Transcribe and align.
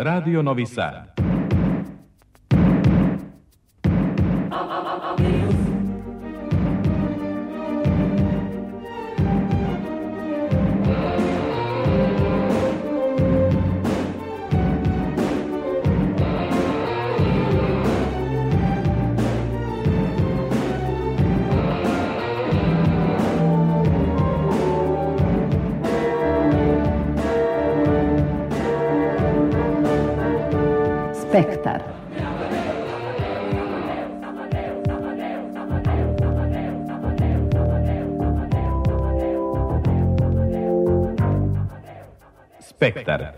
Radio 0.00 0.42
Novi 0.42 0.64
Sad. 0.64 1.27
Spektar. 31.38 31.82
Spektar. 42.60 43.32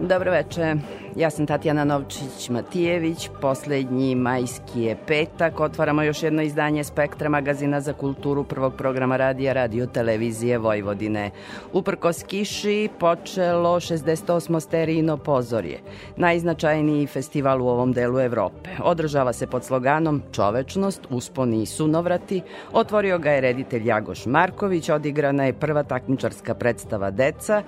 Dobro 0.00 0.30
veče. 0.30 0.74
Ja 1.20 1.30
sam 1.30 1.46
Tatjana 1.46 1.84
Novčić-Matijević. 1.84 3.28
Poslednji 3.40 4.14
majski 4.14 4.82
je 4.82 4.96
petak. 5.06 5.60
Otvaramo 5.60 6.02
još 6.02 6.22
jedno 6.22 6.42
izdanje 6.42 6.84
Spektra 6.84 7.28
magazina 7.28 7.80
za 7.80 7.92
kulturu 7.92 8.44
prvog 8.44 8.74
programa 8.74 9.16
radija 9.16 9.52
Radio 9.52 9.86
Televizije 9.86 10.58
Vojvodine. 10.58 11.30
Uprkos 11.72 12.22
kiši 12.22 12.88
počelo 12.98 13.80
68. 13.80 14.60
sterijino 14.60 15.16
pozorje. 15.16 15.80
Najznačajniji 16.16 17.06
festival 17.06 17.62
u 17.62 17.68
ovom 17.68 17.92
delu 17.92 18.20
Evrope. 18.20 18.70
Održava 18.82 19.32
se 19.32 19.46
pod 19.46 19.64
sloganom 19.64 20.22
Čovečnost, 20.32 21.06
usponi 21.10 21.62
i 21.62 21.66
sunovrati. 21.66 22.42
Otvorio 22.72 23.18
ga 23.18 23.30
je 23.30 23.40
reditelj 23.40 23.88
Jagoš 23.88 24.26
Marković. 24.26 24.88
Odigrana 24.88 25.44
je 25.44 25.52
prva 25.52 25.82
takmičarska 25.82 26.54
predstava 26.54 27.10
Deca. 27.10 27.62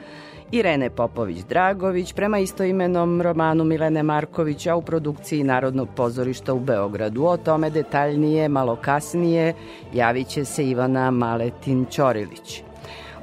Irene 0.52 0.90
Popović-Dragović 0.90 2.14
prema 2.14 2.38
istoimenom 2.38 3.22
romanu 3.22 3.64
Milene 3.64 4.02
Marković, 4.02 4.66
a 4.66 4.76
u 4.76 4.82
produkciji 4.82 5.44
Narodnog 5.44 5.88
pozorišta 5.96 6.54
u 6.54 6.60
Beogradu. 6.60 7.24
O 7.24 7.36
tome 7.36 7.70
detaljnije, 7.70 8.48
malo 8.48 8.76
kasnije, 8.76 9.54
javit 9.94 10.28
će 10.28 10.44
se 10.44 10.68
Ivana 10.68 11.10
Maletin-Ćorilić. 11.10 12.62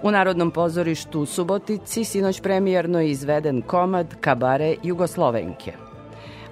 U 0.03 0.11
Narodnom 0.11 0.51
pozorištu 0.51 1.21
u 1.21 1.25
Subotici 1.25 2.03
sinoć 2.03 2.41
premijerno 2.41 3.01
izveden 3.01 3.61
komad 3.61 4.15
Kabare 4.21 4.75
Jugoslovenke. 4.83 5.88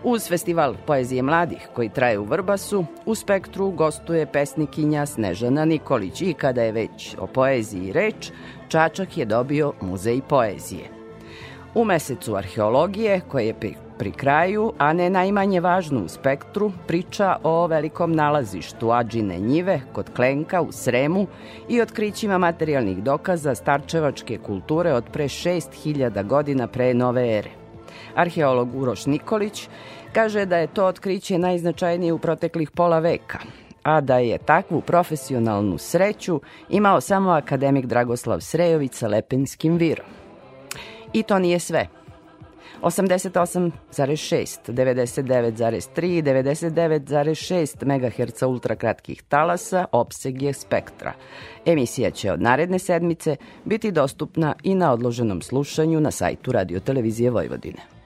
Uz 0.03 0.28
festival 0.30 0.76
poezije 0.86 1.22
mladih 1.22 1.67
koji 1.76 1.90
traje 1.90 2.20
u 2.20 2.23
Vrbasu, 2.23 2.86
u 3.06 3.16
Spektru 3.16 3.72
gostuje 3.72 4.26
pesnikinja 4.26 5.06
Snežana 5.06 5.66
Nikolić 5.66 6.22
i 6.22 6.34
kada 6.34 6.62
je 6.62 6.72
već 6.72 7.16
o 7.20 7.28
poeziji 7.28 7.92
reč, 7.94 8.31
Čačak 8.67 9.17
je 9.17 9.26
dobio 9.26 9.73
muzej 9.81 10.22
poezije. 10.30 10.89
U 11.76 11.86
mesecu 11.86 12.36
arheologije, 12.36 13.22
koje 13.28 13.48
je 13.48 13.54
pri, 13.54 13.73
pri 13.98 14.12
kraju, 14.12 14.73
a 14.78 14.94
ne 14.94 15.09
najmanje 15.09 15.59
važno 15.59 16.04
u 16.04 16.08
spektru, 16.08 16.72
priča 16.88 17.36
o 17.44 17.67
velikom 17.67 18.16
nalazištu 18.16 18.92
Ađine 18.92 19.39
njive 19.39 19.82
kod 19.94 20.14
Klenka 20.16 20.61
u 20.61 20.72
Sremu 20.72 21.28
i 21.70 21.82
otkrićima 21.82 22.38
materijalnih 22.38 23.04
dokaza 23.04 23.56
starčevačke 23.56 24.38
kulture 24.38 24.94
od 24.94 25.04
pre 25.14 25.23
6000 25.23 26.28
godina 26.28 26.67
pre 26.67 26.94
nove 26.94 27.38
ere. 27.38 27.57
Arheolog 28.18 28.76
Uroš 28.76 29.05
Nikolić 29.05 29.70
kaže 30.14 30.45
da 30.45 30.58
je 30.58 30.67
to 30.67 30.86
otkriće 30.86 31.38
najznačajnije 31.38 32.14
u 32.14 32.20
proteklih 32.20 32.72
pola 32.72 33.00
veka, 33.00 33.39
a 33.83 34.02
da 34.02 34.17
je 34.17 34.38
takvu 34.38 34.82
profesionalnu 34.82 35.78
sreću 35.78 36.42
imao 36.70 37.02
samo 37.02 37.32
akademik 37.32 37.86
Dragoslav 37.86 38.39
Srejović 38.39 38.94
sa 38.94 39.08
Lepenskim 39.08 39.78
virom. 39.78 40.05
I 41.14 41.23
to 41.23 41.39
nije 41.39 41.60
sve. 41.60 41.88
88,6, 42.82 44.72
99,3 44.72 46.17
i 46.17 46.23
99,6 46.23 47.86
MHz 47.86 48.44
ultrakratkih 48.44 49.23
talasa 49.23 49.86
opseg 49.92 50.42
je 50.42 50.54
spektra. 50.54 51.14
Emisija 51.66 52.11
će 52.11 52.32
od 52.32 52.42
naredne 52.42 52.80
sedmice 52.80 53.36
biti 53.66 53.92
dostupna 53.92 54.55
i 54.64 54.76
na 54.76 54.94
odloženom 54.94 55.42
slušanju 55.42 55.99
na 55.99 56.11
sajtu 56.11 56.52
Radio 56.52 56.80
Televizije 56.80 57.32
Vojvodine. 57.32 57.97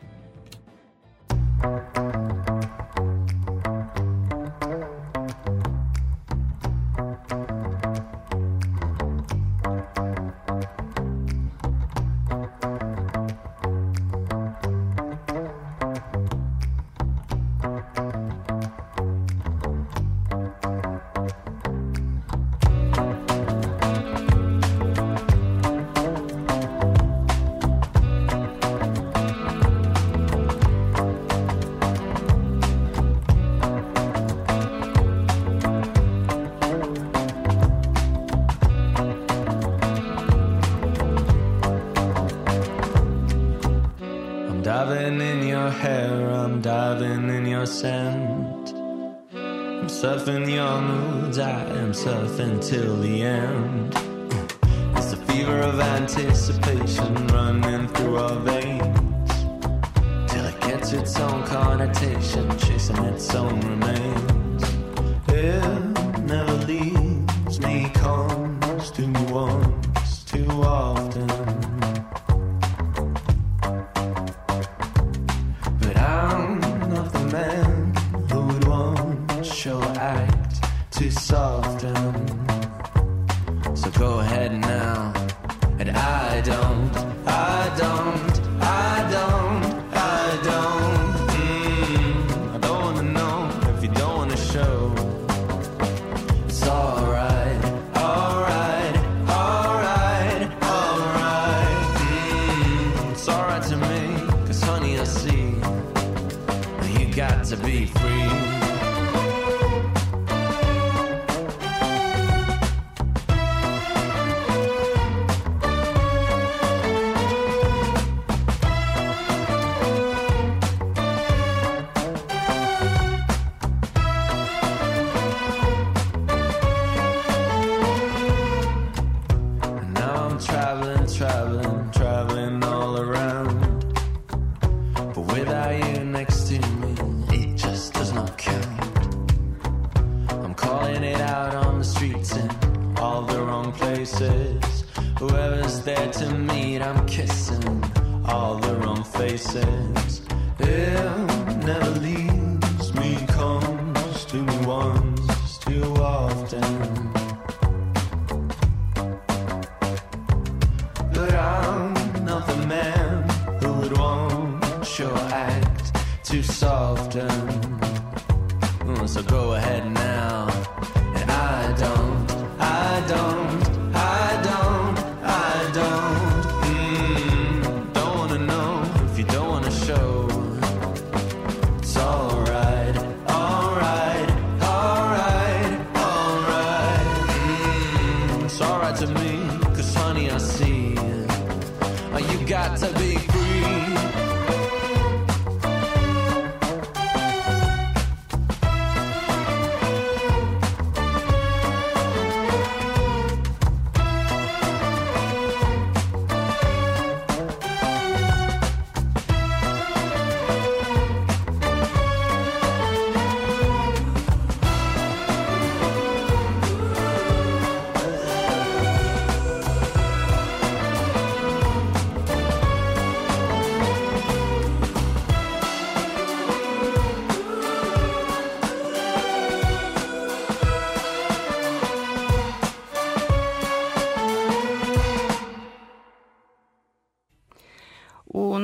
Till 52.72 53.01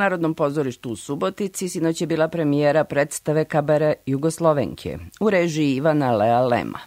Narodnom 0.08 0.34
pozorištu 0.34 0.90
u 0.92 0.96
Subotici 0.96 1.70
sinoć 1.70 2.02
je 2.02 2.08
bila 2.08 2.28
premijera 2.28 2.84
predstave 2.84 3.46
Kabare 3.46 3.94
Jugoslovenke 4.06 4.98
u 5.20 5.30
režiji 5.30 5.76
Ivana 5.76 6.12
Lea 6.12 6.42
Lema. 6.42 6.80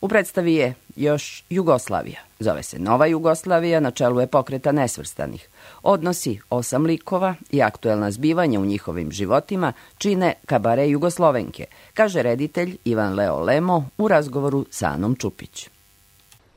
U 0.00 0.08
predstavi 0.08 0.54
je 0.54 0.74
još 0.96 1.44
Jugoslavija. 1.50 2.20
Zove 2.38 2.62
se 2.62 2.78
Nova 2.78 3.06
Jugoslavija, 3.06 3.80
na 3.80 3.90
čelu 3.90 4.20
je 4.20 4.26
pokreta 4.26 4.72
nesvrstanih. 4.72 5.48
Odnosi 5.82 6.38
osam 6.50 6.86
likova 6.86 7.34
i 7.50 7.62
aktuelna 7.62 8.10
zbivanja 8.10 8.60
u 8.60 8.64
njihovim 8.64 9.12
životima 9.12 9.72
čine 9.98 10.34
Kabare 10.46 10.88
Jugoslovenke, 10.88 11.66
kaže 11.94 12.22
reditelj 12.22 12.76
Ivan 12.84 13.14
Leo 13.14 13.40
Lemo 13.40 13.88
u 13.98 14.08
razgovoru 14.08 14.66
sa 14.70 14.86
Anom 14.86 15.16
Čupić. 15.16 15.68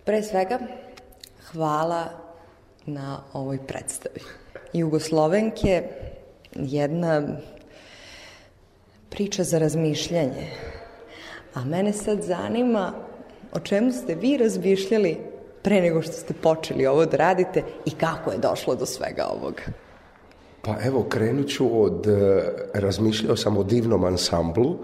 Pre 0.06 0.24
svega, 0.24 0.60
hvala 1.52 2.10
na 2.86 3.20
ovoj 3.34 3.58
predstavi. 3.68 4.37
Jugoslovenke, 4.74 5.84
jedna 6.56 7.24
priča 9.10 9.44
za 9.44 9.60
razmišljanje. 9.60 10.48
A 11.54 11.66
mene 11.66 11.94
sad 11.94 12.22
zanima 12.22 12.94
o 13.54 13.60
čemu 13.60 13.92
ste 13.92 14.16
vi 14.16 14.38
razmišljali 14.38 15.18
pre 15.64 15.81
nego 15.81 16.02
što 16.02 16.14
ste 16.14 16.34
počeli 16.34 16.86
ovo 16.86 17.06
da 17.06 17.18
radite 17.18 17.64
i 17.86 17.92
kako 17.92 18.31
je 18.31 18.38
došlo 18.38 18.75
do 18.75 18.86
svega 18.86 19.25
ovoga. 19.25 19.64
Pa 20.62 20.75
evo, 20.84 21.04
krenut 21.10 21.48
ću 21.48 21.84
od, 21.84 22.08
e, 22.08 22.44
razmišljao 22.74 23.36
sam 23.36 23.58
o 23.58 23.63
divnom 23.63 24.04
ansamblu, 24.04 24.75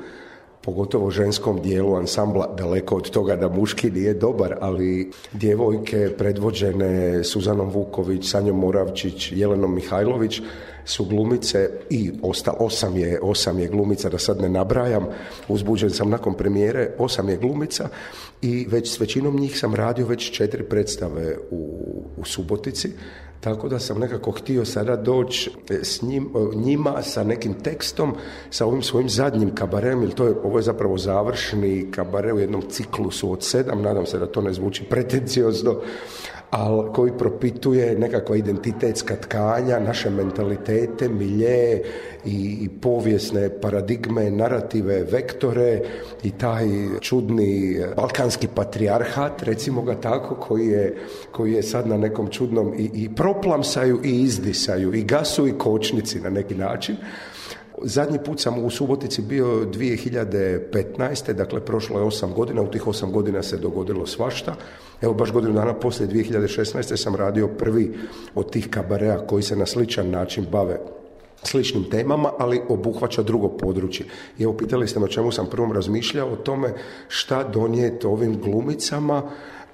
pogotovo 0.63 1.12
ženskom 1.12 1.62
dijelu 1.62 1.95
ansambla, 1.95 2.56
daleko 2.57 2.95
od 2.95 3.10
toga 3.10 3.36
da 3.36 3.50
muški 3.50 3.92
nije 3.92 4.13
dobar, 4.13 4.57
ali 4.62 5.12
djevojke 5.33 6.10
predvođene 6.18 7.24
Suzanom 7.24 7.69
Vuković, 7.69 8.30
Sanjom 8.30 8.60
Moravčić, 8.60 9.31
Jelenom 9.31 9.75
Mihajlović 9.75 10.42
su 10.86 11.06
glumice 11.06 11.69
i 11.89 12.12
osta, 12.21 12.54
osam, 12.60 12.98
je, 12.98 13.19
osam 13.21 13.60
je 13.60 13.68
glumica, 13.68 14.10
da 14.10 14.18
sad 14.18 14.42
ne 14.42 14.50
nabrajam, 14.50 15.07
uzbuđen 15.48 15.89
sam 15.89 16.10
nakon 16.10 16.33
premijere, 16.33 16.89
osam 16.98 17.30
je 17.30 17.38
glumica 17.38 17.89
i 18.42 18.65
već 18.69 18.92
s 18.92 19.00
većinom 19.00 19.39
njih 19.39 19.60
sam 19.60 19.75
radio 19.75 20.07
već 20.07 20.31
četiri 20.31 20.63
predstave 20.63 21.38
u, 21.51 21.80
u 22.18 22.25
Subotici, 22.25 22.89
tako 23.43 23.69
da 23.69 23.79
sam 23.79 23.99
nekako 23.99 24.31
htio 24.31 24.65
sada 24.65 24.95
doći 24.95 25.51
s 25.69 26.01
njim, 26.01 26.29
njima 26.55 27.01
sa 27.01 27.23
nekim 27.23 27.53
tekstom, 27.53 28.15
sa 28.49 28.65
ovim 28.65 28.81
svojim 28.81 29.09
zadnjim 29.09 29.55
kabarem, 29.55 30.01
jer 30.01 30.13
to 30.13 30.25
je, 30.25 30.35
ovo 30.43 30.57
je 30.57 30.63
zapravo 30.63 30.97
završni 30.97 31.91
kabare 31.91 32.33
u 32.33 32.39
jednom 32.39 32.61
ciklusu 32.69 33.31
od 33.31 33.43
sedam, 33.43 33.81
nadam 33.81 34.05
se 34.05 34.19
da 34.19 34.25
to 34.25 34.41
ne 34.41 34.53
zvuči 34.53 34.83
pretenciozno, 34.83 35.75
ali 36.55 36.94
koji 36.94 37.11
propituje 37.17 38.00
nekakva 38.00 38.35
identitetska 38.35 39.15
tkanja, 39.15 39.79
naše 39.79 40.09
mentalitete, 40.09 41.09
milje 41.09 41.81
i, 42.25 42.57
i 42.61 42.69
povijesne 42.81 43.50
paradigme, 43.61 44.31
narative, 44.31 45.03
vektore 45.11 45.81
i 46.23 46.31
taj 46.31 46.65
čudni 47.00 47.79
balkanski 47.95 48.47
patrijarhat, 48.55 49.44
recimo 49.44 49.81
ga 49.81 49.95
tako, 49.95 50.35
koji 50.35 50.67
je, 50.67 50.95
koji 51.31 51.53
je 51.53 51.63
sad 51.63 51.88
na 51.88 51.97
nekom 51.97 52.27
čudnom 52.27 52.73
i, 52.77 52.89
i 52.94 53.09
proplamsaju 53.15 54.00
i 54.03 54.21
izdisaju, 54.21 54.94
i 54.94 55.03
gasu 55.03 55.47
i 55.47 55.57
kočnici 55.57 56.19
na 56.19 56.29
neki 56.29 56.55
način. 56.55 56.95
Zadnji 57.85 58.19
put 58.25 58.39
sam 58.39 58.65
u 58.65 58.69
Subotici 58.69 59.21
bio 59.21 59.45
2015. 59.45 61.33
Dakle, 61.33 61.65
prošlo 61.65 62.00
je 62.00 62.06
osam 62.06 62.33
godina. 62.33 62.62
U 62.62 62.71
tih 62.71 62.88
osam 62.88 63.12
godina 63.12 63.44
se 63.44 63.57
dogodilo 63.57 64.06
svašta. 64.06 64.56
Evo, 65.01 65.13
baš 65.13 65.31
godinu 65.31 65.53
dana 65.53 65.74
poslije 65.74 66.09
2016. 66.09 66.97
sam 66.97 67.15
radio 67.15 67.48
prvi 67.48 67.93
od 68.36 68.51
tih 68.51 68.69
kabareja 68.69 69.27
koji 69.27 69.43
se 69.43 69.55
na 69.55 69.65
sličan 69.65 70.10
način 70.10 70.46
bave 70.51 70.79
sličnim 71.43 71.84
temama, 71.89 72.31
ali 72.39 72.62
obuhvaća 72.69 73.24
drugo 73.24 73.48
područje. 73.48 74.05
I 74.38 74.43
evo, 74.43 74.53
pitali 74.57 74.88
ste 74.88 75.00
me 75.00 75.05
o 75.05 75.07
čemu 75.07 75.31
sam 75.31 75.50
prvom 75.50 75.72
razmišljao, 75.72 76.29
o 76.29 76.36
tome 76.36 76.74
šta 77.07 77.43
donijeti 77.43 78.07
ovim 78.07 78.41
glumicama, 78.41 79.22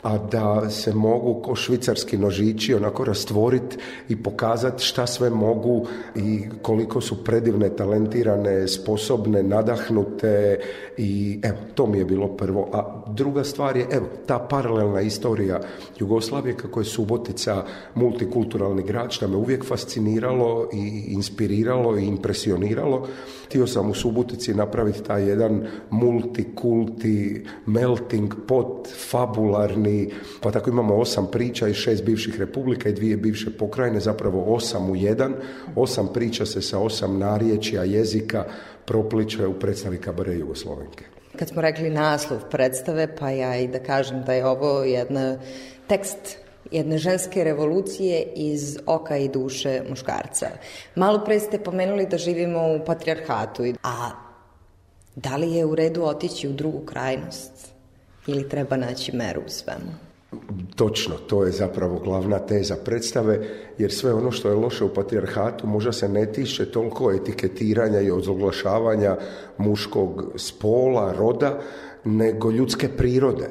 a 0.02 0.18
da 0.18 0.70
se 0.70 0.94
mogu 0.94 1.42
ko 1.42 1.56
švicarski 1.56 2.18
nožići 2.18 2.74
onako 2.74 3.06
rastvoriti 3.06 3.78
i 4.10 4.24
pokazati 4.24 4.84
šta 4.84 5.08
sve 5.08 5.30
mogu 5.30 5.86
i 6.16 6.44
koliko 6.62 7.02
su 7.02 7.24
predivne, 7.24 7.70
talentirane, 7.70 8.68
sposobne, 8.68 9.44
nadahnute 9.44 10.60
i 10.98 11.40
evo, 11.44 11.58
to 11.76 11.88
mi 11.88 11.98
je 11.98 12.06
bilo 12.06 12.28
prvo. 12.28 12.70
A 12.74 13.04
druga 13.08 13.44
stvar 13.44 13.78
je, 13.78 13.88
evo, 13.92 14.06
ta 14.26 14.40
paralelna 14.40 15.02
istorija 15.02 15.60
Jugoslavije, 16.00 16.58
kako 16.58 16.80
je 16.80 16.86
Subotica 16.86 17.64
multikulturalni 17.96 18.84
grad, 18.84 19.12
što 19.12 19.28
me 19.28 19.38
uvijek 19.38 19.66
fasciniralo 19.66 20.70
i 20.74 21.04
inspiriralo 21.08 21.98
i 21.98 22.06
impresioniralo. 22.06 23.08
Htio 23.50 23.68
sam 23.68 23.90
u 23.90 23.94
Subotici 23.94 24.54
napraviti 24.54 25.04
taj 25.04 25.30
jedan 25.30 25.68
multikulti, 25.90 27.46
melting 27.66 28.34
pot, 28.48 28.88
fabularni, 29.10 30.12
pa 30.42 30.52
tako 30.52 30.70
imamo 30.70 30.96
osam 30.96 31.28
priča 31.32 31.68
iz 31.68 31.76
šest 31.76 32.04
bivših 32.06 32.40
republika 32.40 32.90
i 32.90 32.94
dvije 32.94 33.18
bivše 33.18 33.58
pokrajine, 33.58 34.00
zapravo 34.00 34.54
osam 34.56 34.90
u 34.90 34.96
jedan. 34.96 35.34
Osam 35.76 36.10
priča 36.14 36.46
se 36.46 36.62
sa 36.62 36.80
osam 36.80 37.18
narječja, 37.20 37.84
jezika 37.84 38.46
propliče 38.86 39.48
u 39.48 39.60
predstavi 39.60 39.98
kabare 39.98 40.36
Jugoslovenke. 40.36 41.06
Kad 41.40 41.50
smo 41.50 41.62
rekli 41.62 41.90
naslov 41.90 42.40
predstave, 42.52 43.16
pa 43.20 43.30
ja 43.30 43.58
i 43.58 43.68
da 43.68 43.80
kažem 43.80 44.24
da 44.26 44.34
je 44.34 44.46
ovo 44.46 44.84
jedna 44.84 45.38
tekst 45.88 46.38
jedne 46.72 46.98
ženske 46.98 47.44
revolucije 47.44 48.24
iz 48.36 48.78
oka 48.86 49.18
i 49.18 49.30
duše 49.30 49.82
muškarca. 49.90 50.48
Malo 50.96 51.22
pre 51.26 51.40
ste 51.40 51.60
pomenuli 51.60 52.06
da 52.06 52.18
živimo 52.18 52.76
u 52.76 52.86
patrijarhatu, 52.86 53.64
a 53.84 54.12
da 55.16 55.36
li 55.36 55.54
je 55.54 55.66
u 55.66 55.76
redu 55.76 56.04
otići 56.04 56.48
u 56.48 56.54
drugu 56.54 56.80
krajnost 56.86 57.52
ili 58.28 58.50
treba 58.50 58.78
naći 58.78 59.16
meru 59.16 59.42
u 59.46 59.50
svemu? 59.50 60.10
Točno, 60.76 61.16
to 61.16 61.44
je 61.44 61.52
zapravo 61.52 62.00
glavna 62.00 62.40
teza 62.40 62.76
predstave, 62.86 63.48
jer 63.78 63.92
sve 63.92 64.14
ono 64.14 64.32
što 64.32 64.50
je 64.50 64.56
loše 64.56 64.84
u 64.84 64.94
patrijarhatu 64.94 65.68
možda 65.68 65.92
se 65.92 66.10
ne 66.10 66.32
tiče 66.32 66.72
toliko 66.72 67.12
etiketiranja 67.12 68.02
i 68.02 68.12
ozoglašavanja 68.12 69.18
muškog 69.58 70.32
spola, 70.36 71.14
roda, 71.14 71.60
nego 72.04 72.52
ljudske 72.52 72.88
prirode. 72.98 73.50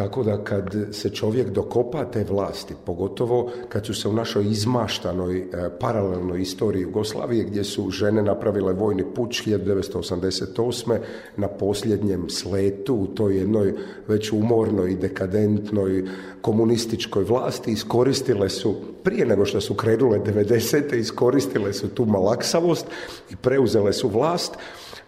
Tako 0.00 0.22
da 0.22 0.44
kad 0.44 0.74
se 0.92 1.10
čovjek 1.10 1.50
dokopa 1.50 2.04
te 2.04 2.24
vlasti, 2.30 2.74
pogotovo 2.86 3.50
kad 3.68 3.86
su 3.86 3.94
se 3.94 4.08
u 4.08 4.12
našoj 4.12 4.44
izmaštanoj 4.44 5.38
e, 5.38 5.44
paralelnoj 5.80 6.40
istoriji 6.42 6.82
Jugoslavije 6.82 7.44
gdje 7.44 7.64
su 7.64 7.90
žene 7.90 8.22
napravile 8.22 8.72
vojni 8.72 9.04
puć 9.14 9.46
1988. 9.46 10.98
na 11.36 11.48
posljednjem 11.48 12.30
sletu 12.30 12.94
u 12.94 13.06
toj 13.06 13.36
jednoj 13.36 13.74
već 14.08 14.32
umornoj 14.32 14.90
i 14.90 14.96
dekadentnoj 14.96 16.04
komunističkoj 16.40 17.24
vlasti 17.24 17.70
iskoristile 17.70 18.48
su 18.48 18.74
prije 19.02 19.26
nego 19.26 19.44
što 19.44 19.60
su 19.60 19.74
krenule 19.74 20.18
90. 20.18 20.94
iskoristile 20.94 21.72
su 21.72 21.88
tu 21.88 22.04
malaksavost 22.04 22.86
i 23.30 23.36
preuzele 23.36 23.92
su 23.92 24.08
vlast 24.08 24.56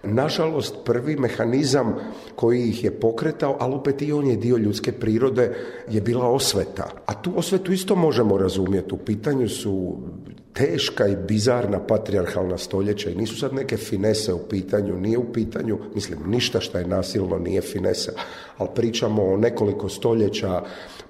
Nažalost, 0.03 0.75
prvi 0.85 1.17
mehanizam 1.17 1.95
koji 2.35 2.69
ih 2.69 2.85
je 2.85 2.91
pokretao, 2.91 3.57
ali 3.61 3.75
opet 3.75 4.03
i 4.03 4.13
on 4.13 4.27
je 4.27 4.37
dio 4.37 4.57
ljudske 4.57 4.93
prirode, 4.93 5.55
je 5.91 6.01
bila 6.01 6.29
osveta. 6.29 6.91
A 7.07 7.23
tu 7.23 7.33
osvetu 7.37 7.73
isto 7.73 7.95
možemo 7.95 8.39
razumjeti. 8.39 8.95
U 8.95 8.99
pitanju 8.99 9.49
su 9.49 9.99
teška 10.53 11.07
i 11.07 11.17
bizarna 11.17 11.87
patrijarhalna 11.87 12.59
stoljeća 12.59 13.11
i 13.11 13.15
nisu 13.15 13.39
sad 13.39 13.55
neke 13.55 13.77
finese 13.77 14.33
u 14.33 14.39
pitanju, 14.49 14.97
nije 14.97 15.19
u 15.19 15.33
pitanju, 15.33 15.79
mislim, 15.95 16.19
ništa 16.27 16.61
što 16.61 16.79
je 16.79 16.87
nasilno 16.87 17.39
nije 17.39 17.61
finesa, 17.61 18.13
ali 18.59 18.69
pričamo 18.75 19.25
o 19.25 19.37
nekoliko 19.37 19.89
stoljeća 19.89 20.63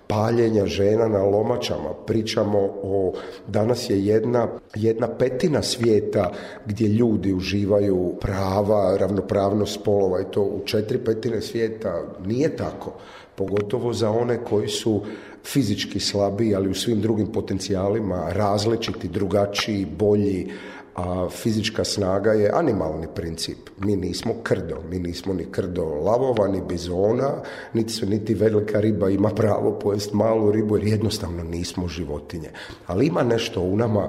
paljenja 0.06 0.66
žena 0.66 1.08
na 1.08 1.22
lomačama, 1.22 1.94
pričamo 2.06 2.58
o, 2.82 3.12
danas 3.49 3.90
je 3.90 4.06
jedna, 4.06 4.49
jedna 4.75 5.08
petina 5.08 5.62
svijeta 5.62 6.32
gdje 6.66 6.88
ljudi 6.88 7.32
uživaju 7.32 8.14
prava, 8.20 8.96
ravnopravnost 8.96 9.75
spolova 9.80 10.20
i 10.20 10.25
to 10.30 10.42
u 10.42 10.61
četiri 10.64 10.99
petine 10.99 11.40
svijeta 11.40 12.02
nije 12.26 12.56
tako, 12.56 12.92
pogotovo 13.34 13.92
za 13.92 14.11
one 14.11 14.44
koji 14.44 14.68
su 14.68 15.02
fizički 15.44 16.00
slabiji, 16.00 16.54
ali 16.54 16.70
u 16.70 16.75
svim 16.75 17.00
drugim 17.00 17.32
potencijalima 17.32 18.28
različiti, 18.32 19.08
drugačiji, 19.08 19.87
bolji, 19.99 20.49
a 20.94 21.28
fizička 21.30 21.84
snaga 21.84 22.32
je 22.32 22.50
animalni 22.54 23.06
princip. 23.14 23.58
Mi 23.78 23.96
nismo 23.96 24.34
krdo, 24.42 24.82
mi 24.90 24.99
nismo 24.99 25.34
ni 25.34 25.44
krdo 25.50 25.84
lavova, 25.84 26.49
ni 26.49 26.61
bizona, 26.68 27.30
niti, 27.72 27.92
su, 27.92 28.06
niti 28.06 28.34
velika 28.34 28.80
riba 28.80 29.11
ima 29.11 29.28
pravo 29.28 29.78
pojest 29.78 30.12
malu 30.12 30.52
ribu, 30.52 30.76
jer 30.76 30.87
jednostavno 30.87 31.42
nismo 31.42 31.88
životinje. 31.88 32.50
Ali 32.87 33.06
ima 33.06 33.22
nešto 33.22 33.61
u 33.61 33.76
nama 33.76 34.08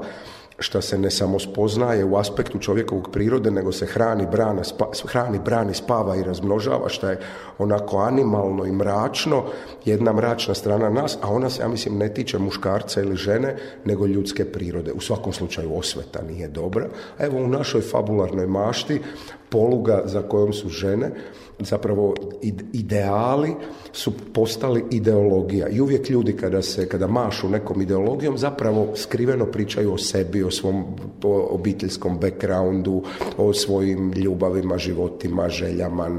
što 0.59 0.81
se 0.81 0.97
ne 0.97 1.11
samo 1.11 1.39
spoznaje 1.39 2.05
u 2.05 2.17
aspektu 2.17 2.59
čovjekovog 2.59 3.09
prirode, 3.11 3.51
nego 3.51 3.71
se 3.71 3.85
hrani, 3.85 4.27
brana, 4.31 4.63
spa, 4.63 4.85
hrani, 5.07 5.39
brani, 5.45 5.73
spava 5.73 6.15
i 6.15 6.23
razmnožava, 6.23 6.89
što 6.89 7.09
je 7.09 7.19
onako 7.57 7.97
animalno 7.97 8.65
i 8.65 8.71
mračno, 8.71 9.43
jedna 9.85 10.13
mračna 10.13 10.53
strana 10.53 10.89
nas, 10.89 11.17
a 11.21 11.29
ona 11.29 11.49
se, 11.49 11.61
ja 11.61 11.67
mislim, 11.67 11.97
ne 11.97 12.13
tiče 12.13 12.39
muškarca 12.39 13.01
ili 13.01 13.15
žene, 13.15 13.55
nego 13.85 14.05
ljudske 14.05 14.45
prirode. 14.45 14.91
U 14.91 15.01
svakom 15.01 15.33
slučaju 15.33 15.77
osveta 15.77 16.21
nije 16.21 16.47
dobra. 16.47 16.87
A 17.17 17.25
evo 17.25 17.37
u 17.37 17.47
našoj 17.47 17.81
fabularnoj 17.81 18.47
mašti 18.47 19.01
poluga 19.49 20.01
za 20.05 20.21
kojom 20.21 20.53
su 20.53 20.69
žene, 20.69 21.11
zapravo 21.59 22.13
ideali 22.73 23.55
su 23.91 24.11
postali 24.33 24.83
ideologija 24.91 25.67
i 25.67 25.81
uvijek 25.81 26.09
ljudi 26.09 26.37
kada 26.37 26.61
se 26.61 26.89
kada 26.89 27.07
mašu 27.07 27.49
nekom 27.49 27.81
ideologijom 27.81 28.37
zapravo 28.37 28.87
skriveno 28.95 29.45
pričaju 29.45 29.93
o 29.93 29.97
sebi, 29.97 30.43
o 30.43 30.51
svom 30.51 30.85
obiteljskom 31.49 32.19
backgroundu, 32.19 33.03
o 33.37 33.53
svojim 33.53 34.11
ljubavima, 34.11 34.77
životima, 34.77 35.49
željama, 35.49 36.09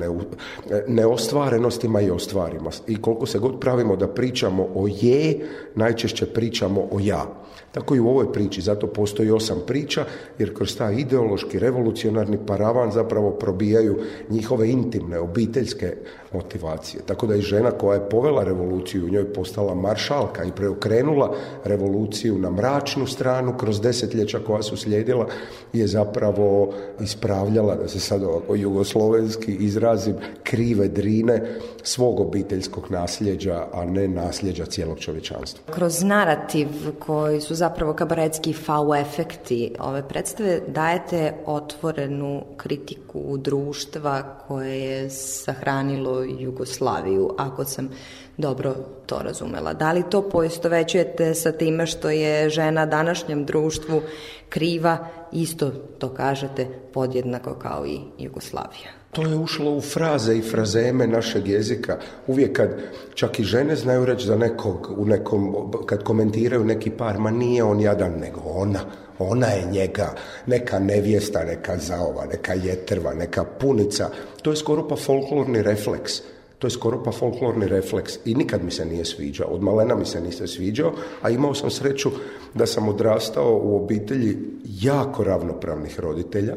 neostvarenostima 0.88 2.00
i 2.00 2.10
ostvarima. 2.10 2.70
I 2.86 3.02
koliko 3.02 3.26
se 3.26 3.38
god 3.38 3.60
pravimo 3.60 3.96
da 3.96 4.08
pričamo 4.08 4.68
o 4.74 4.88
je, 5.00 5.48
najčešće 5.74 6.26
pričamo 6.26 6.80
o 6.80 7.00
ja. 7.00 7.43
Tako 7.74 7.94
i 7.94 8.00
u 8.00 8.08
ovoj 8.08 8.32
priči, 8.32 8.60
zato 8.60 8.86
postoji 8.86 9.30
osam 9.30 9.58
priča, 9.66 10.04
jer 10.38 10.54
kroz 10.56 10.76
taj 10.76 10.94
ideološki, 10.94 11.58
revolucionarni 11.58 12.38
paravan 12.46 12.92
zapravo 12.92 13.30
probijaju 13.30 13.98
njihove 14.30 14.70
intimne, 14.70 15.18
obiteljske 15.18 15.96
motivacije. 16.32 17.02
Tako 17.06 17.26
da 17.26 17.34
i 17.34 17.42
žena 17.42 17.70
koja 17.70 17.94
je 17.94 18.08
povela 18.08 18.44
revoluciju, 18.44 19.04
u 19.04 19.08
njoj 19.08 19.32
postala 19.32 19.74
maršalka 19.74 20.44
i 20.44 20.52
preokrenula 20.52 21.34
revoluciju 21.64 22.38
na 22.38 22.50
mračnu 22.50 23.06
stranu 23.06 23.56
kroz 23.58 23.80
desetljeća 23.80 24.38
koja 24.46 24.62
su 24.62 24.76
slijedila, 24.76 25.26
je 25.72 25.86
zapravo 25.86 26.72
ispravljala, 27.00 27.74
da 27.74 27.88
se 27.88 28.00
sad 28.00 28.22
ovako 28.22 28.54
jugoslovenski 28.54 29.52
izrazim, 29.54 30.14
krive 30.42 30.88
drine 30.88 31.58
svog 31.82 32.20
obiteljskog 32.20 32.90
nasljeđa, 32.90 33.66
a 33.72 33.84
ne 33.84 34.08
nasljeđa 34.08 34.66
cijelog 34.66 34.98
čovječanstva. 34.98 35.74
Kroz 35.74 36.02
narativ 36.02 36.68
koji 36.98 37.40
su 37.40 37.54
zapravo 37.64 37.94
kabaretski 37.94 38.52
fau 38.52 38.94
efekti 38.94 39.74
ove 39.80 40.02
predstave 40.08 40.60
dajete 40.68 41.34
otvorenu 41.46 42.42
kritiku 42.56 43.36
društva 43.36 44.22
koje 44.48 44.80
je 44.80 45.10
sahranilo 45.10 46.22
Jugoslaviju, 46.22 47.30
ako 47.38 47.64
sam 47.64 47.88
dobro 48.36 48.74
to 49.06 49.18
razumela. 49.18 49.72
Da 49.74 49.92
li 49.92 50.04
to 50.10 50.22
poistovećujete 50.28 51.34
sa 51.34 51.52
time 51.52 51.86
što 51.86 52.10
je 52.10 52.50
žena 52.50 52.86
današnjem 52.86 53.44
društvu 53.44 54.02
kriva, 54.48 54.98
isto 55.32 55.70
to 55.98 56.08
kažete, 56.14 56.68
podjednako 56.92 57.54
kao 57.54 57.86
i 57.86 58.00
Jugoslavija? 58.18 59.03
To 59.14 59.22
je 59.22 59.36
ušlo 59.36 59.70
u 59.70 59.80
fraze 59.80 60.36
i 60.36 60.42
frazeme 60.42 61.06
našeg 61.06 61.48
jezika. 61.48 61.98
Uvijek 62.26 62.56
kad 62.56 62.68
čak 63.14 63.40
i 63.40 63.44
žene 63.44 63.76
znaju 63.76 64.04
reći 64.04 64.26
za 64.26 64.36
nekog, 64.36 64.94
u 64.96 65.06
nekom, 65.06 65.72
kad 65.86 66.02
komentiraju 66.02 66.64
neki 66.64 66.90
par, 66.90 67.18
ma 67.18 67.30
nije 67.30 67.64
on 67.64 67.80
jadan, 67.80 68.12
nego 68.20 68.40
ona. 68.44 68.80
Ona 69.18 69.46
je 69.46 69.66
njega, 69.70 70.14
neka 70.46 70.78
nevjesta, 70.78 71.44
neka 71.44 71.76
zaova, 71.78 72.26
neka 72.26 72.54
jetrva, 72.54 73.14
neka 73.14 73.44
punica. 73.44 74.10
To 74.42 74.50
je 74.50 74.56
skoro 74.56 74.88
pa 74.88 74.96
folklorni 74.96 75.62
refleks. 75.62 76.12
To 76.58 76.66
je 76.66 76.70
skoro 76.70 77.02
pa 77.02 77.12
folklorni 77.12 77.68
refleks 77.68 78.14
i 78.24 78.34
nikad 78.34 78.64
mi 78.64 78.70
se 78.70 78.84
nije 78.84 79.04
sviđao. 79.04 79.48
Od 79.48 79.62
malena 79.62 79.94
mi 79.94 80.04
se 80.04 80.20
niste 80.20 80.46
sviđao, 80.46 80.92
a 81.22 81.30
imao 81.30 81.54
sam 81.54 81.70
sreću 81.70 82.10
da 82.54 82.66
sam 82.66 82.88
odrastao 82.88 83.60
u 83.62 83.76
obitelji 83.76 84.38
jako 84.64 85.24
ravnopravnih 85.24 86.00
roditelja, 86.00 86.54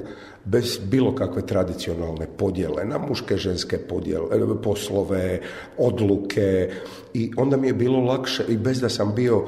bez 0.47 0.79
bilo 0.89 1.15
kakve 1.15 1.41
tradicionalne 1.47 2.27
podjele 2.37 2.85
na 2.85 2.97
muške, 2.97 3.37
ženske 3.37 3.77
podjele, 3.77 4.27
e, 4.31 4.61
poslove, 4.63 5.39
odluke. 5.77 6.69
I 7.13 7.31
onda 7.37 7.57
mi 7.57 7.67
je 7.67 7.73
bilo 7.73 7.99
lakše 7.99 8.43
i 8.47 8.57
bez 8.57 8.81
da 8.81 8.89
sam 8.89 9.15
bio 9.15 9.45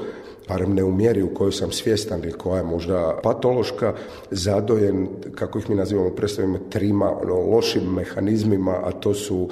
barem 0.48 0.74
ne 0.74 0.84
u 0.84 0.92
mjeri 0.92 1.22
u 1.22 1.34
kojoj 1.34 1.52
sam 1.52 1.72
svjestan 1.72 2.24
i 2.28 2.32
koja 2.32 2.58
je 2.58 2.64
možda 2.64 3.20
patološka, 3.22 3.94
zadojen, 4.30 5.08
kako 5.34 5.58
ih 5.58 5.70
mi 5.70 5.76
nazivamo, 5.76 6.10
predstavimo 6.10 6.58
trima 6.58 7.10
ono, 7.22 7.34
lošim 7.34 7.82
mehanizmima, 7.94 8.80
a 8.84 8.92
to 8.92 9.14
su 9.14 9.48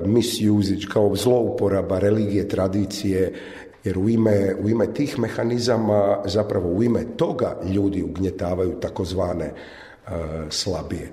misuse, 0.00 0.74
kao 0.92 1.16
zlouporaba 1.16 1.98
religije, 1.98 2.48
tradicije, 2.48 3.32
jer 3.84 3.98
u 3.98 4.08
ime, 4.08 4.54
u 4.64 4.68
ime 4.68 4.86
tih 4.94 5.18
mehanizama, 5.18 6.22
zapravo 6.24 6.68
u 6.68 6.82
ime 6.82 7.04
toga 7.16 7.60
ljudi 7.74 8.02
ugnjetavaju 8.02 8.80
takozvane 8.80 9.52
slabije. 10.50 11.12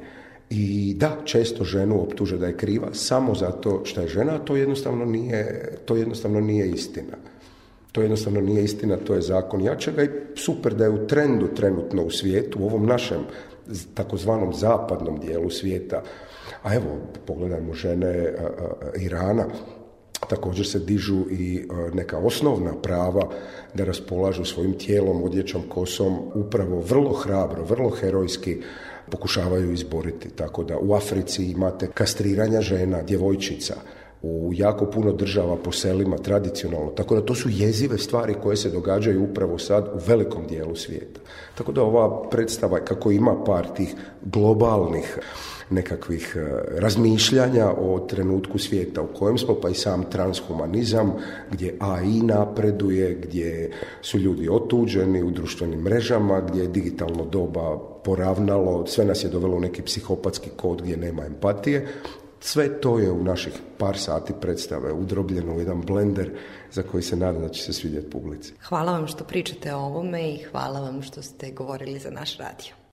I 0.50 0.94
da, 0.98 1.18
često 1.24 1.64
ženu 1.64 2.02
optuže 2.02 2.38
da 2.38 2.48
je 2.48 2.58
kriva 2.58 2.94
samo 2.94 3.36
zato 3.36 3.82
što 3.84 4.02
je 4.02 4.08
žena, 4.08 4.36
a 4.36 4.40
to 4.40 4.56
jednostavno 4.56 5.06
nije, 5.06 5.72
to 5.86 5.96
jednostavno 5.96 6.40
nije 6.40 6.70
istina. 6.70 7.18
To 7.92 8.02
jednostavno 8.02 8.42
nije 8.42 8.64
istina, 8.64 8.98
to 8.98 9.16
je 9.16 9.22
zakon 9.22 9.62
jačega 9.62 10.04
i 10.04 10.10
super 10.36 10.74
da 10.74 10.84
je 10.84 10.90
u 10.90 11.08
trendu 11.08 11.48
trenutno 11.48 12.04
u 12.04 12.10
svijetu, 12.10 12.60
u 12.60 12.66
ovom 12.66 12.86
našem 12.86 13.22
takozvanom 13.94 14.54
zapadnom 14.54 15.20
dijelu 15.20 15.50
svijeta. 15.50 16.04
A 16.64 16.76
evo, 16.76 16.98
pogledajmo 17.26 17.74
žene 17.74 18.34
Irana, 19.00 19.46
također 20.30 20.68
se 20.68 20.80
dižu 20.80 21.26
i 21.32 21.68
neka 21.94 22.18
osnovna 22.18 22.74
prava 22.82 23.30
da 23.74 23.84
raspolažu 23.84 24.46
svojim 24.46 24.74
tijelom, 24.74 25.24
odjećom, 25.24 25.62
kosom, 25.70 26.20
upravo 26.34 26.80
vrlo 26.80 27.14
hrabro, 27.14 27.64
vrlo 27.64 27.90
herojski 27.90 28.58
pokušavaju 29.12 29.74
izboriti. 29.74 30.30
Tako 30.30 30.64
da 30.64 30.78
u 30.78 30.94
Africi 30.94 31.46
imate 31.46 31.88
kastriranja 31.94 32.62
žena, 32.62 33.02
djevojčica, 33.02 33.76
u 34.26 34.52
jako 34.54 34.86
puno 34.86 35.14
država 35.14 35.56
po 35.56 35.72
selima 35.72 36.18
tradicionalno. 36.18 36.92
Tako 36.92 37.16
da 37.16 37.26
to 37.26 37.36
su 37.36 37.50
jezive 37.52 37.98
stvari 37.98 38.36
koje 38.44 38.58
se 38.58 38.70
događaju 38.70 39.24
upravo 39.24 39.58
sad 39.58 39.88
u 39.94 40.00
velikom 40.08 40.48
dijelu 40.48 40.76
svijeta. 40.76 41.20
Tako 41.56 41.72
da 41.72 41.84
ova 41.84 42.30
predstava 42.30 42.80
kako 42.80 43.12
ima 43.12 43.44
par 43.44 43.68
tih 43.76 43.96
globalnih 44.22 45.20
nekakvih 45.70 46.36
e, 46.36 46.40
razmišljanja 46.80 47.70
o 47.70 48.00
trenutku 48.00 48.60
svijeta 48.60 49.02
u 49.02 49.08
kojem 49.08 49.38
smo, 49.38 49.56
pa 49.62 49.70
i 49.70 49.74
sam 49.74 50.04
transhumanizam, 50.04 51.14
gdje 51.52 51.76
AI 51.80 52.22
napreduje, 52.22 53.14
gdje 53.14 53.72
su 54.02 54.18
ljudi 54.18 54.50
otuđeni 54.50 55.24
u 55.24 55.32
društvenim 55.32 55.80
mrežama, 55.80 56.42
gdje 56.42 56.62
je 56.62 56.68
digitalno 56.68 57.26
doba 57.26 57.78
poravnalo, 58.04 58.88
sve 58.88 59.06
nas 59.06 59.24
je 59.24 59.30
dovelo 59.30 59.58
u 59.58 59.60
neki 59.60 59.82
psihopatski 59.82 60.50
kod 60.56 60.82
gdje 60.82 60.98
nema 60.98 61.26
empatije 61.26 61.88
Sve 62.40 62.82
to 62.82 63.00
je 63.00 63.12
u 63.12 63.24
naših 63.24 63.54
par 63.78 63.98
sati 63.98 64.34
predstave 64.42 64.94
udrobljeno 64.94 65.56
u 65.56 65.60
jedan 65.60 65.82
blender 65.82 66.32
za 66.72 66.84
koji 66.84 67.04
se 67.04 67.16
nadam 67.16 67.42
da 67.42 67.50
će 67.50 67.64
se 67.64 67.74
svidjeti 67.74 68.10
publici. 68.10 68.54
Hvala 68.62 68.92
vam 68.92 69.08
što 69.08 69.24
pričate 69.24 69.74
o 69.74 69.80
ovome 69.80 70.30
i 70.30 70.44
hvala 70.44 70.80
vam 70.80 71.02
što 71.02 71.22
ste 71.22 71.52
govorili 71.52 72.00
za 72.00 72.10
naš 72.10 72.38
radio. 72.38 72.85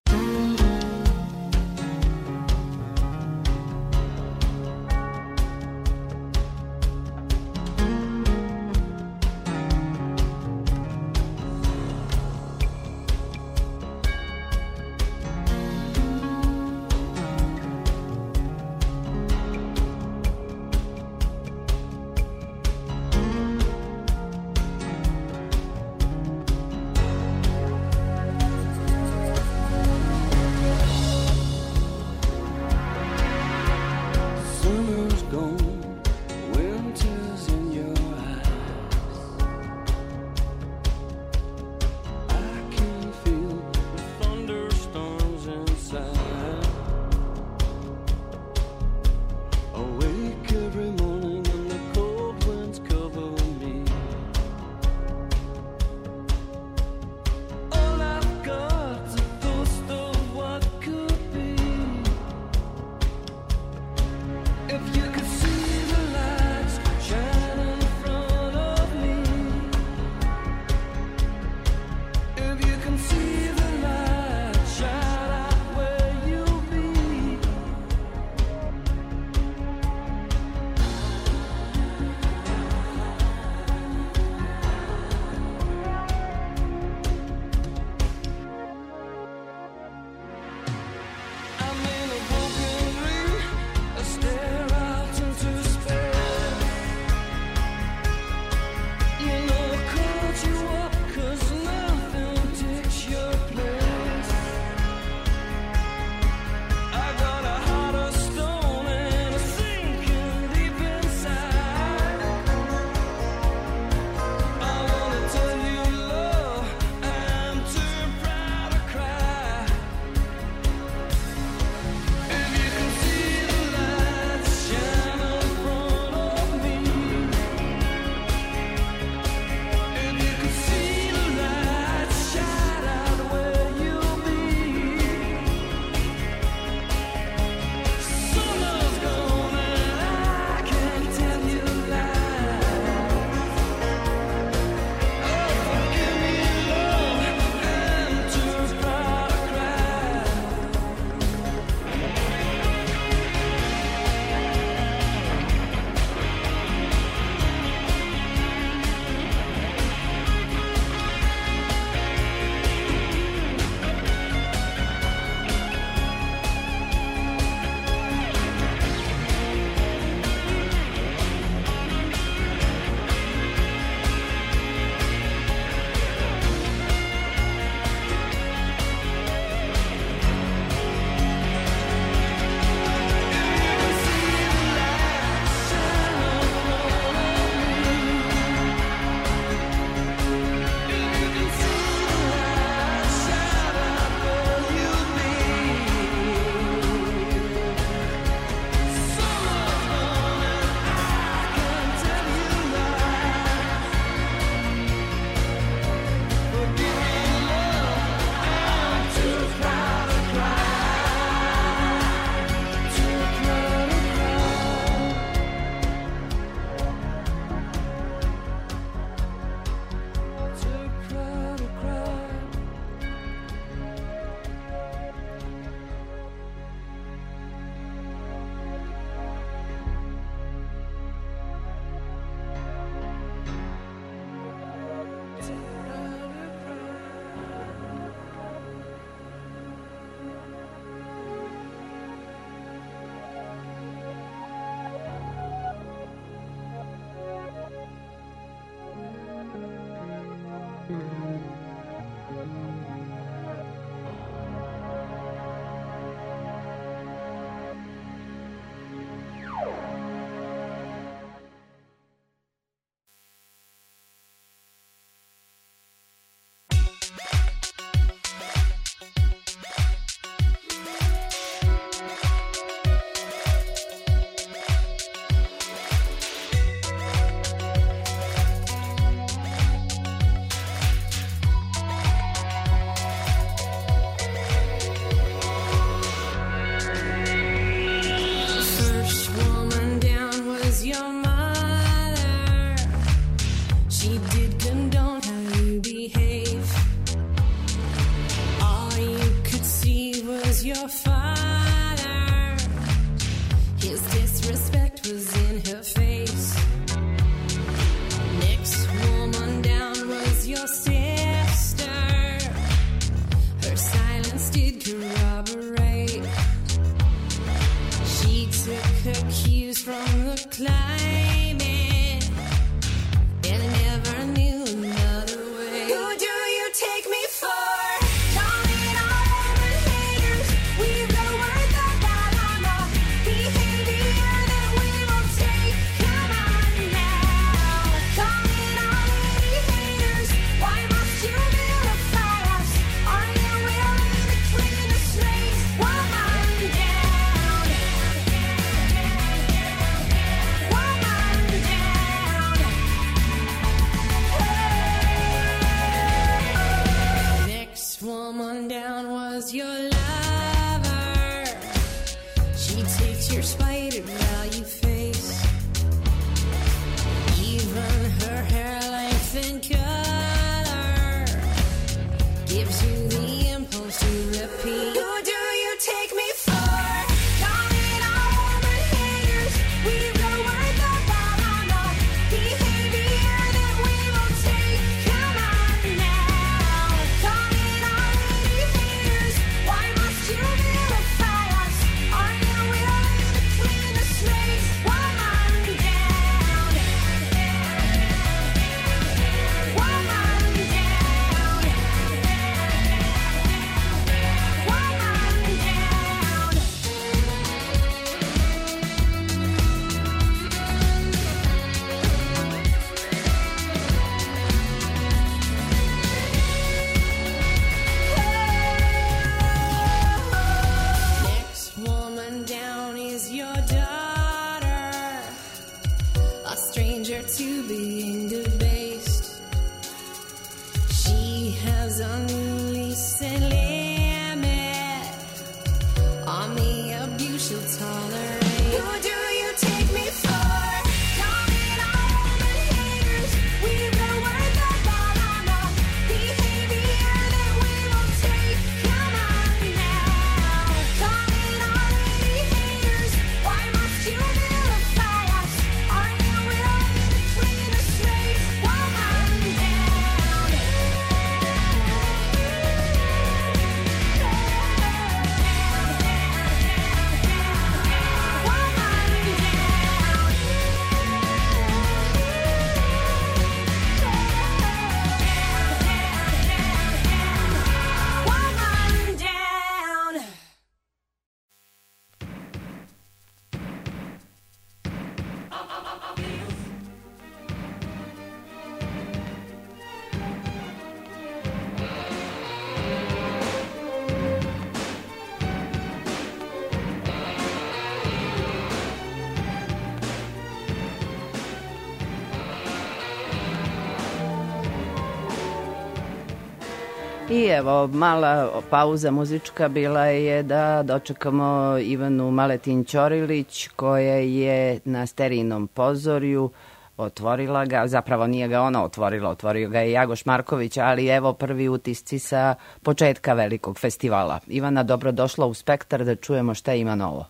I 507.33 507.47
evo, 507.47 507.87
mala 507.87 508.61
pauza 508.71 509.11
muzička 509.11 509.69
bila 509.69 510.05
je 510.05 510.43
da 510.43 510.83
dočekamo 510.83 511.79
Ivanu 511.79 512.31
Maletin 512.31 512.85
Ćorilić 512.85 513.69
koja 513.69 514.15
je 514.15 514.81
na 514.85 515.07
sterinom 515.07 515.69
pozorju 515.69 516.51
otvorila 516.97 517.65
ga, 517.65 517.87
zapravo 517.87 518.27
nije 518.27 518.49
ga 518.49 518.61
ona 518.61 518.85
otvorila, 518.85 519.31
otvorio 519.31 519.69
ga 519.69 519.79
je 519.79 519.93
Jagoš 519.93 520.27
Marković, 520.27 520.77
ali 520.77 521.09
evo 521.09 521.33
prvi 521.33 521.69
utisci 521.69 522.19
sa 522.19 522.55
početka 522.85 523.33
velikog 523.33 523.79
festivala. 523.79 524.41
Ivana, 524.47 524.83
dobrodošla 524.83 525.47
u 525.47 525.55
Spektar 525.55 526.05
da 526.05 526.17
čujemo 526.17 526.55
šta 526.55 526.75
ima 526.75 526.95
novo. 526.95 527.27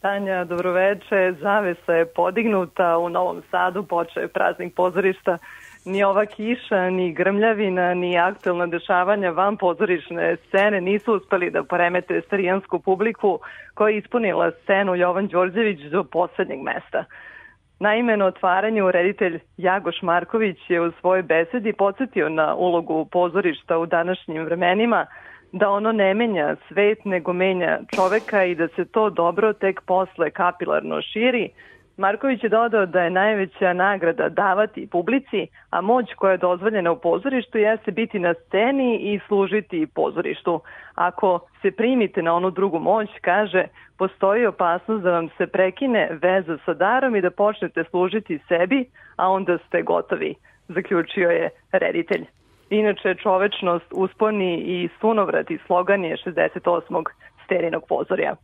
Tanja, 0.00 0.44
dobroveče. 0.44 1.34
Zavesa 1.40 1.92
je 1.92 2.06
podignuta 2.06 2.98
u 2.98 3.08
Novom 3.08 3.42
Sadu, 3.50 3.82
počeo 3.82 4.20
je 4.20 4.28
praznik 4.28 4.74
pozorišta. 4.74 5.38
Ni 5.86 6.04
ova 6.04 6.24
kiša, 6.26 6.90
ni 6.90 7.12
grmljavina, 7.12 7.94
ni 7.94 8.18
aktualna 8.18 8.66
dešavanja 8.66 9.30
van 9.30 9.56
pozorišne 9.56 10.36
scene 10.36 10.80
nisu 10.80 11.12
uspeli 11.12 11.50
da 11.50 11.62
poremete 11.64 12.20
starijansku 12.20 12.78
publiku 12.78 13.38
koja 13.74 13.90
je 13.90 13.98
ispunila 13.98 14.50
scenu 14.50 14.94
Jovan 14.94 15.26
Đorđević 15.26 15.80
do 15.80 16.04
poslednjeg 16.04 16.60
mesta. 16.62 17.04
Naime, 17.80 18.16
na 18.16 18.26
otvaranju 18.26 18.90
reditelj 18.90 19.40
Jagoš 19.56 20.02
Marković 20.02 20.58
je 20.68 20.80
u 20.80 20.92
svojoj 20.92 21.22
besedi 21.22 21.72
podsjetio 21.72 22.28
na 22.28 22.54
ulogu 22.54 23.04
pozorišta 23.12 23.78
u 23.78 23.86
današnjim 23.86 24.44
vremenima, 24.44 25.06
da 25.52 25.70
ono 25.70 25.92
ne 25.92 26.14
menja 26.14 26.56
svet, 26.68 27.04
nego 27.04 27.32
menja 27.32 27.78
čoveka 27.94 28.44
i 28.44 28.54
da 28.54 28.68
se 28.68 28.84
to 28.84 29.10
dobro 29.10 29.52
tek 29.52 29.80
posle 29.86 30.30
kapilarno 30.30 31.02
širi. 31.02 31.50
Marković 31.96 32.42
je 32.42 32.48
dodao 32.48 32.86
da 32.86 33.02
je 33.02 33.10
najveća 33.10 33.72
nagrada 33.72 34.28
davati 34.28 34.86
publici, 34.86 35.46
a 35.70 35.80
moć 35.80 36.14
koja 36.16 36.32
je 36.32 36.38
dozvoljena 36.38 36.92
u 36.92 37.00
pozorištu 37.00 37.58
jeste 37.58 37.90
biti 37.90 38.18
na 38.18 38.34
sceni 38.34 38.96
i 38.96 39.20
služiti 39.26 39.86
pozorištu. 39.94 40.60
Ako 40.94 41.40
se 41.62 41.70
primite 41.70 42.22
na 42.22 42.34
onu 42.34 42.50
drugu 42.50 42.78
moć, 42.78 43.08
kaže, 43.20 43.64
postoji 43.98 44.46
opasnost 44.46 45.02
da 45.02 45.10
vam 45.10 45.28
se 45.38 45.46
prekine 45.46 46.08
veza 46.22 46.58
sa 46.64 46.74
darom 46.74 47.16
i 47.16 47.20
da 47.20 47.30
počnete 47.30 47.84
služiti 47.90 48.38
sebi, 48.48 48.84
a 49.16 49.28
onda 49.28 49.58
ste 49.58 49.82
gotovi, 49.82 50.34
zaključio 50.68 51.30
je 51.30 51.50
reditelj. 51.72 52.24
Inače, 52.70 53.14
čovečnost, 53.14 53.86
usponi 53.92 54.56
i 54.56 54.88
sunovrat 55.00 55.50
i 55.50 55.58
slogan 55.66 56.04
je 56.04 56.16
68. 56.16 57.04
sterinog 57.44 57.84
pozorja. 57.88 58.36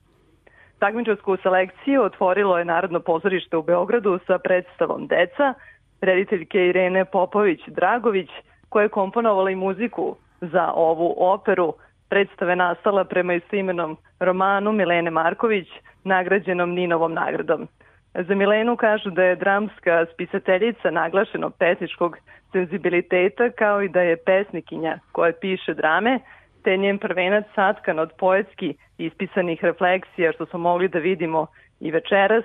Takmičarsku 0.83 1.37
selekciju 1.37 2.03
otvorilo 2.03 2.59
je 2.59 2.65
Narodno 2.65 3.01
pozorište 3.01 3.57
u 3.57 3.63
Beogradu 3.63 4.19
sa 4.27 4.39
predstavom 4.39 5.07
Deca. 5.07 5.55
rediteljke 6.01 6.67
Irene 6.67 7.05
Popović-Dragović, 7.05 8.29
koja 8.69 8.83
je 8.83 8.89
komponovala 8.89 9.51
i 9.51 9.55
muziku 9.57 10.17
za 10.41 10.73
ovu 10.75 11.15
operu. 11.19 11.75
Predstave 12.09 12.57
nastala 12.57 13.05
prema 13.05 13.35
istoimenom 13.35 13.97
romanu 14.21 14.73
Milene 14.73 15.11
Marković, 15.11 15.69
nagrađenom 16.05 16.75
Ninovom 16.75 17.13
nagradom. 17.15 17.69
Za 18.15 18.35
Milenu 18.35 18.77
kažu 18.77 19.11
da 19.11 19.23
je 19.25 19.37
dramska 19.37 20.07
spisateljica 20.15 20.91
naglašenog 20.91 21.55
pesničkog 21.59 22.17
senzibiliteta 22.53 23.51
kao 23.51 23.83
i 23.83 23.89
da 23.89 24.01
je 24.01 24.17
pesnikinja 24.17 24.99
koja 25.13 25.33
piše 25.41 25.75
drame, 25.75 26.21
te 26.65 26.77
njen 26.77 26.99
prvenac 26.99 27.45
satkan 27.55 27.99
od 27.99 28.13
poetski 28.19 28.75
ispisanih 28.99 29.65
refleksija 29.65 30.33
što 30.33 30.47
smo 30.47 30.59
mogli 30.59 30.89
da 30.89 30.99
vidimo 30.99 31.47
i 31.81 31.91
večeras. 31.91 32.45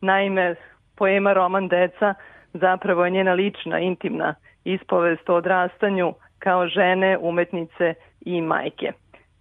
Naime, 0.00 0.54
poema 0.96 1.32
Roman 1.32 1.68
Deca 1.68 2.14
zapravo 2.52 3.04
je 3.04 3.10
njena 3.10 3.32
lična, 3.32 3.78
intimna 3.78 4.34
ispovest 4.64 5.28
o 5.28 5.34
odrastanju 5.34 6.14
kao 6.38 6.66
žene, 6.66 7.18
umetnice 7.18 7.94
i 8.20 8.40
majke. 8.40 8.92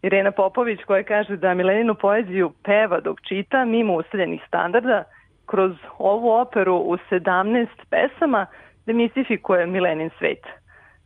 Irena 0.01 0.31
Popović 0.31 0.79
koja 0.83 1.03
kaže 1.03 1.37
da 1.37 1.53
Mileninu 1.53 1.95
poeziju 1.95 2.51
peva 2.63 2.99
dok 2.99 3.21
čita 3.21 3.65
mimo 3.65 3.93
useljenih 3.93 4.41
standarda, 4.47 5.03
kroz 5.45 5.71
ovu 5.97 6.31
operu 6.31 6.75
u 6.75 6.97
17 7.11 7.67
pesama 7.89 8.45
demistifikuje 8.85 9.65
Milenin 9.65 10.09
svet. 10.17 10.58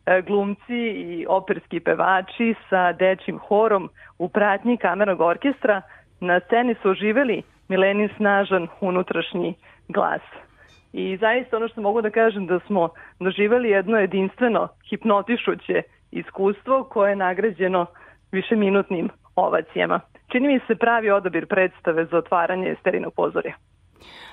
E, 0.06 0.22
Glumci 0.22 0.84
i 0.96 1.26
operski 1.30 1.80
pevači 1.80 2.56
sa 2.70 2.92
dečim 2.94 3.39
horom 3.39 3.89
u 4.20 4.30
pratnji 4.30 4.78
kamernog 4.78 5.22
orkestra 5.22 5.82
na 6.20 6.39
sceni 6.39 6.76
su 6.82 6.89
oživeli 6.89 7.44
Milenin 7.68 8.10
snažan 8.18 8.68
unutrašnji 8.82 9.56
glas. 9.88 10.22
I 10.94 11.18
zaista 11.18 11.58
ono 11.58 11.68
što 11.68 11.82
mogu 11.82 12.02
da 12.02 12.10
kažem 12.10 12.48
da 12.48 12.60
smo 12.68 12.89
doživeli 13.20 13.70
jedno 13.70 13.98
jedinstveno 13.98 14.68
hipnotišuće 14.89 15.82
iskustvo 16.12 16.84
koje 16.84 17.10
je 17.10 17.16
nagrađeno 17.16 17.86
višeminutnim 18.32 19.10
ovacijama. 19.36 20.00
Čini 20.32 20.48
mi 20.48 20.60
se 20.68 20.76
pravi 20.76 21.12
odabir 21.12 21.48
predstave 21.48 22.06
za 22.06 22.18
otvaranje 22.18 22.76
sterinog 22.80 23.13
pozorja. 23.13 23.56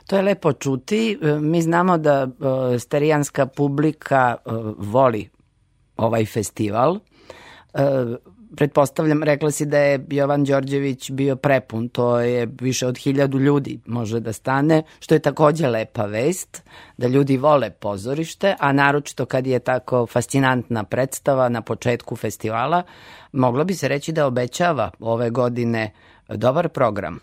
To 0.08 0.16
je 0.16 0.22
lepo 0.22 0.52
čuti. 0.52 1.18
E, 1.22 1.40
Mi 1.40 1.62
znamo 1.62 1.98
da 1.98 2.26
e, 2.74 2.78
sterijanska 2.78 3.46
publika 3.46 4.36
voli 4.78 5.39
ovaj 6.00 6.24
festival. 6.24 6.98
E, 7.74 7.80
pretpostavljam, 8.56 9.22
rekla 9.22 9.50
si 9.50 9.66
da 9.66 9.78
je 9.78 10.06
Jovan 10.10 10.44
Đorđević 10.44 11.10
bio 11.10 11.36
prepun, 11.36 11.88
to 11.88 12.20
je 12.20 12.48
više 12.60 12.86
od 12.86 12.98
hiljadu 12.98 13.38
ljudi 13.38 13.80
može 13.86 14.20
da 14.20 14.32
stane, 14.32 14.82
što 15.00 15.14
je 15.14 15.18
takođe 15.18 15.68
lepa 15.68 16.04
vest, 16.06 16.68
da 16.98 17.06
ljudi 17.06 17.36
vole 17.36 17.70
pozorište, 17.70 18.56
a 18.58 18.72
naročito 18.72 19.26
kad 19.26 19.46
je 19.46 19.58
tako 19.58 20.06
fascinantna 20.06 20.84
predstava 20.84 21.48
na 21.48 21.62
početku 21.62 22.16
festivala, 22.16 22.82
moglo 23.32 23.64
bi 23.64 23.74
se 23.74 23.88
reći 23.88 24.12
da 24.12 24.26
obećava 24.26 24.90
ove 25.00 25.30
godine 25.30 25.90
dobar 26.28 26.68
program. 26.68 27.20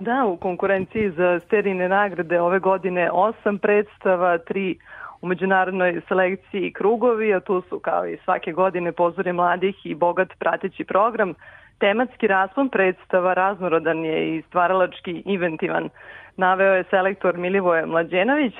Da, 0.00 0.24
u 0.26 0.36
konkurenciji 0.36 1.10
za 1.10 1.40
sterine 1.46 1.88
nagrade 1.88 2.40
ove 2.40 2.58
godine 2.58 3.10
osam 3.12 3.58
predstava, 3.58 4.38
tri 4.38 4.78
u 5.22 5.26
međunarodnoj 5.26 6.00
selekciji 6.08 6.72
krugovi, 6.72 7.34
a 7.34 7.40
tu 7.40 7.62
su 7.68 7.78
kao 7.78 8.06
i 8.06 8.18
svake 8.24 8.52
godine 8.52 8.92
pozore 8.92 9.32
mladih 9.32 9.76
i 9.84 9.94
bogat 9.94 10.28
prateći 10.38 10.84
program. 10.84 11.34
Tematski 11.78 12.26
raspon 12.26 12.68
predstava 12.68 13.34
raznorodan 13.34 14.04
je 14.04 14.36
i 14.36 14.42
stvaralački 14.42 15.22
inventivan. 15.24 15.88
Naveo 16.36 16.74
je 16.74 16.84
selektor 16.90 17.36
Milivoje 17.36 17.86
Mlađenović, 17.86 18.54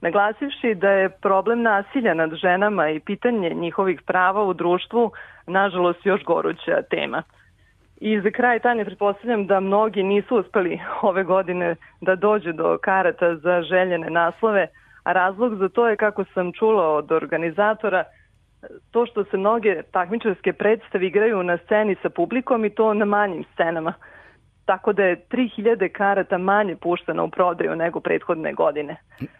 naglasivši 0.00 0.74
da 0.74 0.90
je 0.90 1.08
problem 1.08 1.62
nasilja 1.62 2.14
nad 2.14 2.34
ženama 2.34 2.88
i 2.90 3.00
pitanje 3.00 3.50
njihovih 3.50 4.02
prava 4.02 4.44
u 4.44 4.54
društvu 4.54 5.10
nažalost 5.46 6.06
još 6.06 6.24
goruća 6.24 6.82
tema. 6.90 7.22
I 8.00 8.20
za 8.20 8.30
kraj, 8.30 8.58
Tanja, 8.58 8.84
pretpostavljam 8.84 9.46
da 9.46 9.60
mnogi 9.60 10.02
nisu 10.02 10.36
uspeli 10.36 10.80
ove 11.02 11.24
godine 11.24 11.76
da 12.00 12.14
dođu 12.14 12.52
do 12.52 12.78
karata 12.82 13.36
za 13.36 13.62
željene 13.62 14.10
naslove, 14.10 14.66
a 15.04 15.12
razlog 15.12 15.54
za 15.54 15.68
to 15.68 15.88
je, 15.88 15.96
kako 15.96 16.24
sam 16.34 16.52
čula 16.52 16.88
od 16.88 17.12
organizatora, 17.12 18.04
to 18.90 19.06
što 19.06 19.24
se 19.24 19.36
mnoge 19.36 19.82
takmičarske 19.90 20.52
predstave 20.52 21.06
igraju 21.06 21.42
na 21.42 21.58
sceni 21.64 21.96
sa 22.02 22.08
publikom 22.10 22.64
i 22.64 22.70
to 22.70 22.94
na 22.94 23.04
manjim 23.04 23.44
scenama. 23.54 23.92
Tako 24.64 24.92
da 24.92 25.02
je 25.02 25.26
3000 25.30 25.88
karata 25.92 26.38
manje 26.38 26.76
pušteno 26.76 27.24
u 27.24 27.30
prodaju 27.30 27.76
nego 27.76 28.00
prethodne 28.00 28.52
godine. 28.52 28.96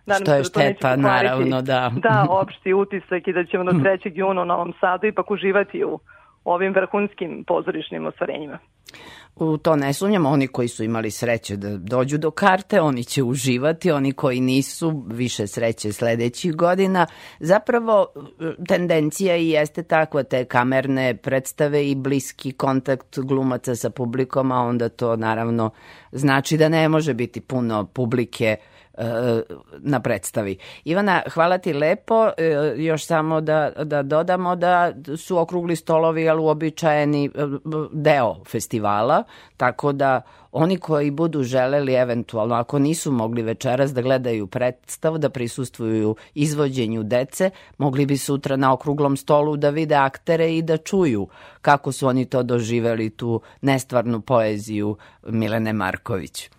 Nadam 0.07 0.25
Što 0.25 0.33
je 0.33 0.39
da 0.39 0.45
šteta, 0.45 0.97
naravno, 0.97 1.63
da. 1.63 1.91
Da, 1.97 2.27
opšti 2.31 2.73
utisak 2.73 3.29
i 3.29 3.33
da 3.33 3.45
ćemo 3.45 3.65
do 3.65 3.71
3. 3.71 4.11
juna 4.15 4.43
u 4.43 4.45
Novom 4.45 4.73
Sadu 4.81 5.07
ipak 5.07 5.31
uživati 5.31 5.85
u 5.85 5.99
ovim 6.45 6.75
vrhunskim 6.75 7.45
pozorišnim 7.47 8.07
ostvarenjima. 8.07 8.59
U 9.37 9.57
to 9.57 9.77
ne 9.77 9.93
sumnjam, 9.93 10.27
oni 10.27 10.47
koji 10.47 10.69
su 10.69 10.85
imali 10.85 11.11
sreće 11.11 11.57
da 11.57 11.77
dođu 11.77 12.19
do 12.19 12.31
karte, 12.31 12.81
oni 12.81 13.05
će 13.05 13.23
uživati, 13.23 13.91
oni 13.91 14.13
koji 14.13 14.41
nisu, 14.41 15.05
više 15.07 15.47
sreće 15.47 15.93
sledećih 15.93 16.57
godina. 16.57 17.07
Zapravo, 17.41 18.07
tendencija 18.69 19.37
i 19.37 19.49
jeste 19.49 19.83
takva, 19.83 20.23
te 20.23 20.45
kamerne 20.45 21.17
predstave 21.17 21.91
i 21.91 21.95
bliski 21.95 22.53
kontakt 22.53 23.19
glumaca 23.19 23.77
sa 23.77 23.91
publikom, 23.91 24.53
a 24.53 24.61
onda 24.61 24.89
to 24.89 25.17
naravno 25.17 25.71
znači 26.13 26.57
da 26.57 26.69
ne 26.69 26.89
može 26.89 27.15
biti 27.15 27.41
puno 27.41 27.87
publike 27.87 28.45
e, 28.45 28.74
na 29.79 30.01
predstavi. 30.01 30.59
Ivana, 30.85 31.23
hvala 31.31 31.59
ti 31.59 31.73
lepo. 31.73 32.31
E, 32.37 32.75
Još 32.77 33.07
samo 33.07 33.41
da, 33.41 33.71
da 33.85 34.03
dodamo 34.03 34.57
da 34.57 34.93
su 35.17 35.39
okrugli 35.39 35.77
stolovi, 35.77 36.29
ali 36.29 36.41
uobičajeni 36.41 37.25
e, 37.25 37.31
deo 37.93 38.45
festivala, 38.45 39.23
tako 39.57 39.93
da 39.93 40.21
oni 40.53 40.77
koji 40.77 41.11
budu 41.11 41.43
želeli 41.43 41.95
eventualno, 41.95 42.55
ako 42.55 42.79
nisu 42.79 43.13
mogli 43.13 43.43
večeras 43.43 43.95
da 43.95 44.03
gledaju 44.03 44.47
predstavu, 44.47 45.19
da 45.19 45.31
prisustvuju 45.31 46.17
izvođenju 46.35 47.03
dece, 47.03 47.51
mogli 47.79 48.07
bi 48.07 48.17
sutra 48.17 48.57
na 48.57 48.73
okruglom 48.73 49.17
stolu 49.17 49.57
da 49.57 49.71
vide 49.71 49.95
aktere 49.95 50.57
i 50.57 50.63
da 50.63 50.77
čuju 50.77 51.29
kako 51.63 51.93
su 51.93 52.07
oni 52.07 52.25
to 52.25 52.43
doživeli, 52.43 53.11
tu 53.11 53.41
nestvarnu 53.61 54.21
poeziju 54.21 54.97
Milene 55.27 55.73
Marković. 55.73 56.51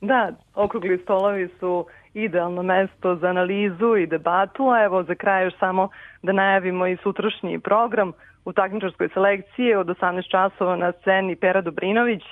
Da, 0.00 0.32
okrugli 0.54 0.98
stolovi 0.98 1.48
su 1.60 1.86
idealno 2.14 2.62
mesto 2.62 3.16
za 3.16 3.28
analizu 3.28 3.96
i 3.96 4.06
debatu, 4.06 4.70
a 4.70 4.84
evo 4.84 5.02
za 5.02 5.14
kraj 5.14 5.44
još 5.44 5.54
samo 5.58 5.88
da 6.22 6.32
najavimo 6.32 6.86
i 6.86 6.96
sutrašnji 6.96 7.58
program. 7.58 8.12
U 8.44 8.52
takmičarskoj 8.52 9.08
selekciji 9.08 9.74
od 9.74 9.86
18 9.86 10.30
časova 10.30 10.76
na 10.76 10.92
sceni 10.92 11.36
Pera 11.36 11.60
Dobrinović, 11.60 12.22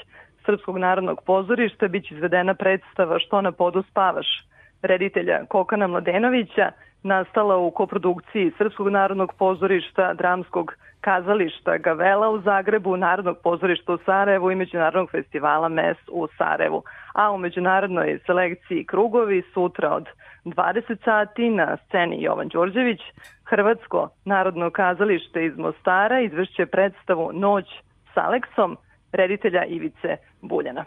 Srpskog 0.45 0.79
narodnog 0.79 1.23
pozorišta, 1.27 1.89
biće 1.89 2.15
izvedena 2.15 2.55
predstava 2.55 3.19
Što 3.19 3.41
na 3.41 3.53
podu 3.53 3.83
spavaš, 3.91 4.27
reditelja 4.83 5.45
Kokana 5.49 5.87
Mladenovića, 5.87 6.71
nastala 7.03 7.57
u 7.57 7.71
koprodukciji 7.71 8.53
Srpskog 8.59 8.89
narodnog 8.89 9.33
pozorišta, 9.39 10.15
dramskog 10.15 10.75
kazališta 11.01 11.77
Gavela 11.79 12.29
u 12.31 12.41
Zagrebu, 12.41 12.97
Narodnog 12.97 13.39
pozorišta 13.43 13.93
u 13.93 13.99
Sarajevu 13.99 14.51
i 14.51 14.55
Međunarodnog 14.55 15.11
festivala 15.11 15.69
MES 15.69 15.97
u 16.13 16.29
Sarajevu. 16.39 16.83
A 17.15 17.33
u 17.33 17.39
međunarodnoj 17.39 18.19
selekciji 18.27 18.85
Krugovi 18.85 19.43
sutra 19.55 19.95
od 19.95 20.07
20 20.45 21.05
sati 21.05 21.51
na 21.51 21.77
sceni 21.77 22.23
Jovan 22.23 22.49
Đorđević, 22.49 23.01
Hrvatsko 23.45 24.09
narodno 24.25 24.71
kazalište 24.71 25.45
iz 25.45 25.59
Mostara 25.59 26.21
izvršće 26.21 26.67
predstavu 26.67 27.31
Noć 27.33 27.67
s 28.15 28.17
Aleksom, 28.17 28.77
reditelja 29.13 29.65
Ivice 29.65 30.17
Buljana. 30.43 30.85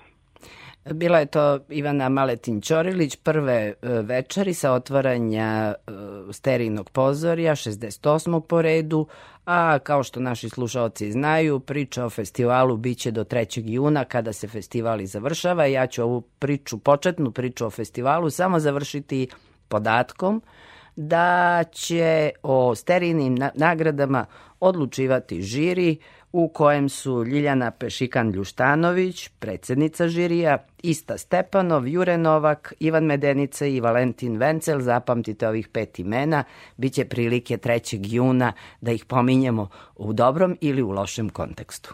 Bila 0.85 1.19
je 1.19 1.25
to 1.25 1.59
Ivana 1.69 2.09
Maletin 2.09 2.61
Ćorilić, 2.61 3.15
prve 3.15 3.53
e, 3.53 3.73
večeri 4.01 4.53
sa 4.53 4.71
otvaranja 4.71 5.43
e, 5.43 5.73
sterijnog 6.31 6.89
pozorja, 6.89 7.55
68. 7.55 8.41
po 8.41 8.61
redu, 8.61 9.07
a 9.45 9.79
kao 9.79 10.03
što 10.03 10.19
naši 10.19 10.49
slušalci 10.49 11.11
znaju, 11.11 11.59
priča 11.59 12.05
o 12.05 12.09
festivalu 12.09 12.77
biće 12.77 13.11
do 13.11 13.23
3. 13.23 13.61
juna 13.65 14.05
kada 14.05 14.33
se 14.33 14.47
festival 14.47 15.01
i 15.01 15.07
završava. 15.07 15.65
Ja 15.65 15.87
ću 15.87 16.03
ovu 16.03 16.21
priču, 16.21 16.77
početnu 16.77 17.31
priču 17.31 17.65
o 17.65 17.69
festivalu 17.69 18.29
samo 18.29 18.59
završiti 18.59 19.27
podatkom 19.67 20.41
da 20.95 21.63
će 21.71 22.29
o 22.43 22.75
sterijnim 22.75 23.35
na- 23.35 23.51
nagradama 23.55 24.25
odlučivati 24.59 25.41
žiri 25.41 25.97
u 26.33 26.47
kojem 26.47 26.89
su 26.89 27.23
Ljiljana 27.23 27.71
Pešikan-Ljuštanović, 27.79 29.29
predsednica 29.39 30.07
žirija, 30.07 30.57
Ista 30.83 31.17
Stepanov, 31.17 31.87
Jure 31.87 32.17
Novak, 32.17 32.73
Ivan 32.79 33.03
Medenica 33.03 33.65
i 33.65 33.79
Valentin 33.79 34.37
Vencel, 34.37 34.79
zapamtite 34.79 35.47
ovih 35.47 35.67
pet 35.67 35.99
imena, 35.99 36.43
bit 36.77 36.93
će 36.93 37.05
prilike 37.05 37.57
3. 37.57 38.13
juna 38.13 38.53
da 38.81 38.91
ih 38.91 39.05
pominjemo 39.05 39.69
u 39.95 40.13
dobrom 40.13 40.57
ili 40.61 40.81
u 40.81 40.91
lošem 40.91 41.29
kontekstu. 41.29 41.93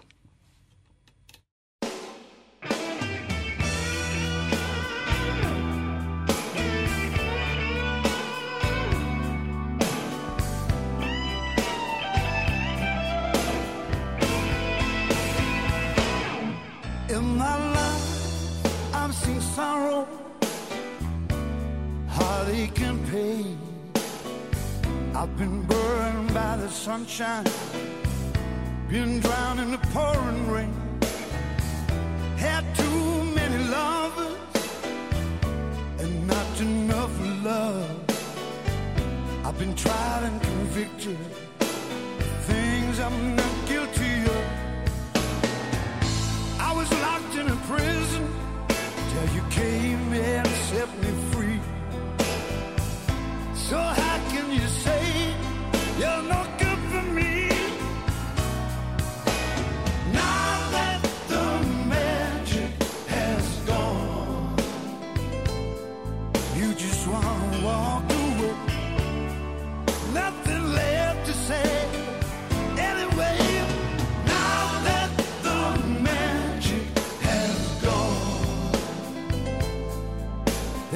Pain. 22.74 23.58
I've 25.16 25.36
been 25.38 25.62
burned 25.64 26.34
by 26.34 26.58
the 26.58 26.70
sunshine, 26.70 27.46
been 28.90 29.20
drowned 29.20 29.60
in 29.60 29.72
the 29.72 29.78
pouring 29.94 30.52
rain. 30.52 30.74
Had 32.38 32.64
too 32.76 33.24
many 33.40 33.64
lovers 33.66 34.38
and 36.00 36.28
not 36.28 36.62
enough 36.62 37.16
love. 37.44 37.90
I've 39.46 39.58
been 39.58 39.76
tried 39.76 40.24
and 40.24 40.42
convicted, 40.42 41.18
things 42.52 43.00
I'm 43.00 43.36
not 43.36 43.56
guilty 43.68 44.16
of. 44.36 44.46
I 46.60 46.74
was 46.76 46.90
locked 47.06 47.36
in 47.36 47.48
a 47.48 47.60
prison 47.72 48.26
till 49.10 49.36
you 49.36 49.44
came 49.50 50.14
and 50.14 50.48
set 50.70 50.90
me 51.02 51.10
free. 51.10 51.27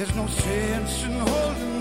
There's 0.04 0.16
no 0.16 0.26
sense 0.26 1.04
in 1.04 1.12
holding 1.12 1.71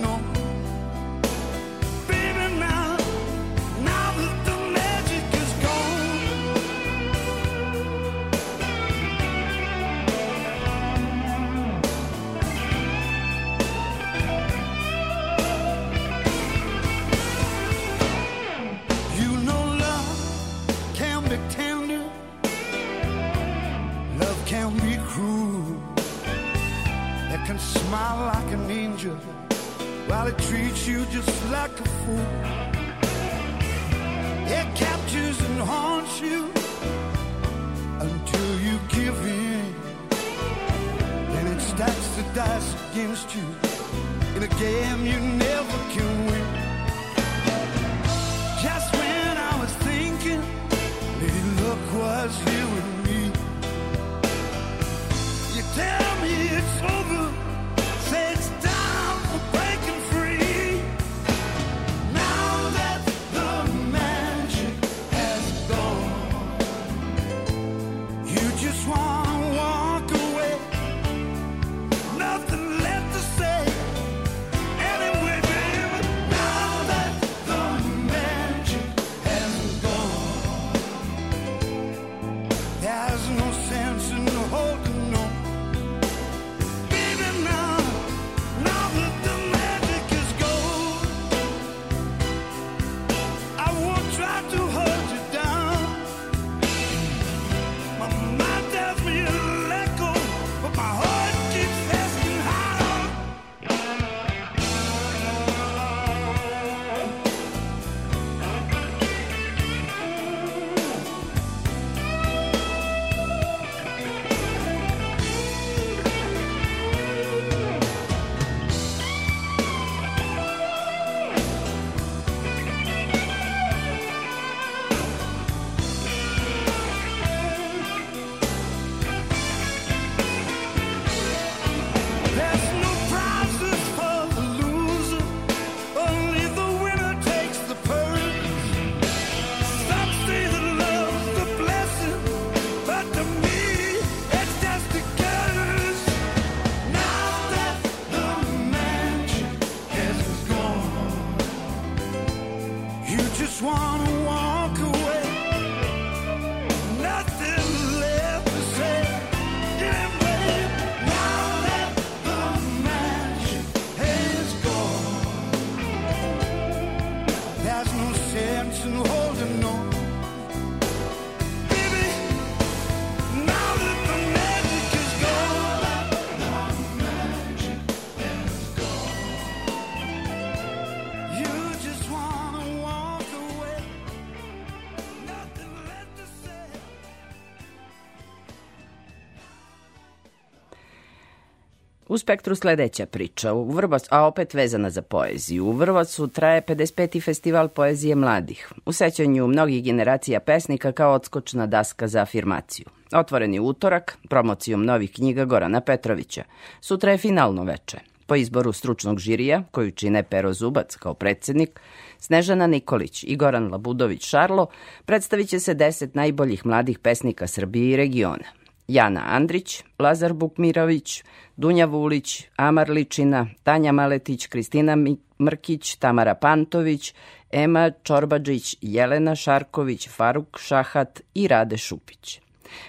U 192.12 192.18
spektru 192.18 192.56
sledeća 192.56 193.06
priča, 193.06 193.54
u 193.54 193.72
Vrbac, 193.72 194.04
a 194.10 194.26
opet 194.26 194.54
vezana 194.54 194.90
za 194.90 195.02
poeziju. 195.02 195.66
U 195.66 195.72
Vrbacu 195.72 196.28
traje 196.28 196.62
55. 196.62 197.24
festival 197.24 197.68
poezije 197.68 198.16
mladih. 198.16 198.72
U 198.86 198.94
sećanju 198.94 199.48
mnogih 199.48 199.84
generacija 199.84 200.40
pesnika 200.40 200.92
kao 200.92 201.14
odskočna 201.14 201.68
daska 201.68 202.08
za 202.08 202.22
afirmaciju. 202.22 202.86
Otvoreni 203.14 203.60
utorak, 203.60 204.18
promocijom 204.30 204.86
novih 204.86 205.12
knjiga 205.12 205.46
Gorana 205.46 205.82
Petrovića. 205.82 206.44
Sutra 206.82 207.12
je 207.12 207.18
finalno 207.18 207.64
veče. 207.64 207.98
Po 208.26 208.36
izboru 208.36 208.72
stručnog 208.72 209.20
žirija, 209.20 209.64
koju 209.72 209.92
čine 209.92 210.24
Pero 210.24 210.54
Zubac 210.54 210.96
kao 210.96 211.14
predsednik, 211.14 211.80
Snežana 212.20 212.68
Nikolić 212.68 213.24
i 213.24 213.36
Goran 213.36 213.72
Labudović 213.72 214.28
Šarlo, 214.28 214.68
predstavit 215.06 215.50
će 215.50 215.60
se 215.60 215.74
deset 215.74 216.16
najboljih 216.16 216.66
mladih 216.66 217.00
pesnika 217.00 217.48
Srbije 217.48 217.92
i 217.92 217.98
regiona. 217.98 218.61
Jana 218.92 219.22
Andrić, 219.22 219.84
Lazar 220.00 220.34
Bukmirović, 220.34 221.24
Dunja 221.58 221.86
Vulić, 221.86 222.50
Amar 222.58 222.90
Ličina, 222.90 223.48
Tanja 223.64 223.92
Maletić, 223.92 224.48
Kristina 224.48 224.96
Mrkić, 225.40 225.96
Tamara 225.96 226.36
Pantović, 226.36 227.14
Ema 227.52 227.92
Čorbađić, 228.04 228.76
Jelena 228.82 229.36
Šarković, 229.36 230.10
Faruk 230.10 230.60
Šahat 230.60 231.22
i 231.34 231.48
Rade 231.48 231.78
Šupić. 231.78 232.41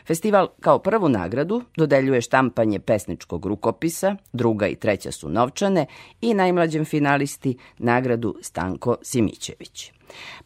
Festival 0.07 0.49
kao 0.61 0.79
prvu 0.79 1.09
nagradu 1.09 1.63
dodeljuje 1.77 2.21
štampanje 2.21 2.79
pesničkog 2.79 3.47
rukopisa, 3.47 4.17
druga 4.33 4.67
i 4.67 4.75
treća 4.75 5.13
su 5.13 5.29
novčane 5.29 5.87
i 6.21 6.35
najmlađem 6.35 6.85
finalisti 6.85 7.57
nagradu 7.79 8.37
Stanko 8.43 8.97
Simićević. 9.03 9.93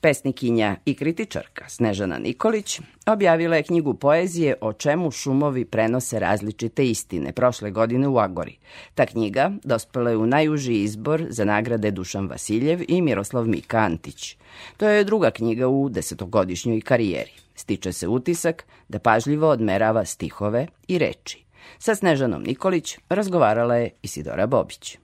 Pesnikinja 0.00 0.76
i 0.84 0.94
kritičarka 0.94 1.68
Snežana 1.68 2.18
Nikolić 2.18 2.80
objavila 3.06 3.56
je 3.56 3.62
knjigu 3.62 3.94
poezije 3.94 4.54
o 4.60 4.72
čemu 4.72 5.10
šumovi 5.10 5.64
prenose 5.64 6.18
različite 6.18 6.86
istine 6.86 7.32
prošle 7.32 7.70
godine 7.70 8.08
u 8.08 8.18
Agori. 8.18 8.56
Ta 8.94 9.06
knjiga 9.06 9.50
dospela 9.64 10.10
je 10.10 10.16
u 10.16 10.26
najuži 10.26 10.72
izbor 10.72 11.26
za 11.28 11.44
nagrade 11.44 11.90
Dušan 11.90 12.26
Vasiljev 12.26 12.82
i 12.88 13.02
Miroslav 13.02 13.46
Mika 13.46 13.78
Antić. 13.78 14.36
To 14.76 14.88
je 14.88 15.04
druga 15.04 15.30
knjiga 15.30 15.68
u 15.68 15.88
desetogodišnjoj 15.88 16.80
karijeri. 16.80 17.45
Stiče 17.56 17.92
se 17.92 18.08
utisak 18.08 18.64
da 18.88 18.98
pažljivo 18.98 19.48
odmerava 19.48 20.04
stihove 20.04 20.66
i 20.88 20.98
reči. 20.98 21.44
Sa 21.78 21.94
Snežanom 21.94 22.42
Nikolić 22.42 22.98
razgovarala 23.08 23.76
je 23.76 23.90
Isidora 24.02 24.46
Bobić. 24.46 24.98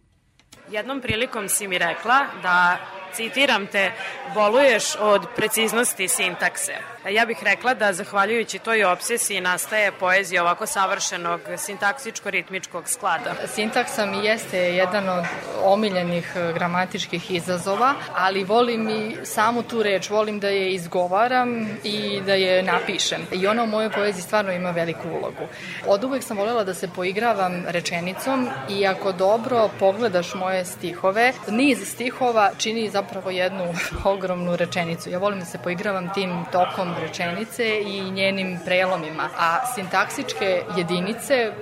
Jednom 0.73 1.01
prilikom 1.01 1.49
si 1.49 1.69
mi 1.69 1.79
rekla 1.79 2.27
da, 2.43 2.77
citiram 3.15 3.67
te, 3.67 3.93
boluješ 4.35 4.97
od 5.01 5.27
preciznosti 5.37 6.09
sintakse. 6.09 6.73
Ja 7.11 7.27
bih 7.27 7.39
rekla 7.43 7.75
da 7.75 7.93
zahvaljujući 7.93 8.59
toj 8.59 8.85
obsesiji 8.85 9.41
nastaje 9.41 9.93
poezija 9.93 10.43
ovako 10.43 10.67
savršenog 10.67 11.41
sintaksičko-ritmičkog 11.57 12.83
sklada. 12.87 13.35
Sintaksa 13.47 14.07
mi 14.07 14.27
jeste 14.27 14.59
jedan 14.59 15.09
od 15.09 15.25
omiljenih 15.65 16.33
e, 16.37 16.53
gramatičkih 16.53 17.31
izazova, 17.31 17.95
ali 18.15 18.45
volim 18.45 18.89
i 18.89 19.17
samu 19.25 19.63
tu 19.63 19.83
reč, 19.83 20.11
volim 20.11 20.41
da 20.41 20.49
je 20.49 20.73
izgovaram 20.73 21.79
i 21.85 22.21
da 22.27 22.35
je 22.35 22.63
napišem. 22.63 23.27
I 23.33 23.47
ona 23.47 23.63
u 23.63 23.67
mojoj 23.67 23.91
poeziji 23.91 24.23
stvarno 24.23 24.53
ima 24.53 24.71
veliku 24.71 25.09
ulogu. 25.09 25.47
Od 25.87 26.05
uvek 26.05 26.23
sam 26.23 26.37
voljela 26.37 26.65
da 26.65 26.75
se 26.75 26.89
poigravam 26.89 27.65
rečenicom 27.67 28.49
i 28.69 28.87
ako 28.87 29.13
dobro 29.13 29.71
pogledaš 29.79 30.35
moje 30.35 30.62
stihove, 30.65 31.33
niz 31.49 31.93
stihova 31.93 32.51
čini 32.59 32.91
zapravo 32.91 33.31
jednu 33.31 33.65
ogromnu 34.13 34.57
rečenicu. 34.57 35.11
Ja 35.11 35.19
volim 35.19 35.39
da 35.39 35.45
se 35.45 35.59
poigravam 35.59 36.13
tim 36.15 36.45
tokom 36.53 36.95
rečenice 37.01 37.81
i 37.81 38.11
njenim 38.11 38.59
prelomima. 38.65 39.29
A 39.39 39.67
sintaksičke 39.75 40.63
jedinice 40.77 41.35
e, 41.35 41.53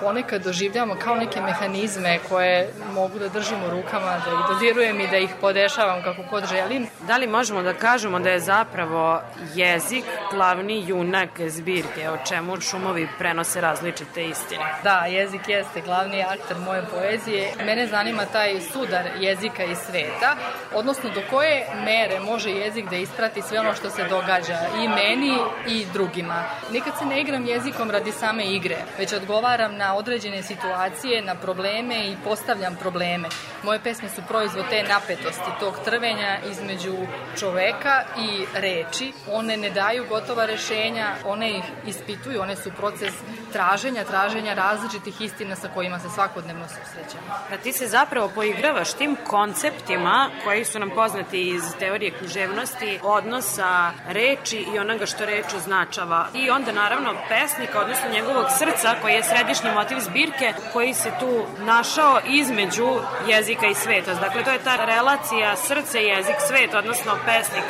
ponekad 0.00 0.42
doživljavamo 0.44 0.94
kao 1.04 1.14
neke 1.14 1.40
mehanizme 1.40 2.18
koje 2.28 2.68
mogu 2.94 3.18
da 3.18 3.28
držim 3.28 3.64
u 3.66 3.70
rukama, 3.70 4.22
da 4.24 4.30
ih 4.30 4.54
dodirujem 4.54 5.00
i 5.00 5.08
da 5.08 5.16
ih 5.16 5.30
podešavam 5.40 6.02
kako 6.02 6.22
god 6.30 6.48
želim. 6.48 6.86
Da 7.06 7.16
li 7.16 7.26
možemo 7.26 7.62
da 7.62 7.74
kažemo 7.74 8.18
da 8.18 8.30
je 8.30 8.40
zapravo 8.40 9.20
jezik 9.54 10.04
glavni 10.32 10.84
junak 10.88 11.40
zbirke, 11.46 12.10
o 12.10 12.16
čemu 12.28 12.60
šumovi 12.60 13.08
prenose 13.18 13.60
različite 13.60 14.26
istine? 14.26 14.64
Da, 14.84 15.06
jezik 15.06 15.48
jeste 15.48 15.80
glavni 15.80 16.22
aktor 16.22 16.56
moje 16.58 16.82
poezije. 16.90 17.52
Mene 17.66 17.86
zanima 17.86 18.24
taj 18.32 18.47
sudar 18.60 19.10
jezika 19.20 19.64
i 19.64 19.74
sveta, 19.74 20.36
odnosno 20.74 21.10
do 21.10 21.22
koje 21.30 21.66
mere 21.84 22.20
može 22.20 22.50
jezik 22.50 22.90
da 22.90 22.96
isprati 22.96 23.42
sve 23.42 23.60
ono 23.60 23.74
što 23.74 23.90
se 23.90 24.04
događa 24.04 24.58
i 24.82 24.88
meni 24.88 25.38
i 25.66 25.86
drugima. 25.92 26.44
Nikad 26.72 26.92
se 26.98 27.04
ne 27.04 27.20
igram 27.20 27.46
jezikom 27.46 27.90
radi 27.90 28.12
same 28.12 28.44
igre, 28.44 28.76
već 28.98 29.12
odgovaram 29.12 29.76
na 29.76 29.96
određene 29.96 30.42
situacije, 30.42 31.22
na 31.22 31.34
probleme 31.34 32.08
i 32.08 32.16
postavljam 32.24 32.76
probleme. 32.76 33.28
Moje 33.62 33.80
pesme 33.82 34.08
su 34.08 34.22
proizvod 34.28 34.64
te 34.70 34.82
napetosti, 34.82 35.50
tog 35.60 35.74
trvenja 35.84 36.38
između 36.50 36.96
čoveka 37.38 38.02
i 38.18 38.46
reči. 38.54 39.12
One 39.32 39.56
ne 39.56 39.70
daju 39.70 40.06
gotova 40.08 40.46
rešenja, 40.46 41.06
one 41.24 41.50
ih 41.50 41.64
ispituju, 41.86 42.42
one 42.42 42.56
su 42.56 42.70
proces 42.70 43.14
traženja, 43.52 44.04
traženja 44.04 44.54
različitih 44.54 45.20
istina 45.20 45.56
sa 45.56 45.68
kojima 45.74 45.98
se 45.98 46.08
svakodnevno 46.14 46.64
susrećemo. 46.68 47.34
Da 47.50 47.56
ti 47.56 47.72
se 47.72 47.86
zapravo 47.86 48.27
poigravaš 48.34 48.92
tim 48.92 49.16
konceptima 49.26 50.30
koji 50.44 50.64
su 50.64 50.78
nam 50.78 50.90
poznati 50.90 51.48
iz 51.48 51.62
teorije 51.78 52.10
književnosti, 52.10 52.98
odnosa 53.02 53.90
reči 54.08 54.66
i 54.74 54.78
onoga 54.78 55.06
što 55.06 55.26
reč 55.26 55.46
označava. 55.56 56.26
I 56.34 56.50
onda 56.50 56.72
naravno 56.72 57.14
pesnika, 57.28 57.80
odnosno 57.80 58.08
njegovog 58.12 58.46
srca 58.58 58.94
koji 59.02 59.12
je 59.14 59.22
središnji 59.22 59.70
motiv 59.74 59.98
zbirke 60.00 60.54
koji 60.72 60.94
se 60.94 61.10
tu 61.20 61.44
našao 61.64 62.18
između 62.28 62.88
jezika 63.28 63.66
i 63.66 63.74
sveta. 63.74 64.14
Dakle, 64.14 64.44
to 64.44 64.50
je 64.50 64.64
ta 64.64 64.76
relacija 64.84 65.56
srce, 65.56 66.02
jezik, 66.02 66.36
svet, 66.48 66.74
odnosno 66.74 67.12
pesnik, 67.26 67.64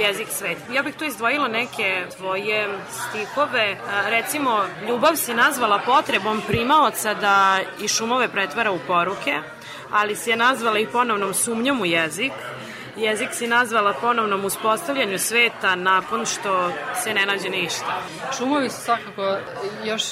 jezik, 0.00 0.28
svet. 0.28 0.58
Ja 0.72 0.82
bih 0.82 0.94
tu 0.94 1.04
izdvojila 1.04 1.48
neke 1.48 2.06
tvoje 2.16 2.68
stihove. 2.90 3.76
A, 3.90 4.10
Recimo, 4.10 4.64
ljubav 4.88 5.16
si 5.16 5.34
nazvala 5.34 5.80
potrebom 5.86 6.42
primaoca 6.46 7.14
da 7.14 7.58
i 7.80 7.88
šumove 7.88 8.28
pretvara 8.28 8.72
u 8.72 8.78
poruke, 8.86 9.40
ali 9.90 10.16
si 10.16 10.30
je 10.30 10.36
nazvala 10.36 10.78
i 10.78 10.86
ponovnom 10.86 11.34
sumnjom 11.34 11.80
u 11.80 11.86
jezik. 11.86 12.32
Jezik 12.96 13.28
si 13.32 13.46
nazvala 13.46 13.94
ponovnom 14.00 14.44
uspostavljanju 14.44 15.18
sveta 15.18 15.74
nakon 15.74 16.26
što 16.26 16.72
se 17.02 17.14
ne 17.14 17.26
nađe 17.26 17.48
ništa. 17.48 18.02
Šumovi 18.38 18.70
su 18.70 18.80
svakako 18.80 19.36
još 19.84 20.02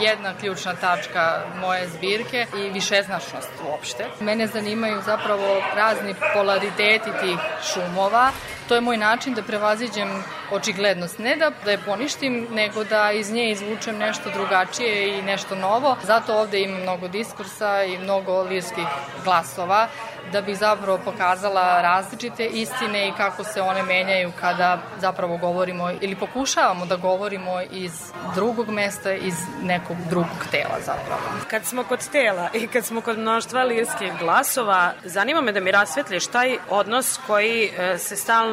jedna 0.00 0.34
ključna 0.40 0.74
tačka 0.74 1.42
moje 1.60 1.88
zbirke 1.88 2.46
i 2.56 2.70
višeznačnost 2.70 3.50
uopšte. 3.68 4.06
Mene 4.20 4.46
zanimaju 4.46 5.02
zapravo 5.06 5.62
razni 5.74 6.14
polariteti 6.34 7.10
tih 7.20 7.38
šumova. 7.72 8.30
To 8.68 8.74
je 8.74 8.80
moj 8.80 8.96
način 8.96 9.34
da 9.34 9.42
prevaziđem 9.42 10.08
očiglednost. 10.50 11.18
Ne 11.18 11.36
da, 11.36 11.50
da 11.64 11.70
je 11.70 11.78
poništim, 11.78 12.46
nego 12.50 12.84
da 12.84 13.12
iz 13.12 13.32
nje 13.32 13.50
izvučem 13.50 13.98
nešto 13.98 14.30
drugačije 14.30 15.18
i 15.18 15.22
nešto 15.22 15.54
novo. 15.54 15.96
Zato 16.02 16.34
ovde 16.34 16.60
ima 16.60 16.78
mnogo 16.78 17.08
diskursa 17.08 17.82
i 17.82 17.98
mnogo 17.98 18.42
lirskih 18.42 18.86
glasova 19.24 19.88
da 20.32 20.40
bih 20.40 20.58
zapravo 20.58 20.98
pokazala 21.04 21.82
različite 21.82 22.46
istine 22.46 23.08
i 23.08 23.12
kako 23.16 23.44
se 23.44 23.60
one 23.60 23.82
menjaju 23.82 24.32
kada 24.40 24.78
zapravo 25.00 25.36
govorimo 25.36 25.90
ili 26.00 26.16
pokušavamo 26.16 26.86
da 26.86 26.96
govorimo 26.96 27.60
iz 27.70 27.92
drugog 28.34 28.68
mesta, 28.68 29.12
iz 29.12 29.34
nekog 29.62 29.96
drugog 30.10 30.46
tela 30.50 30.76
zapravo. 30.86 31.22
Kad 31.50 31.64
smo 31.64 31.84
kod 31.84 32.08
tela 32.08 32.48
i 32.54 32.66
kad 32.66 32.84
smo 32.84 33.00
kod 33.00 33.18
mnoštva 33.18 33.62
lirskih 33.62 34.12
glasova, 34.18 34.92
zanima 35.04 35.40
me 35.40 35.52
da 35.52 35.60
mi 35.60 35.70
rasvetliš 35.70 36.26
taj 36.26 36.56
odnos 36.70 37.18
koji 37.26 37.64
e, 37.64 37.98
se 37.98 38.16
stalno 38.16 38.51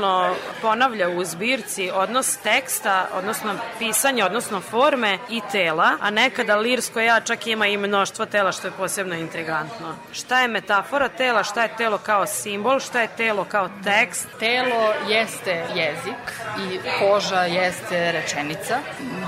ponavlja 0.62 1.10
u 1.10 1.26
zbirci, 1.26 1.92
odnos 1.94 2.38
teksta, 2.38 3.08
odnosno 3.14 3.54
pisanja, 3.80 4.26
odnosno 4.26 4.62
forme 4.62 5.18
i 5.30 5.42
tela, 5.52 5.98
a 6.02 6.10
nekada 6.10 6.56
lirsko 6.56 7.00
ja 7.00 7.20
čak 7.20 7.48
ima 7.48 7.68
i 7.68 7.78
mnoštvo 7.78 8.26
tela 8.26 8.52
što 8.52 8.68
je 8.68 8.74
posebno 8.78 9.16
intrigantno. 9.16 9.96
Šta 10.12 10.42
je 10.42 10.48
metafora 10.48 11.10
tela, 11.10 11.44
šta 11.44 11.62
je 11.64 11.76
telo 11.78 11.98
kao 11.98 12.26
simbol, 12.26 12.80
šta 12.80 13.02
je 13.02 13.08
telo 13.18 13.46
kao 13.46 13.70
tekst? 13.84 14.28
Telo 14.40 14.94
jeste 15.08 15.66
jezik 15.76 16.24
i 16.60 16.80
koža 17.00 17.42
jeste 17.42 18.12
rečenica. 18.12 18.78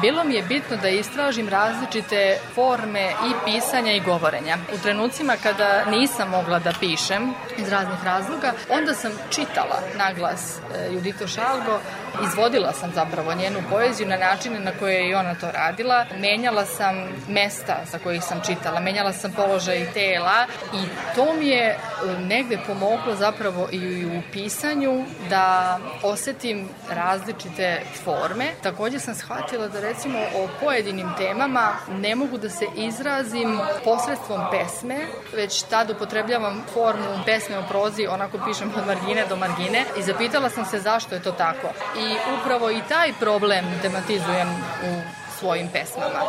Bilo 0.02 0.24
mi 0.24 0.34
je 0.34 0.44
bitno 0.44 0.78
da 0.78 0.90
istražim 0.90 1.50
različite 1.50 2.38
forme 2.56 3.10
i 3.10 3.32
pisanja 3.46 3.94
i 3.94 4.00
govorenja. 4.00 4.58
U 4.76 4.78
trenucima 4.78 5.34
kada 5.44 5.86
nisam 5.86 6.30
mogla 6.30 6.60
da 6.60 6.74
pišem 6.80 7.34
iz 7.58 7.70
raznih 7.70 8.04
razloga, 8.04 8.54
onda 8.70 8.94
sam 8.94 9.12
čitala 9.30 9.80
na 9.98 10.14
glas 10.14 10.60
eh, 10.76 10.92
Iudito 10.92 11.28
Salvo 11.28 11.80
izvodila 12.24 12.74
sam 12.74 12.92
zapravo 12.96 13.34
njenu 13.34 13.60
poeziju 13.70 14.08
na 14.08 14.18
načine 14.18 14.60
na 14.60 14.72
koje 14.80 15.10
je 15.10 15.18
ona 15.18 15.36
to 15.36 15.52
radila. 15.52 16.06
Menjala 16.20 16.66
sam 16.66 16.96
mesta 17.28 17.78
sa 17.92 18.00
kojih 18.00 18.24
sam 18.24 18.42
čitala, 18.46 18.80
menjala 18.80 19.14
sam 19.14 19.32
položaj 19.32 19.86
tela 19.94 20.48
i 20.74 20.86
to 21.16 21.34
mi 21.40 21.48
je 21.48 21.66
e, 21.66 21.78
negde 22.20 22.58
pomoglo 22.68 23.16
zapravo 23.16 23.70
i 23.72 24.06
u 24.06 24.22
pisanju 24.32 25.06
da 25.30 25.78
osetim 26.04 26.70
različite 26.90 27.82
forme. 28.04 28.46
Takođe 28.64 29.00
sam 29.00 29.16
shvatila 29.16 29.68
da 29.68 29.80
recimo 29.80 30.20
o 30.20 30.48
pojedinim 30.62 31.10
temama 31.18 31.74
ne 31.90 32.16
mogu 32.16 32.38
da 32.38 32.50
se 32.50 32.66
izrazim 32.76 33.60
posredstvom 33.84 34.42
pesme, 34.52 34.98
već 35.36 35.64
tad 35.64 35.90
upotrebljavam 35.90 36.64
formu 36.74 37.20
pesme 37.26 37.58
o 37.58 37.64
prozi, 37.70 38.08
onako 38.08 38.38
pišem 38.48 38.72
od 38.78 38.88
margine 38.88 39.26
do 39.30 39.36
margine 39.36 39.86
i 39.98 40.02
zapitala 40.02 40.50
sam 40.50 40.66
se 40.66 40.80
zašto 40.80 41.16
je 41.16 41.22
to 41.22 41.32
tako. 41.32 41.68
I 42.02 42.16
upravo 42.40 42.72
i 42.72 42.82
taj 42.90 43.14
problem 43.14 43.66
tematizujem 43.82 44.48
u 44.84 45.21
svojim 45.42 45.68
pesmama. 45.74 46.22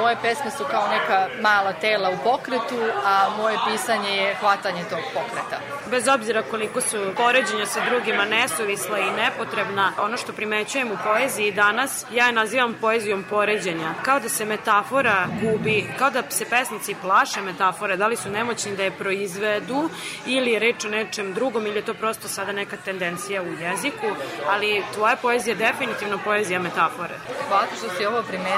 Moje 0.00 0.16
pesme 0.22 0.50
su 0.50 0.64
kao 0.70 0.88
neka 0.88 1.28
mala 1.40 1.72
tela 1.72 2.10
u 2.10 2.18
pokretu, 2.24 2.80
a 3.04 3.28
moje 3.38 3.56
pisanje 3.66 4.10
je 4.10 4.34
hvatanje 4.34 4.82
tog 4.90 5.02
pokreta. 5.14 5.58
bez 5.90 6.08
obzira 6.08 6.42
koliko 6.42 6.80
su 6.80 6.96
poređenja 7.16 7.66
sa 7.66 7.80
drugima 7.90 8.24
nesuvisla 8.24 8.98
i 8.98 9.10
nepotrebna, 9.10 9.92
ono 9.98 10.16
što 10.16 10.32
primećujem 10.32 10.92
u 10.92 10.98
poeziji 11.04 11.52
danas, 11.52 12.06
ja 12.12 12.26
je 12.26 12.32
nazivam 12.32 12.74
poezijom 12.80 13.24
poređenja. 13.30 13.94
Kao 14.02 14.20
da 14.20 14.28
se 14.28 14.44
metafora 14.44 15.26
gubi, 15.42 15.88
kao 15.98 16.10
da 16.10 16.22
se 16.30 16.44
pesnici 16.44 16.96
plaše 17.02 17.40
metafore, 17.40 17.96
da 17.96 18.06
li 18.06 18.16
su 18.16 18.30
nemoćni 18.30 18.76
da 18.76 18.82
je 18.82 18.90
proizvedu 18.90 19.90
ili 20.26 20.50
je 20.50 20.58
reč 20.58 20.84
o 20.84 20.88
nečem 20.88 21.34
drugom 21.34 21.66
ili 21.66 21.76
je 21.76 21.84
to 21.84 21.94
prosto 21.94 22.28
sada 22.28 22.52
neka 22.52 22.76
tendencija 22.84 23.42
u 23.42 23.52
jeziku, 23.62 24.06
ali 24.48 24.84
tvoja 24.94 25.16
poezija 25.16 25.52
je 25.52 25.72
definitivno 25.72 26.18
poezija 26.24 26.60
metafore. 26.60 27.14
Hvala 27.48 27.66
što 27.78 27.88
si 27.96 28.06
ovo 28.06 28.22
primetila. 28.22 28.55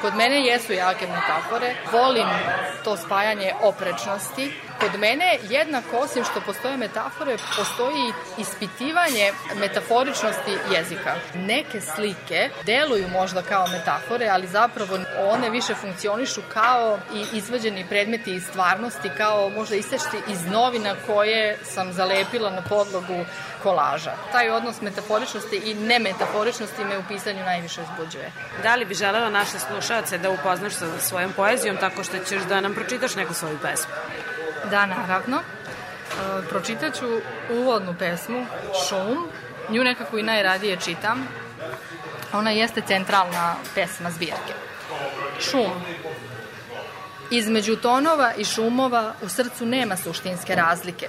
Kod 0.00 0.14
mene 0.16 0.40
jesu 0.46 0.72
jake 0.72 1.06
metafore. 1.06 1.74
Volim 1.92 2.28
to 2.84 2.96
spajanje 2.96 3.52
oprečnosti. 3.62 4.52
Kod 4.80 5.00
mene, 5.00 5.38
jednako 5.50 5.96
osim 5.96 6.24
što 6.24 6.40
postoje 6.40 6.76
metafore, 6.76 7.36
postoji 7.56 8.12
ispitivanje 8.38 9.32
metaforičnosti 9.60 10.58
jezika. 10.72 11.14
Neke 11.34 11.80
slike 11.80 12.50
deluju 12.66 13.08
možda 13.08 13.42
kao 13.42 13.66
metafore, 13.66 14.28
ali 14.28 14.46
zapravo 14.46 14.98
one 15.18 15.50
više 15.50 15.74
funkcionišu 15.74 16.40
kao 16.54 16.98
i 17.14 17.36
izvađeni 17.36 17.86
predmeti 17.88 18.34
iz 18.34 18.44
stvarnosti, 18.46 19.10
kao 19.16 19.50
možda 19.50 19.76
isečti 19.76 20.16
iz 20.28 20.46
novina 20.46 20.94
koje 21.06 21.58
sam 21.64 21.92
zalepila 21.92 22.50
na 22.50 22.62
podlogu 22.62 23.24
kolaža. 23.62 24.12
Taj 24.32 24.50
odnos 24.50 24.80
metaforičnosti 24.80 25.56
i 25.56 25.74
nemetaforičnosti 25.74 26.84
me 26.84 26.98
u 26.98 27.04
pisanju 27.08 27.44
najviše 27.44 27.80
uzbuđuje. 27.82 28.32
Da 28.62 28.74
li 28.74 28.84
bi 28.84 28.94
želela 28.94 29.30
naše 29.30 29.58
slušalce 29.58 30.18
da 30.18 30.30
upoznaš 30.30 30.72
sa 30.72 30.86
svojom 31.00 31.32
poezijom 31.32 31.76
tako 31.76 32.04
što 32.04 32.18
ćeš 32.18 32.42
da 32.42 32.60
nam 32.60 32.74
pročitaš 32.74 33.14
neku 33.14 33.34
svoju 33.34 33.58
pesmu? 33.62 33.94
Da, 34.70 34.86
naravno. 34.86 35.36
E, 35.36 36.48
pročitaću 36.48 37.20
uvodnu 37.50 37.94
pesmu 37.98 38.46
Šum. 38.88 39.28
Nju 39.68 39.84
nekako 39.84 40.18
i 40.18 40.22
najradije 40.22 40.76
čitam. 40.84 41.28
Ona 42.32 42.50
jeste 42.50 42.80
centralna 42.86 43.54
pesma 43.74 44.10
zbirke. 44.10 44.54
Šum. 45.40 45.72
Između 47.30 47.76
tonova 47.76 48.32
i 48.36 48.44
šumova 48.44 49.14
u 49.22 49.28
srcu 49.28 49.66
nema 49.66 49.96
suštinske 49.96 50.54
razlike. 50.54 51.08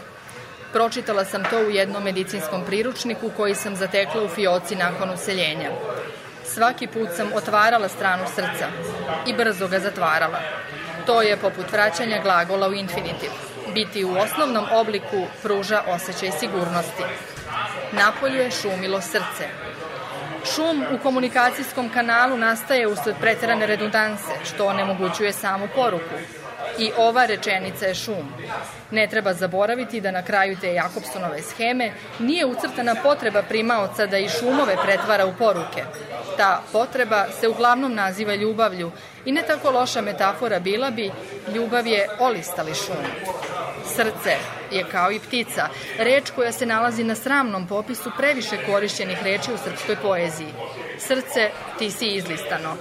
Pročitala 0.74 1.26
sam 1.26 1.44
to 1.50 1.60
u 1.60 1.70
jednom 1.70 2.04
medicinskom 2.04 2.66
priručniku 2.66 3.32
koji 3.38 3.56
sam 3.56 3.76
zatekla 3.76 4.24
u 4.24 4.28
fioci 4.28 4.76
nakon 4.76 5.10
useljenja. 5.10 5.72
Svaki 6.46 6.88
put 6.88 7.10
sam 7.16 7.32
otvarala 7.36 7.88
stranu 7.88 8.24
srca 8.36 8.68
i 9.28 9.34
brzo 9.34 9.68
ga 9.68 9.80
zatvarala. 9.80 10.40
To 11.06 11.22
je 11.22 11.38
poput 11.38 11.72
vraćanja 11.72 12.22
glagola 12.22 12.68
u 12.68 12.74
infinitiv. 12.74 13.30
Biti 13.74 14.06
u 14.06 14.18
osnovnom 14.18 14.66
obliku 14.72 15.26
pruža 15.44 15.82
osjećaj 15.88 16.32
sigurnosti. 16.40 17.04
Napolju 17.92 18.36
je 18.36 18.52
šumilo 18.52 19.02
srce. 19.02 19.48
Šum 20.56 20.86
u 20.92 21.04
komunikacijskom 21.04 21.90
kanalu 21.90 22.38
nastaje 22.38 22.88
usled 22.88 23.16
preterane 23.22 23.66
redundanse, 23.66 24.32
što 24.46 24.68
onemogućuje 24.68 25.34
samu 25.34 25.68
poruku. 25.76 26.16
I 26.78 26.92
ova 26.98 27.26
rečenica 27.26 27.86
je 27.86 27.96
šum. 27.96 28.34
Ne 28.92 29.08
treba 29.08 29.34
zaboraviti 29.34 30.02
da 30.02 30.12
na 30.12 30.24
kraju 30.24 30.58
te 30.62 30.74
Jakobsonove 30.74 31.42
scheme 31.42 31.92
nije 32.20 32.46
ucrtana 32.46 32.96
potreba 33.04 33.44
primaoca 33.44 34.06
da 34.06 34.18
i 34.18 34.30
šumove 34.30 34.78
pretvara 34.84 35.26
u 35.26 35.34
poruke. 35.38 35.84
Ta 36.38 36.62
potreba 36.72 37.26
se 37.40 37.48
uglavnom 37.48 37.94
naziva 37.94 38.36
ljubavlju 38.36 38.92
i 39.26 39.32
ne 39.32 39.42
tako 39.42 39.72
loša 39.72 40.02
metafora 40.02 40.60
bila 40.60 40.92
bi 40.92 41.12
ljubav 41.56 41.88
je 41.88 42.08
olistali 42.20 42.74
šum. 42.74 43.06
Srce 43.96 44.38
je 44.72 44.86
kao 44.92 45.12
i 45.12 45.20
ptica, 45.20 45.68
reč 46.00 46.32
koja 46.36 46.52
se 46.52 46.66
nalazi 46.66 47.04
na 47.04 47.16
sramnom 47.16 47.68
popisu 47.68 48.12
previše 48.18 48.58
korišćenih 48.66 49.24
reči 49.24 49.54
u 49.54 49.58
srpskoj 49.58 49.96
poeziji. 49.96 50.54
Srce, 51.00 51.50
ti 51.80 51.92
si 51.92 52.08
izlistano. 52.08 52.76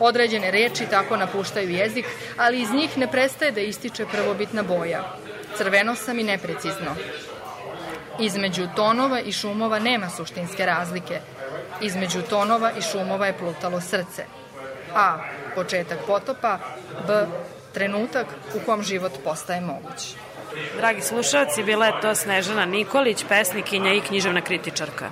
Određene 0.00 0.50
reči 0.50 0.86
tako 0.90 1.16
napuštaju 1.16 1.70
jezik, 1.70 2.06
ali 2.36 2.60
iz 2.60 2.70
njih 2.70 2.98
ne 2.98 3.10
prestaje 3.10 3.52
da 3.52 3.60
ističe 3.60 4.06
prvobitna 4.06 4.62
boja. 4.62 5.16
Crveno 5.56 5.94
sam 5.94 6.18
i 6.18 6.22
neprecizno. 6.22 6.94
Između 8.20 8.68
tonova 8.76 9.20
i 9.20 9.32
šumova 9.32 9.78
nema 9.78 10.10
suštinske 10.10 10.66
razlike. 10.66 11.20
Između 11.80 12.22
tonova 12.22 12.72
i 12.78 12.82
šumova 12.82 13.26
je 13.26 13.38
plutalo 13.38 13.80
srce. 13.80 14.24
A. 14.94 15.18
Početak 15.54 15.98
potopa. 16.06 16.58
B. 17.06 17.26
Trenutak 17.74 18.26
u 18.54 18.60
kom 18.66 18.82
život 18.82 19.12
postaje 19.24 19.60
moguć. 19.60 20.14
Dragi 20.76 21.00
slušalci, 21.00 21.62
bila 21.62 21.86
je 21.86 22.00
to 22.00 22.14
Snežana 22.14 22.64
Nikolić, 22.64 23.24
pesnikinja 23.28 23.92
i 23.92 24.00
književna 24.00 24.40
kritičarka. 24.40 25.10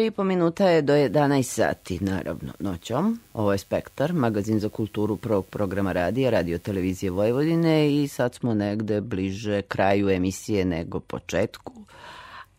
3,5 0.00 0.24
minuta 0.24 0.68
je 0.68 0.82
do 0.82 0.92
11 0.92 1.42
sati, 1.42 1.98
naravno, 2.00 2.52
noćom. 2.58 3.20
Ovo 3.34 3.52
je 3.52 3.58
Spektar, 3.58 4.12
magazin 4.12 4.60
za 4.60 4.68
kulturu 4.68 5.16
prvog 5.16 5.46
programa 5.46 5.92
radija, 5.92 6.30
radio 6.30 6.58
televizije 6.58 7.10
Vojvodine 7.10 8.02
i 8.02 8.08
sad 8.08 8.34
smo 8.34 8.54
negde 8.54 9.00
bliže 9.00 9.62
kraju 9.62 10.10
emisije 10.10 10.64
nego 10.64 11.00
početku. 11.00 11.72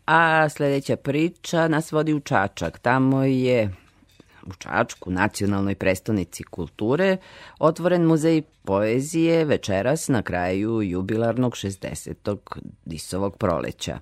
A 0.06 0.48
sledeća 0.48 0.96
priča 0.96 1.68
nas 1.68 1.92
vodi 1.92 2.14
u 2.14 2.20
Čačak. 2.20 2.78
Tamo 2.78 3.24
je 3.24 3.70
u 4.46 4.52
Čačku, 4.58 5.10
nacionalnoj 5.10 5.74
prestonici 5.74 6.42
kulture, 6.42 7.16
otvoren 7.58 8.02
muzej 8.02 8.42
poezije 8.64 9.44
večeras 9.44 10.08
na 10.08 10.22
kraju 10.22 10.82
jubilarnog 10.82 11.52
60. 11.52 12.36
Disovog 12.84 13.36
proleća. 13.36 13.98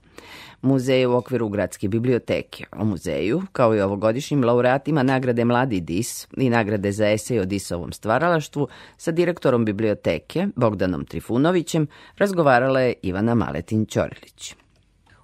Muzej 0.62 1.06
u 1.06 1.16
okviru 1.16 1.48
Gradske 1.48 1.88
biblioteke. 1.88 2.64
O 2.72 2.84
muzeju, 2.84 3.42
kao 3.52 3.74
i 3.74 3.80
ovogodišnjim 3.80 4.44
laureatima 4.44 5.02
nagrade 5.02 5.44
Mladi 5.44 5.80
Dis 5.80 6.28
i 6.36 6.50
nagrade 6.50 6.92
za 6.92 7.10
esej 7.10 7.40
o 7.40 7.44
Disovom 7.44 7.92
stvaralaštvu, 7.92 8.68
sa 8.96 9.10
direktorom 9.10 9.64
biblioteke, 9.64 10.46
Bogdanom 10.56 11.04
Trifunovićem, 11.04 11.86
razgovarala 12.16 12.80
je 12.80 12.94
Ivana 13.02 13.34
Maletin-Ćorilić. 13.34 14.59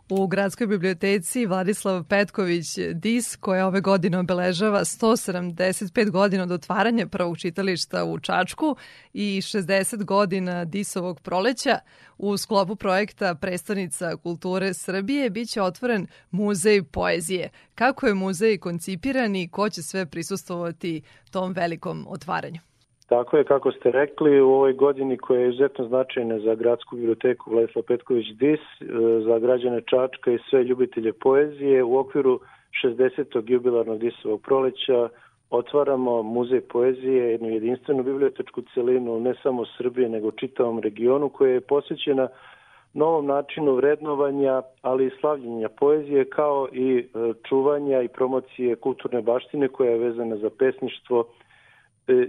U 0.09 0.27
Gradskoj 0.27 0.67
biblioteci 0.67 1.47
Vladislav 1.47 2.05
Petković 2.05 2.67
DIS, 2.95 3.37
koja 3.37 3.67
ove 3.67 3.81
godine 3.81 4.19
obeležava 4.19 4.81
175 4.81 6.11
godina 6.11 6.43
od 6.43 6.51
otvaranja 6.51 7.07
prvog 7.07 7.39
čitališta 7.39 8.05
u 8.05 8.19
Čačku 8.19 8.77
i 9.13 9.41
60 9.45 10.05
godina 10.05 10.65
DIS-ovog 10.65 11.21
proleća, 11.21 11.79
u 12.19 12.37
sklopu 12.37 12.77
projekta 12.77 13.35
Prestonica 13.35 14.17
kulture 14.17 14.75
Srbije 14.75 15.31
biće 15.31 15.63
otvoren 15.63 16.07
muzej 16.31 16.83
poezije. 16.83 17.51
Kako 17.75 18.07
je 18.07 18.15
muzej 18.15 18.59
koncipiran 18.59 19.37
i 19.37 19.49
ko 19.49 19.71
će 19.71 19.83
sve 19.83 20.07
prisustovati 20.07 21.03
tom 21.31 21.53
velikom 21.53 22.07
otvaranju? 22.09 22.61
Tako 23.07 23.37
je, 23.37 23.45
kako 23.45 23.73
ste 23.73 23.91
rekli, 23.91 24.41
u 24.41 24.49
ovoj 24.49 24.73
godini 24.73 25.17
koja 25.17 25.41
je 25.41 25.49
izuzetno 25.49 25.89
značajna 25.89 26.39
za 26.39 26.55
gradsku 26.55 26.97
biblioteku 26.97 27.51
Vladislav 27.51 27.83
Petković 27.83 28.27
Dis, 28.27 28.61
e, 28.61 28.85
za 29.27 29.39
građane 29.39 29.81
Čačka 29.81 30.33
i 30.33 30.39
sve 30.51 30.65
ljubitelje 30.65 31.13
poezije, 31.13 31.83
u 31.83 31.99
okviru 31.99 32.41
60. 32.85 33.43
jubilarnog 33.47 33.99
Disovog 33.99 34.43
proleća 34.43 35.09
otvaramo 35.51 36.23
muzej 36.23 36.61
poezije, 36.61 37.31
jednu 37.31 37.49
jedinstvenu 37.49 38.03
bibliotečku 38.03 38.63
celinu, 38.75 39.21
ne 39.21 39.35
samo 39.43 39.63
u 39.63 39.67
Srbiji, 39.79 40.09
nego 40.09 40.31
čitavom 40.31 40.79
regionu, 40.79 41.29
koja 41.29 41.53
je 41.53 41.61
posvećena 41.61 42.29
novom 42.95 43.27
načinu 43.27 43.75
vrednovanja, 43.75 44.63
ali 44.83 45.07
i 45.07 45.11
slavljenja 45.21 45.69
poezije, 45.69 46.25
kao 46.25 46.69
i 46.73 46.99
e, 46.99 47.33
čuvanja 47.49 48.03
i 48.03 48.09
promocije 48.09 48.77
kulturne 48.77 49.23
baštine 49.23 49.69
koja 49.69 49.91
je 49.91 49.99
vezana 49.99 50.37
za 50.37 50.51
pesništvo, 50.59 51.25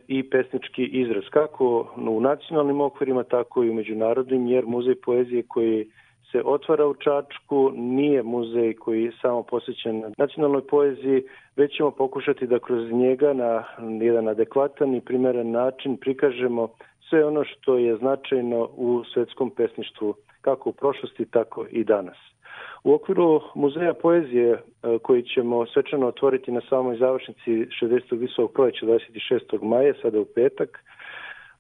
i 0.08 0.30
pesnički 0.30 0.84
izraz, 0.84 1.24
kako 1.30 1.94
u 1.98 2.22
nacionalnim 2.22 2.82
okvirima, 2.82 3.24
tako 3.24 3.64
i 3.64 3.70
u 3.70 3.74
međunarodnim, 3.74 4.48
jer 4.48 4.66
muzej 4.66 4.96
poezije 4.96 5.44
koji 5.48 5.88
se 6.32 6.42
otvara 6.46 6.88
u 6.88 6.94
Čačku 6.94 7.72
nije 7.76 8.24
muzej 8.24 8.74
koji 8.74 9.04
je 9.04 9.12
samo 9.22 9.44
posvećen 9.44 10.14
nacionalnoj 10.18 10.68
poeziji, 10.68 11.24
već 11.56 11.78
ćemo 11.78 11.92
pokušati 11.92 12.48
da 12.48 12.60
kroz 12.60 12.92
njega 12.92 13.34
na 13.34 13.64
jedan 14.02 14.28
adekvatan 14.28 14.96
i 14.96 15.02
primeren 15.02 15.52
način 15.52 15.98
prikažemo 15.98 16.68
sve 17.10 17.26
ono 17.26 17.44
što 17.44 17.78
je 17.78 17.98
značajno 17.98 18.70
u 18.76 19.04
svetskom 19.14 19.50
pesništvu, 19.50 20.16
kako 20.42 20.70
u 20.70 20.74
prošlosti, 20.74 21.26
tako 21.26 21.66
i 21.72 21.84
danas. 21.84 22.18
U 22.84 22.94
okviru 22.94 23.42
muzeja 23.56 23.94
poezije 23.94 24.52
e, 24.52 24.60
koji 25.04 25.24
ćemo 25.24 25.66
svečano 25.66 26.08
otvoriti 26.08 26.52
na 26.52 26.62
samoj 26.70 26.98
završnici 26.98 27.52
60. 27.82 28.20
visokog 28.20 28.54
proleća 28.54 28.86
26. 28.86 29.64
maja, 29.64 29.94
sada 30.02 30.20
u 30.20 30.26
petak, 30.26 30.70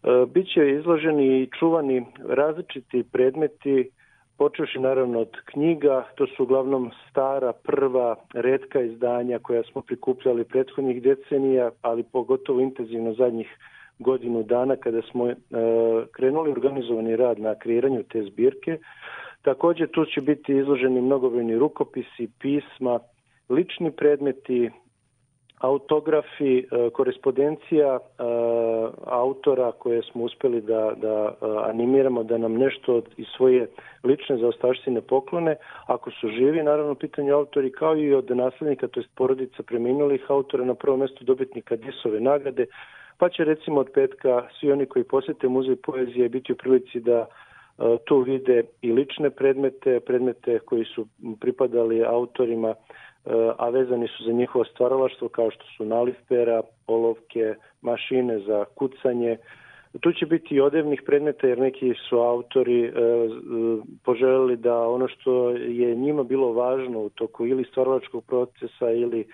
e, 0.03 0.25
biće 0.33 0.71
izloženi 0.79 1.41
i 1.41 1.49
čuvani 1.59 2.05
različiti 2.27 3.03
predmeti 3.11 3.89
počeši 4.37 4.79
naravno 4.79 5.19
od 5.19 5.31
knjiga, 5.45 6.03
to 6.15 6.27
su 6.27 6.43
uglavnom 6.43 6.91
stara, 7.09 7.53
prva, 7.53 8.15
redka 8.33 8.81
izdanja 8.81 9.39
koja 9.39 9.63
smo 9.63 9.81
prikupljali 9.81 10.43
prethodnih 10.43 11.01
decenija, 11.01 11.71
ali 11.81 12.03
pogotovo 12.03 12.59
intenzivno 12.61 13.13
zadnjih 13.13 13.47
godinu 13.99 14.43
dana 14.43 14.75
kada 14.75 15.01
smo 15.01 15.29
e, 15.29 15.35
krenuli 16.11 16.51
organizovani 16.51 17.15
rad 17.15 17.39
na 17.39 17.55
kreiranju 17.55 18.03
te 18.03 18.23
zbirke. 18.23 18.77
Takođe 19.41 19.87
tu 19.87 20.05
će 20.05 20.21
biti 20.21 20.57
izloženi 20.57 21.01
mnogobrojni 21.01 21.55
rukopisi, 21.55 22.29
pisma, 22.39 22.99
lični 23.49 23.91
predmeti, 23.91 24.69
autografi, 25.59 26.57
e, 26.59 26.89
korespondencija 26.93 27.99
e, 27.99 28.23
autora 29.05 29.71
koje 29.71 30.01
smo 30.01 30.23
uspeli 30.23 30.61
da, 30.61 30.93
da 30.95 31.33
e, 31.41 31.45
animiramo, 31.69 32.23
da 32.23 32.37
nam 32.37 32.53
nešto 32.53 33.01
iz 33.17 33.25
svoje 33.37 33.67
lične 34.03 34.37
zaostaštine 34.37 35.01
poklone, 35.01 35.55
ako 35.85 36.11
su 36.11 36.29
živi, 36.29 36.63
naravno 36.63 36.95
pitanje 36.95 37.31
autori, 37.31 37.71
kao 37.71 37.97
i 37.97 38.13
od 38.13 38.29
naslednika, 38.29 38.87
to 38.87 38.99
jest 38.99 39.09
porodica 39.15 39.63
preminulih 39.63 40.25
autora 40.29 40.65
na 40.65 40.75
prvom 40.75 40.99
mestu 40.99 41.25
dobitnika 41.25 41.75
Disove 41.75 42.19
nagrade, 42.19 42.65
pa 43.17 43.29
će 43.29 43.43
recimo 43.43 43.79
od 43.79 43.89
petka 43.93 44.47
svi 44.59 44.71
oni 44.71 44.85
koji 44.85 45.03
posete 45.03 45.47
muzej 45.47 45.75
poezije 45.75 46.29
biti 46.29 46.53
u 46.53 46.55
prilici 46.55 46.99
da 46.99 47.25
tu 48.05 48.19
vide 48.19 48.63
i 48.81 48.91
lične 48.91 49.29
predmete, 49.29 49.99
predmete 49.99 50.59
koji 50.59 50.85
su 50.85 51.07
pripadali 51.39 52.05
autorima 52.05 52.75
a 53.57 53.69
vezani 53.69 54.07
su 54.07 54.23
za 54.23 54.31
njihovo 54.31 54.65
stvaralaštvo 54.65 55.29
kao 55.29 55.51
što 55.51 55.65
su 55.77 55.85
nalifpera, 55.85 56.61
olovke, 56.87 57.55
mašine 57.81 58.39
za 58.39 58.65
kucanje. 58.75 59.37
Tu 60.01 60.13
će 60.13 60.25
biti 60.25 60.55
i 60.55 60.61
odevnih 60.61 61.01
predmeta 61.05 61.47
jer 61.47 61.59
neki 61.59 61.93
su 62.09 62.19
autori 62.19 62.85
e, 62.85 62.91
poželjeli 64.03 64.57
da 64.57 64.87
ono 64.87 65.07
što 65.07 65.49
je 65.49 65.95
njima 65.95 66.23
bilo 66.23 66.53
važno 66.53 66.99
u 66.99 67.09
toku 67.09 67.47
ili 67.47 67.63
stvaralačkog 67.63 68.23
procesa 68.25 68.91
ili 68.91 69.19
e, 69.19 69.25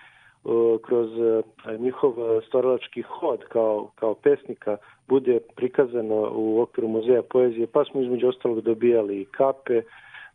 kroz 0.82 1.10
e, 1.18 1.78
njihov 1.78 2.14
stvaralački 2.46 3.02
hod 3.02 3.44
kao, 3.48 3.90
kao 3.94 4.14
pesnika 4.14 4.76
bude 5.08 5.40
prikazano 5.56 6.30
u 6.34 6.60
okviru 6.60 6.88
muzeja 6.88 7.22
poezije, 7.22 7.66
pa 7.66 7.84
smo 7.84 8.00
između 8.00 8.28
ostalog 8.28 8.60
dobijali 8.60 9.20
i 9.20 9.24
kape, 9.24 9.82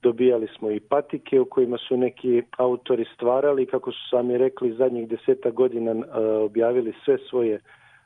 dobijali 0.02 0.48
smo 0.58 0.72
i 0.72 0.80
patike 0.80 1.40
u 1.40 1.46
kojima 1.46 1.78
su 1.78 1.98
neki 1.98 2.42
autori 2.58 3.06
stvarali, 3.16 3.66
kako 3.66 3.92
su 3.92 4.10
sami 4.10 4.38
rekli, 4.38 4.76
zadnjih 4.76 5.10
deseta 5.10 5.50
godina 5.50 5.92
e, 5.92 6.20
objavili 6.22 6.94
sve 7.06 7.18
svoje 7.30 7.60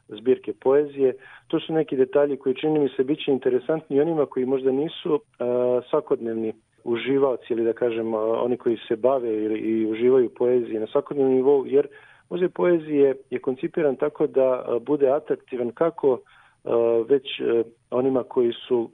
zbirke 0.08 0.54
poezije. 0.54 1.14
To 1.48 1.60
su 1.60 1.74
neki 1.74 1.96
detalji 1.96 2.38
koji 2.38 2.56
čini 2.56 2.80
mi 2.80 2.90
se 2.90 3.04
biće 3.04 3.32
interesantni 3.32 4.02
onima 4.02 4.26
koji 4.26 4.46
možda 4.46 4.72
nisu 4.72 5.20
svakodnevni 5.90 6.54
uživaoci 6.84 7.54
ili 7.54 7.64
da 7.64 7.74
kažem 7.74 8.14
oni 8.14 8.58
koji 8.58 8.78
se 8.88 8.96
bave 8.96 9.44
ili 9.44 9.60
i 9.60 9.92
uživaju 9.92 10.30
poeziji 10.30 10.80
na 10.80 10.88
svakodnevnom 10.88 11.36
nivou, 11.36 11.66
jer 11.66 11.88
muzej 12.30 12.50
poezije 12.50 13.16
je 13.30 13.40
koncipiran 13.40 13.96
tako 13.96 14.28
da 14.28 14.66
bude 14.82 15.10
atraktivan 15.10 15.72
kako 15.72 16.20
već 17.10 17.42
onima 17.92 18.24
koji 18.24 18.52
su 18.68 18.90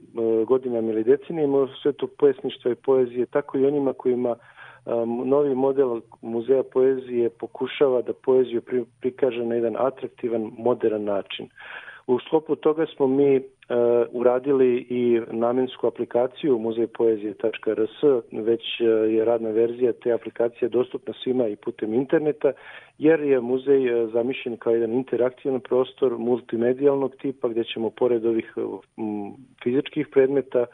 godinama 0.46 0.90
ili 0.90 1.04
decenijama 1.04 1.58
u 1.58 1.68
svetu 1.82 2.08
pesništva 2.18 2.70
i 2.70 2.74
poezije, 2.74 3.26
tako 3.26 3.58
i 3.58 3.66
onima 3.66 3.92
kojima 3.92 4.36
novi 5.24 5.54
model 5.54 6.00
muzeja 6.22 6.62
poezije 6.62 7.30
pokušava 7.30 8.02
da 8.02 8.12
poeziju 8.12 8.62
prikaže 9.00 9.44
na 9.44 9.54
jedan 9.54 9.76
atraktivan, 9.78 10.50
modern 10.58 11.04
način. 11.04 11.48
U 12.06 12.18
sklopu 12.20 12.56
toga 12.56 12.86
smo 12.96 13.06
mi 13.06 13.40
uradili 14.12 14.86
i 14.90 15.20
namensku 15.30 15.86
aplikaciju 15.86 16.58
muzejpoezije.rs, 16.58 18.02
već 18.32 18.80
uh, 18.80 19.12
je 19.12 19.24
radna 19.24 19.50
verzija 19.50 19.92
te 19.92 20.12
aplikacije 20.12 20.68
dostupna 20.68 21.14
svima 21.22 21.48
i 21.48 21.56
putem 21.56 21.94
interneta, 21.94 22.52
jer 22.98 23.20
je 23.20 23.40
muzej 23.40 23.94
uh, 23.94 24.12
zamišljen 24.12 24.56
kao 24.56 24.72
jedan 24.72 24.92
interaktivan 24.92 25.60
prostor 25.60 26.18
multimedijalnog 26.18 27.16
tipa 27.16 27.48
gde 27.48 27.64
ćemo 27.64 27.90
pored 27.90 28.26
ovih 28.26 28.54
fizičkih 29.62 30.08
predmeta 30.08 30.66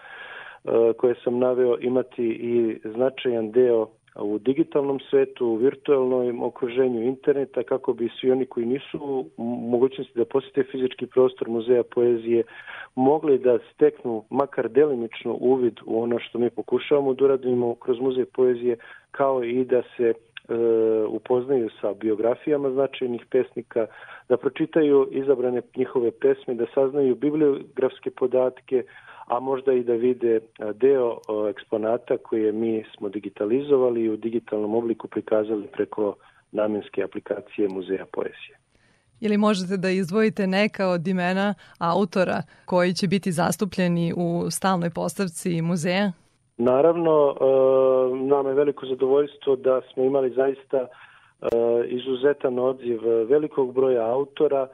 koje 0.96 1.14
sam 1.24 1.38
naveo 1.38 1.76
imati 1.80 2.24
i 2.24 2.78
značajan 2.84 3.50
deo 3.50 3.88
u 4.18 4.38
digitalnom 4.38 5.00
svetu, 5.10 5.46
u 5.46 5.56
virtualnom 5.56 6.42
okruženju 6.42 7.02
interneta, 7.02 7.62
kako 7.62 7.92
bi 7.92 8.10
svi 8.20 8.30
oni 8.30 8.46
koji 8.46 8.66
nisu 8.66 9.24
mogućnosti 9.70 10.18
da 10.18 10.24
posete 10.24 10.62
fizički 10.62 11.06
prostor 11.06 11.48
muzeja 11.48 11.82
poezije 11.82 12.42
mogli 12.94 13.38
da 13.38 13.58
steknu 13.74 14.24
makar 14.30 14.68
delimično 14.68 15.36
uvid 15.40 15.74
u 15.86 16.02
ono 16.02 16.18
što 16.18 16.38
mi 16.38 16.50
pokušavamo 16.50 17.14
da 17.14 17.24
uradimo 17.24 17.74
kroz 17.74 18.00
muzej 18.00 18.24
poezije, 18.24 18.76
kao 19.10 19.44
i 19.44 19.64
da 19.64 19.82
se 19.96 20.04
e, 20.04 20.14
upoznaju 21.08 21.68
sa 21.80 21.94
biografijama 21.94 22.70
značajnih 22.70 23.26
pesnika, 23.30 23.86
da 24.28 24.36
pročitaju 24.36 25.08
izabrane 25.10 25.62
njihove 25.76 26.10
pesme, 26.10 26.54
da 26.54 26.66
saznaju 26.74 27.14
bibliografske 27.14 28.10
podatke, 28.10 28.82
a 29.26 29.40
možda 29.40 29.72
i 29.72 29.84
da 29.84 29.92
vide 29.92 30.40
deo 30.74 31.18
eksponata 31.50 32.16
koje 32.16 32.52
mi 32.52 32.84
smo 32.96 33.08
digitalizovali 33.08 34.02
i 34.02 34.10
u 34.10 34.16
digitalnom 34.16 34.74
obliku 34.74 35.08
prikazali 35.08 35.66
preko 35.72 36.14
namenske 36.52 37.02
aplikacije 37.02 37.68
Muzeja 37.68 38.06
poezije. 38.12 38.56
Ili 39.20 39.36
možete 39.36 39.76
da 39.76 39.90
izdvojite 39.90 40.46
neka 40.46 40.88
od 40.88 41.08
imena 41.08 41.54
autora 41.78 42.42
koji 42.64 42.94
će 42.94 43.08
biti 43.08 43.32
zastupljeni 43.32 44.12
u 44.16 44.50
stalnoj 44.50 44.90
postavci 44.90 45.62
muzeja? 45.62 46.12
Naravno, 46.58 47.36
e, 47.40 47.44
nama 48.16 48.48
je 48.48 48.54
veliko 48.54 48.86
zadovoljstvo 48.86 49.56
da 49.56 49.80
smo 49.92 50.04
imali 50.04 50.30
zaista 50.30 50.76
e, 50.76 50.86
izuzetan 51.88 52.58
odziv 52.58 53.00
velikog 53.28 53.74
broja 53.74 54.06
autora. 54.06 54.68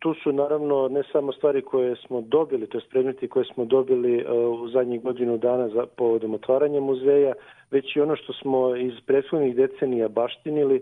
Tu 0.00 0.14
su 0.14 0.32
naravno 0.32 0.88
ne 0.88 1.02
samo 1.12 1.32
stvari 1.32 1.62
koje 1.62 1.96
smo 1.96 2.20
dobili, 2.20 2.66
to 2.66 2.78
je 2.78 2.84
predmeti 2.90 3.28
koje 3.28 3.44
smo 3.44 3.64
dobili 3.64 4.18
e, 4.18 4.32
u 4.32 4.68
zadnjih 4.68 5.02
godinu 5.02 5.38
dana 5.38 5.68
za 5.68 5.86
povodom 5.96 6.34
otvaranja 6.34 6.80
muzeja, 6.80 7.32
već 7.70 7.96
i 7.96 8.00
ono 8.00 8.16
što 8.16 8.32
smo 8.32 8.76
iz 8.76 8.92
prethodnih 9.06 9.56
decenija 9.56 10.08
baštinili. 10.08 10.80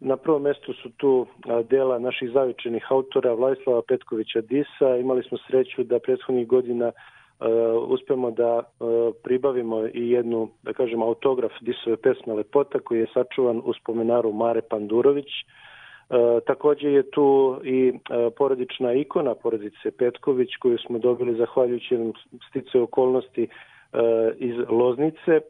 Na 0.00 0.16
prvom 0.16 0.42
mestu 0.42 0.72
su 0.72 0.90
tu 0.96 1.26
dela 1.70 1.98
naših 1.98 2.30
zavičenih 2.30 2.86
autora 2.90 3.34
Vladislava 3.34 3.82
Petkovića 3.88 4.40
Disa. 4.40 4.96
Imali 5.00 5.22
smo 5.22 5.38
sreću 5.46 5.84
da 5.84 5.98
prethodnih 5.98 6.46
godina 6.46 6.86
e, 6.86 6.92
uspemo 7.88 8.30
da 8.30 8.58
e, 8.58 8.84
pribavimo 9.22 9.86
i 9.94 10.10
jednu, 10.10 10.48
da 10.62 10.72
kažem, 10.72 11.02
autograf 11.02 11.52
Disove 11.60 11.96
pesme 11.96 12.34
Lepota 12.34 12.78
koji 12.78 13.00
je 13.00 13.12
sačuvan 13.14 13.62
u 13.64 13.72
spomenaru 13.72 14.32
Mare 14.32 14.62
Pandurović. 14.62 15.30
Takođe 16.46 16.92
je 16.92 17.10
tu 17.10 17.60
i 17.64 17.88
e, 17.88 18.30
porodična 18.30 18.92
ikona 18.92 19.34
porodice 19.34 19.90
Petković 19.98 20.56
koju 20.56 20.78
smo 20.78 20.98
dobili 20.98 21.36
zahvaljujući 21.36 21.98
stice 22.50 22.80
okolnosti 22.80 23.42
e, 23.42 23.48
iz 24.38 24.54
Loznice. 24.68 25.32
E, 25.32 25.40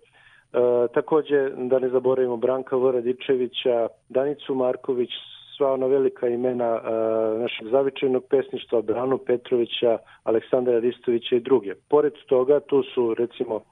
takođe, 0.95 1.51
da 1.57 1.79
ne 1.79 1.89
zaboravimo 1.89 2.37
Branka 2.37 2.77
Voradičevića, 2.77 3.89
Danicu 4.09 4.55
Marković, 4.55 5.11
sva 5.57 5.73
ona 5.73 5.87
velika 5.87 6.29
imena 6.29 6.81
e, 6.85 6.91
našeg 7.39 7.69
zavičajnog 7.69 8.25
pesništva, 8.31 8.83
Branu 8.83 9.19
Petrovića, 9.19 9.99
Aleksandra 10.25 10.79
Ristovića 10.79 11.37
i 11.37 11.41
druge. 11.41 11.75
Pored 11.89 12.13
toga, 12.29 12.61
tu 12.61 12.83
su 12.83 13.15
recimo 13.15 13.57
e, 13.57 13.63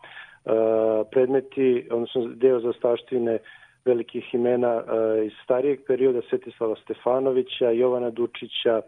predmeti, 1.10 1.88
odnosno 1.90 2.26
deo 2.26 2.60
zastaštine 2.60 3.38
velikih 3.84 4.34
imena 4.34 4.74
e, 4.74 5.26
iz 5.26 5.32
starijeg 5.44 5.80
perioda, 5.86 6.20
Svetislava 6.28 6.74
Stefanovića, 6.82 7.70
Jovana 7.70 8.10
Dučića, 8.10 8.80
e, 8.80 8.82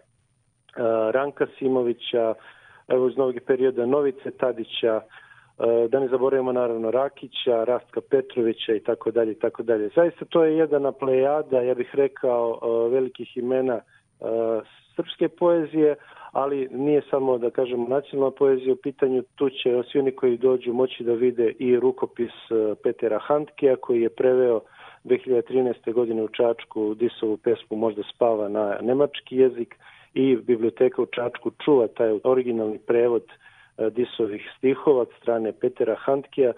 Ranka 1.13 1.47
Simovića, 1.59 2.35
evo 2.89 3.09
iz 3.09 3.17
novog 3.17 3.35
perioda 3.47 3.87
Novice 3.87 4.31
Tadića, 4.31 5.01
e, 5.01 5.89
da 5.89 6.01
ne 6.01 6.09
zaboravimo 6.09 6.53
naravno 6.53 6.91
Rakića, 6.91 7.65
Rastka 7.65 8.01
Petrovića 8.11 8.75
i 8.75 8.81
tako 8.81 9.11
dalje 9.11 9.33
i 9.33 9.39
tako 9.39 9.63
dalje. 9.63 9.91
Zaista 9.95 10.25
to 10.25 10.45
je 10.45 10.57
jedna 10.59 10.93
plejada, 10.93 11.61
ja 11.61 11.75
bih 11.75 11.91
rekao, 11.95 12.59
velikih 12.89 13.37
imena 13.37 13.81
srpske 14.97 15.29
poezije, 15.29 15.97
ali 16.33 16.69
nije 16.71 17.03
samo, 17.11 17.39
da 17.39 17.51
kažemo, 17.51 17.89
nacionalna 17.89 18.31
poezija 18.31 18.73
u 18.73 18.83
pitanju, 18.83 19.23
tu 19.35 19.51
će 19.51 19.83
svi 19.93 20.01
oni 20.01 20.13
koji 20.13 20.37
dođu 20.37 20.73
moći 20.73 21.05
da 21.05 21.13
vide 21.13 21.53
i 21.59 21.77
rukopis 21.77 22.33
Petera 22.83 23.19
Handkija 23.19 23.77
koji 23.77 24.03
je 24.03 24.09
preveo 24.09 24.61
2013. 25.05 25.93
godine 25.93 26.23
u 26.23 26.29
Čačku 26.29 26.95
Disovu 26.95 27.37
pesmu 27.37 27.77
Možda 27.77 28.03
spava 28.15 28.49
na 28.49 28.79
nemački 28.83 29.37
jezik 29.37 29.77
i 30.15 30.37
biblioteka 30.37 31.03
u 31.03 31.07
Čačku 31.07 31.51
čuva 31.65 31.87
taj 31.87 32.19
originalni 32.25 32.79
prevod 32.79 33.23
e, 33.23 33.91
Disovih 33.91 34.51
stihova 34.59 35.01
od 35.01 35.09
strane 35.21 35.53
Petera 35.53 35.97
Handkija 35.99 36.53
e, 36.53 36.55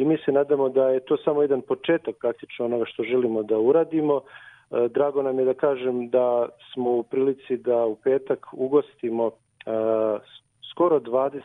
i 0.00 0.04
mi 0.04 0.18
se 0.24 0.32
nadamo 0.32 0.68
da 0.68 0.88
je 0.88 1.00
to 1.00 1.16
samo 1.16 1.42
jedan 1.42 1.62
početak 1.62 2.16
praktično 2.20 2.64
onoga 2.64 2.84
što 2.84 3.02
želimo 3.02 3.42
da 3.42 3.58
uradimo. 3.58 4.20
E, 4.20 4.88
Drago 4.88 5.22
nam 5.22 5.38
je 5.38 5.44
da 5.44 5.54
kažem 5.54 6.10
da 6.10 6.48
smo 6.72 6.90
u 6.90 7.02
prilici 7.02 7.56
da 7.56 7.86
u 7.86 7.96
petak 7.96 8.46
ugostimo 8.52 9.30
skoro 10.70 11.00
20 11.00 11.40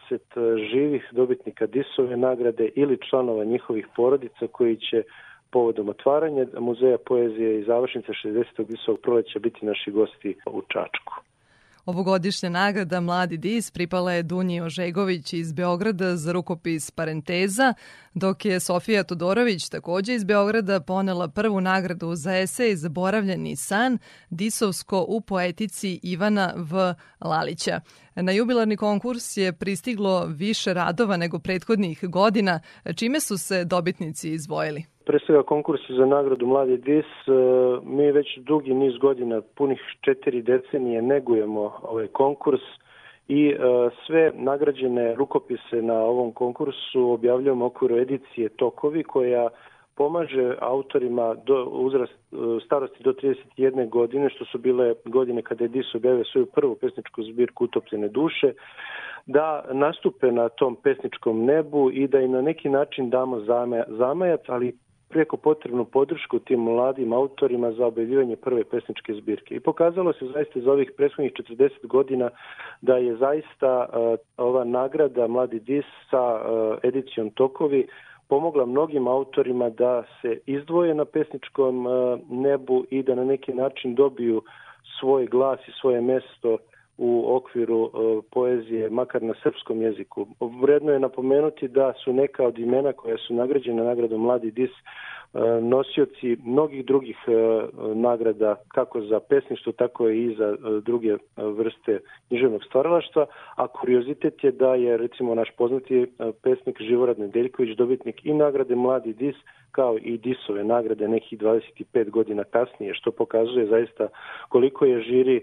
živih 0.72 1.10
dobitnika 1.12 1.66
Disove 1.66 2.18
nagrade 2.18 2.70
ili 2.76 2.98
članova 3.10 3.44
njihovih 3.44 3.88
porodica 3.96 4.48
koji 4.52 4.78
će 4.78 5.04
povodom 5.52 5.90
otvaranja 5.90 6.46
Muzeja 6.60 6.98
poezije 7.06 7.60
i 7.60 7.64
završnice 7.64 8.12
60. 8.24 8.68
Disovog 8.68 9.00
proleća 9.02 9.40
biti 9.40 9.66
naši 9.66 9.92
gosti 9.92 10.36
u 10.46 10.62
Čačku. 10.62 11.14
Ovogodišnja 11.86 12.50
nagrada 12.50 13.00
Mladi 13.00 13.38
dis 13.38 13.72
pripala 13.72 14.14
je 14.14 14.24
Dunji 14.24 14.62
Ožegović 14.62 15.34
iz 15.34 15.54
Beograda 15.54 16.16
za 16.16 16.32
rukopis 16.32 16.92
Parenteza, 16.92 17.74
dok 18.14 18.46
je 18.46 18.60
Sofija 18.60 19.04
Todorović 19.04 19.70
takođe 19.70 20.14
iz 20.14 20.24
Beograda 20.24 20.80
ponela 20.80 21.28
prvu 21.28 21.62
nagradu 21.62 22.16
za 22.16 22.38
esej 22.38 22.76
Zaboravljeni 22.76 23.56
san, 23.56 23.98
Disovsko 24.30 25.06
u 25.08 25.22
poetici 25.22 26.00
Ivana 26.04 26.54
V. 26.56 26.94
Lalića. 27.22 27.82
Na 28.16 28.32
jubilarni 28.32 28.78
konkurs 28.78 29.38
je 29.38 29.54
pristiglo 29.54 30.26
više 30.26 30.74
radova 30.74 31.18
nego 31.18 31.40
prethodnih 31.40 32.00
godina, 32.04 32.60
čime 32.96 33.20
su 33.20 33.38
se 33.38 33.66
dobitnici 33.66 34.32
izvojili. 34.32 34.91
Pre 35.06 35.20
svega 35.26 35.44
konkursi 35.44 35.94
za 35.94 36.06
nagradu 36.06 36.46
Mladi 36.48 36.78
Dis, 36.78 37.06
e, 37.06 37.32
mi 37.84 38.12
već 38.12 38.38
dugi 38.38 38.74
niz 38.74 38.98
godina, 38.98 39.42
punih 39.56 39.82
četiri 40.02 40.42
decenije, 40.42 41.02
negujemo 41.02 41.74
ovaj 41.84 42.08
konkurs 42.08 42.62
i 43.28 43.50
e, 43.50 43.58
sve 44.06 44.32
nagrađene 44.36 45.16
rukopise 45.16 45.82
na 45.82 45.94
ovom 45.94 46.32
konkursu 46.32 47.12
objavljujemo 47.12 47.66
okviru 47.66 47.98
edicije 47.98 48.50
Tokovi 48.50 49.04
koja 49.04 49.50
pomaže 49.96 50.56
autorima 50.60 51.36
do 51.46 51.64
uzrast 51.64 52.14
e, 52.14 52.36
starosti 52.66 53.04
do 53.04 53.14
31 53.14 53.90
godine, 53.90 54.30
što 54.30 54.46
su 54.46 54.58
bile 54.58 54.94
godine 55.06 55.42
kada 55.42 55.64
je 55.64 55.68
Dis 55.68 55.96
objavio 55.96 56.24
svoju 56.24 56.46
prvu 56.46 56.76
pesničku 56.76 57.24
zbirku 57.24 57.64
Utopljene 57.64 58.08
duše, 58.08 58.54
da 59.26 59.66
nastupe 59.72 60.32
na 60.32 60.50
tom 60.50 60.76
pesničkom 60.76 61.46
nebu 61.46 61.92
i 61.92 62.08
da 62.08 62.20
im 62.20 62.32
na 62.32 62.42
neki 62.42 62.70
način 62.70 63.10
damo 63.10 63.40
zamajac, 63.88 64.42
ali 64.48 64.78
preko 65.12 65.38
potrebnu 65.38 65.86
podršku 65.86 66.40
tim 66.40 66.60
mladim 66.60 67.14
autorima 67.14 67.72
za 67.72 67.86
objavljivanje 67.86 68.36
prve 68.36 68.64
pesničke 68.64 69.14
zbirke. 69.14 69.56
I 69.56 69.60
pokazalo 69.60 70.14
se 70.14 70.26
zaista 70.26 70.60
za 70.60 70.72
ovih 70.72 70.92
prethodnih 70.98 71.34
40 71.34 71.88
godina 71.88 72.30
da 72.82 72.98
je 72.98 73.16
zaista 73.16 73.86
uh, 73.86 74.20
ova 74.38 74.64
nagrada 74.64 75.28
Mladi 75.28 75.60
Dis 75.60 75.86
sa 76.10 76.24
uh, 76.36 76.78
edicijom 76.84 77.30
Tokovi 77.30 77.88
pomogla 78.30 78.66
mnogim 78.66 79.08
autorima 79.08 79.70
da 79.70 80.04
se 80.22 80.40
izdvoje 80.46 80.94
na 80.94 81.06
pesničkom 81.06 81.86
uh, 81.86 82.20
nebu 82.30 82.86
i 82.90 83.04
da 83.04 83.16
na 83.16 83.24
neki 83.24 83.54
način 83.54 83.96
dobiju 83.96 84.42
svoj 85.00 85.26
glas 85.26 85.60
i 85.68 85.72
svoje 85.82 86.02
mesto 86.02 86.58
u 87.04 87.36
okviru 87.36 87.80
uh, 87.82 88.24
poezije, 88.32 88.90
makar 88.90 89.24
na 89.24 89.34
srpskom 89.44 89.82
jeziku. 89.82 90.28
Vredno 90.62 90.92
je 90.92 91.00
napomenuti 91.00 91.68
da 91.68 91.94
su 92.04 92.14
neka 92.14 92.46
od 92.46 92.60
imena 92.60 92.94
koja 92.94 93.18
su 93.18 93.34
nagrađena 93.34 93.84
nagradom 93.84 94.22
Mladi 94.22 94.52
Dis 94.52 94.70
uh, 94.72 95.42
nosioci 95.62 96.38
mnogih 96.46 96.86
drugih 96.86 97.18
uh, 97.28 97.96
nagrada, 97.96 98.56
kako 98.68 99.02
za 99.02 99.20
pesništvo, 99.20 99.72
tako 99.72 100.10
i 100.10 100.36
za 100.36 100.56
druge 100.86 101.18
vrste 101.38 102.00
književnog 102.28 102.64
stvaralaštva, 102.64 103.26
a 103.56 103.68
kuriozitet 103.68 104.44
je 104.44 104.52
da 104.52 104.76
je 104.76 104.98
recimo 104.98 105.36
naš 105.36 105.50
poznati 105.58 106.06
pesnik 106.44 106.82
Živorad 106.82 107.20
Nedeljković 107.20 107.78
dobitnik 107.78 108.26
i 108.26 108.34
nagrade 108.34 108.76
Mladi 108.76 109.14
Dis, 109.14 109.36
kao 109.72 109.98
i 109.98 110.18
Disove 110.18 110.64
nagrade 110.64 111.08
nekih 111.08 111.40
25 111.40 112.10
godina 112.10 112.44
kasnije, 112.44 112.94
što 112.94 113.12
pokazuje 113.12 113.66
zaista 113.66 114.08
koliko 114.50 114.86
je 114.86 115.02
žiri 115.02 115.42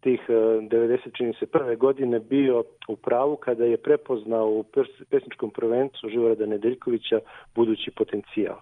tih 0.00 0.20
uh, 0.28 0.34
90 0.34 1.16
čini 1.16 1.34
se 1.38 1.46
prve 1.46 1.76
godine 1.76 2.18
bio 2.20 2.64
u 2.88 2.96
pravu 2.96 3.36
kada 3.36 3.64
je 3.64 3.76
prepoznao 3.76 4.48
u 4.48 4.64
pesničkom 5.10 5.50
prvencu 5.50 6.08
Živorada 6.08 6.46
Nedeljkovića 6.46 7.20
budući 7.54 7.90
potencijal. 7.90 8.56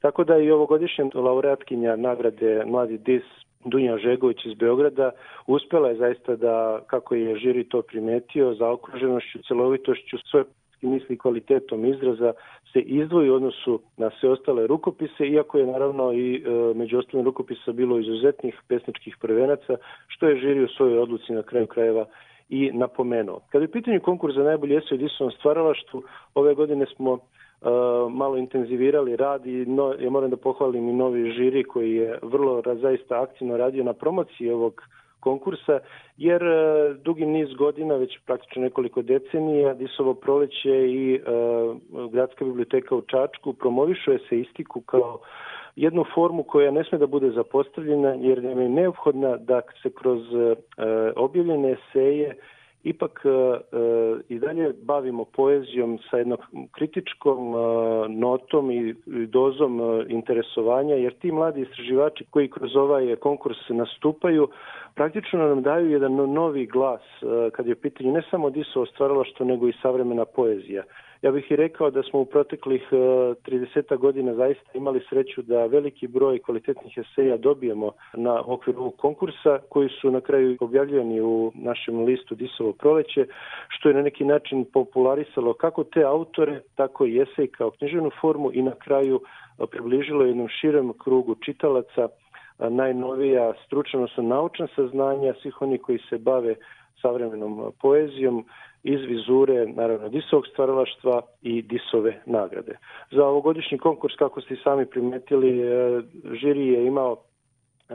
Tako 0.00 0.24
da 0.24 0.38
i 0.38 0.50
ovogodišnja 0.50 1.04
laureatkinja 1.14 1.96
nagrade 1.96 2.64
Mladi 2.66 2.98
Dis 2.98 3.24
Dunja 3.64 3.98
Žegović 3.98 4.46
iz 4.46 4.54
Beograda 4.54 5.10
uspela 5.46 5.88
je 5.88 5.96
zaista 5.96 6.36
da, 6.36 6.80
kako 6.86 7.14
je 7.14 7.38
žiri 7.38 7.64
to 7.68 7.82
primetio, 7.82 8.54
za 8.54 8.68
okruženošću, 8.70 9.38
celovitošću 9.48 10.18
svoje 10.30 10.44
misli 10.82 11.14
i 11.14 11.18
kvalitetom 11.18 11.84
izraza 11.84 12.32
se 12.72 12.80
izdvoji 12.80 13.30
u 13.30 13.34
odnosu 13.34 13.80
na 13.96 14.10
sve 14.20 14.30
ostale 14.30 14.66
rukopise, 14.66 15.26
iako 15.26 15.58
je 15.58 15.66
naravno 15.66 16.12
i 16.12 16.36
e, 16.36 16.40
među 16.74 16.98
ostalim 16.98 17.26
rukopisa 17.26 17.72
bilo 17.72 17.98
izuzetnih 17.98 18.60
pesničkih 18.68 19.16
prvenaca, 19.20 19.76
što 20.06 20.28
je 20.28 20.40
žiri 20.40 20.64
u 20.64 20.68
svojoj 20.68 20.98
odluci 20.98 21.32
na 21.32 21.42
kraju 21.42 21.66
krajeva 21.66 22.06
i 22.48 22.70
napomenuo. 22.72 23.40
Kada 23.52 23.64
je 23.64 23.70
pitanje 23.70 24.00
konkurs 24.00 24.34
za 24.34 24.42
najbolji 24.42 24.76
esej 24.76 24.94
Edisovom 24.94 25.32
stvaralaštvu, 25.32 26.02
ove 26.34 26.54
godine 26.54 26.86
smo 26.96 27.12
uh, 27.12 27.20
malo 28.12 28.36
intenzivirali 28.36 29.16
rad 29.16 29.46
i 29.46 29.66
no, 29.66 29.94
ja 30.00 30.10
moram 30.10 30.30
da 30.30 30.36
pohvalim 30.36 30.88
i 30.88 30.92
novi 30.92 31.30
žiri 31.30 31.64
koji 31.64 31.94
je 31.94 32.18
vrlo 32.22 32.62
zaista 32.82 33.22
aktivno 33.22 33.56
radio 33.56 33.84
na 33.84 33.92
promociji 33.92 34.50
ovog 34.50 34.82
konkursa, 35.26 35.80
jer 36.16 36.42
e, 36.42 36.94
dugi 37.04 37.26
niz 37.26 37.48
godina, 37.58 37.94
već 37.94 38.18
praktično 38.26 38.62
nekoliko 38.62 39.02
decenija, 39.02 39.74
Disovo 39.74 40.14
proleće 40.14 40.76
i 41.00 41.14
e, 41.14 41.20
Gradska 42.12 42.44
biblioteka 42.44 42.94
u 42.96 43.02
Čačku 43.02 43.52
promovišuje 43.52 44.18
se 44.28 44.40
istiku 44.40 44.80
kao 44.80 45.18
jednu 45.76 46.04
formu 46.14 46.42
koja 46.42 46.70
ne 46.70 46.84
sme 46.84 46.98
da 46.98 47.06
bude 47.06 47.30
zapostavljena 47.30 48.14
jer 48.20 48.44
je 48.44 48.68
neophodna 48.68 49.36
da 49.36 49.60
se 49.82 49.90
kroz 49.90 50.20
e, 50.34 50.54
objavljene 51.16 51.76
eseje 51.76 52.36
ipak 52.84 53.22
e, 53.24 53.28
e, 53.28 53.58
i 54.28 54.38
dalje 54.38 54.72
bavimo 54.82 55.24
poezijom 55.24 55.98
sa 56.10 56.18
jednom 56.18 56.38
kritičkom 56.72 57.54
e, 57.54 57.58
notom 58.08 58.70
i, 58.70 58.94
dozom 59.26 59.80
interesovanja, 60.08 60.94
jer 60.94 61.14
ti 61.14 61.32
mladi 61.32 61.62
istraživači 61.62 62.24
koji 62.30 62.50
kroz 62.50 62.76
ovaj 62.76 63.16
konkurs 63.16 63.58
nastupaju, 63.68 64.48
praktično 64.94 65.48
nam 65.48 65.62
daju 65.62 65.90
jedan 65.90 66.14
no- 66.14 66.26
novi 66.26 66.66
glas 66.66 67.02
kad 67.52 67.66
je 67.66 67.72
u 67.72 67.76
pitanju 67.76 68.12
ne 68.12 68.22
samo 68.30 68.50
disovo 68.50 68.86
stvaralaštvo, 68.86 69.46
nego 69.46 69.68
i 69.68 69.78
savremena 69.82 70.24
poezija. 70.24 70.82
Ja 71.26 71.32
bih 71.32 71.50
i 71.50 71.56
rekao 71.56 71.90
da 71.90 72.02
smo 72.02 72.20
u 72.20 72.24
proteklih 72.24 72.82
e, 72.92 72.96
30 72.96 73.96
godina 73.96 74.34
zaista 74.34 74.70
imali 74.74 75.00
sreću 75.08 75.42
da 75.42 75.66
veliki 75.66 76.06
broj 76.06 76.38
kvalitetnih 76.38 76.98
eseja 76.98 77.36
dobijemo 77.36 77.92
na 78.14 78.42
okviru 78.46 78.80
ovog 78.80 78.96
konkursa 78.96 79.58
koji 79.68 79.88
su 80.00 80.10
na 80.10 80.20
kraju 80.20 80.56
objavljeni 80.60 81.20
u 81.20 81.52
našem 81.54 82.04
listu 82.04 82.34
Disovo 82.34 82.72
proleće, 82.72 83.26
što 83.68 83.88
je 83.88 83.94
na 83.94 84.02
neki 84.02 84.24
način 84.24 84.64
popularisalo 84.72 85.54
kako 85.54 85.84
te 85.84 86.02
autore, 86.04 86.60
tako 86.74 87.06
i 87.06 87.20
esej 87.22 87.46
kao 87.46 87.70
književnu 87.70 88.10
formu 88.20 88.50
i 88.52 88.62
na 88.62 88.74
kraju 88.74 89.20
e, 89.20 89.66
približilo 89.70 90.24
jednom 90.24 90.48
širem 90.48 90.92
krugu 90.92 91.34
čitalaca 91.34 92.08
a, 92.58 92.68
najnovija 92.68 93.52
stručna, 93.66 94.00
odnosno 94.00 94.22
naučna 94.22 94.66
saznanja 94.76 95.34
svih 95.42 95.62
oni 95.62 95.78
koji 95.78 95.98
se 96.08 96.18
bave 96.18 96.54
savremenom 97.02 97.72
poezijom 97.82 98.44
iz 98.86 99.00
vizure, 99.08 99.66
naravno, 99.66 100.08
disovog 100.08 100.46
stvaralaštva 100.46 101.22
i 101.42 101.62
disove 101.62 102.20
nagrade. 102.26 102.78
Za 103.10 103.26
ovogodišnji 103.26 103.78
konkurs, 103.78 104.14
kako 104.14 104.40
ste 104.40 104.56
sami 104.64 104.86
primetili, 104.86 105.60
e, 105.60 106.02
žiri 106.40 106.66
je 106.66 106.86
imao 106.86 107.16
e, 107.16 107.94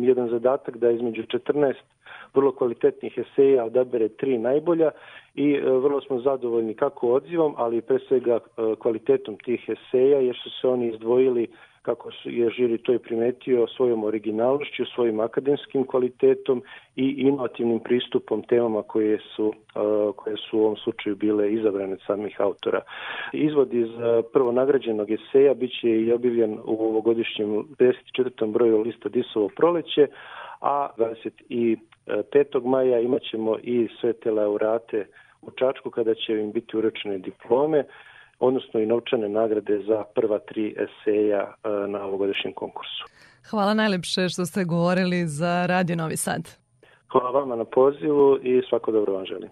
jedan 0.00 0.28
zadatak 0.28 0.76
da 0.76 0.90
između 0.90 1.22
14 1.22 1.74
vrlo 2.34 2.52
kvalitetnih 2.52 3.18
eseja 3.18 3.64
odabere 3.64 4.08
tri 4.08 4.38
najbolja 4.38 4.90
i 5.34 5.52
e, 5.52 5.60
vrlo 5.70 6.00
smo 6.00 6.20
zadovoljni 6.20 6.74
kako 6.74 7.12
odzivom, 7.12 7.54
ali 7.56 7.80
pre 7.80 7.98
svega 8.08 8.38
kvalitetom 8.78 9.36
tih 9.44 9.68
eseja 9.68 10.18
jer 10.18 10.36
su 10.42 10.50
se 10.60 10.68
oni 10.68 10.88
izdvojili 10.88 11.46
kako 11.86 12.10
je 12.24 12.50
žiri 12.50 12.78
to 12.78 12.92
i 12.92 12.98
primetio 12.98 13.66
svojom 13.66 14.04
originalnošću, 14.04 14.84
svojim 14.94 15.20
akademskim 15.20 15.86
kvalitetom 15.86 16.62
i 16.96 17.14
inovativnim 17.18 17.80
pristupom 17.80 18.42
temama 18.42 18.82
koje 18.82 19.18
su, 19.36 19.52
koje 20.16 20.36
su 20.36 20.58
u 20.58 20.62
ovom 20.62 20.76
slučaju 20.76 21.16
bile 21.16 21.52
izabrane 21.52 21.92
od 21.92 22.00
samih 22.06 22.40
autora. 22.40 22.80
Izvod 23.32 23.74
iz 23.74 23.88
prvo 24.32 24.52
nagrađenog 24.52 25.10
eseja 25.10 25.54
biće 25.54 25.88
i 25.88 26.12
objavljen 26.12 26.58
u 26.64 26.74
ovogodišnjem 26.88 27.48
54. 27.48 28.52
broju 28.52 28.82
lista 28.82 29.08
Disovo 29.08 29.48
proleće, 29.56 30.06
a 30.60 30.88
25. 30.96 32.64
maja 32.64 33.00
imat 33.00 33.22
ćemo 33.30 33.58
i 33.62 33.88
sve 34.00 34.12
te 34.12 34.30
laureate 34.30 35.06
u 35.42 35.50
Čačku 35.50 35.90
kada 35.90 36.14
će 36.14 36.32
im 36.32 36.52
biti 36.52 36.76
urečene 36.76 37.18
diplome, 37.18 37.84
odnosno 38.38 38.80
i 38.80 38.86
novčane 38.86 39.28
nagrade 39.28 39.82
za 39.88 40.04
prva 40.14 40.38
tri 40.38 40.74
eseja 40.86 41.40
e, 41.40 41.68
na 41.88 42.04
ovogodišnjem 42.04 42.52
konkursu. 42.52 43.04
Hvala 43.50 43.74
najlepše 43.74 44.28
što 44.28 44.46
ste 44.46 44.64
govorili 44.64 45.26
za 45.26 45.66
Radio 45.66 45.96
Novi 45.96 46.16
Sad. 46.16 46.42
Hvala 47.12 47.30
vama 47.30 47.56
na 47.56 47.64
pozivu 47.64 48.38
i 48.42 48.62
svako 48.68 48.92
dobro 48.92 49.12
vam 49.12 49.24
želim. 49.24 49.50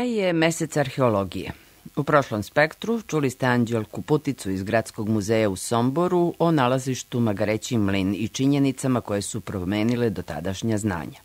Maj 0.00 0.12
je 0.12 0.32
mesec 0.32 0.76
arheologije. 0.76 1.52
U 1.96 2.02
prošlom 2.04 2.42
spektru 2.42 3.02
čuli 3.02 3.30
ste 3.30 3.46
Anđelku 3.46 4.02
Puticu 4.02 4.50
iz 4.50 4.62
Gradskog 4.62 5.08
muzeja 5.08 5.50
u 5.50 5.56
Somboru 5.56 6.34
o 6.38 6.50
nalazištu 6.50 7.20
Magareći 7.20 7.78
mlin 7.78 8.14
i 8.14 8.28
činjenicama 8.28 9.00
koje 9.00 9.22
su 9.22 9.40
promenile 9.40 10.10
do 10.10 10.22
tadašnja 10.22 10.78
znanja. 10.78 11.20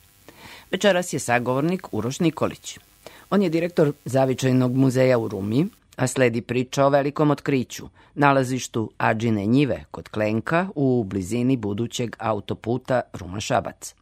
Večeras 0.72 1.14
je 1.14 1.20
sagovornik 1.20 1.88
Uroš 1.92 2.20
Nikolić. 2.20 2.78
On 3.30 3.42
je 3.42 3.50
direktor 3.50 3.92
Zavičajnog 4.06 4.76
muzeja 4.76 5.18
u 5.18 5.28
Rumi, 5.28 5.68
a 5.96 6.08
sledi 6.08 6.42
priča 6.42 6.86
o 6.86 6.90
velikom 6.90 7.32
otkriću, 7.32 7.90
nalazištu 8.16 8.92
Ađine 8.98 9.46
njive 9.46 9.86
kod 9.92 10.10
Klenka 10.10 10.68
u 10.76 11.04
blizini 11.04 11.58
budućeg 11.58 12.16
autoputa 12.20 13.02
Ruma-Šabac. 13.14 13.94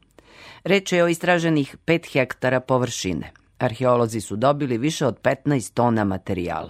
Reč 0.64 0.92
je 0.92 1.04
o 1.04 1.08
istraženih 1.08 1.76
5 1.86 2.14
hektara 2.14 2.60
površine. 2.60 3.43
Arheolozi 3.64 4.22
su 4.22 4.36
dobili 4.36 4.78
više 4.78 5.06
od 5.06 5.22
15 5.22 5.74
tona 5.74 6.04
materijala. 6.04 6.70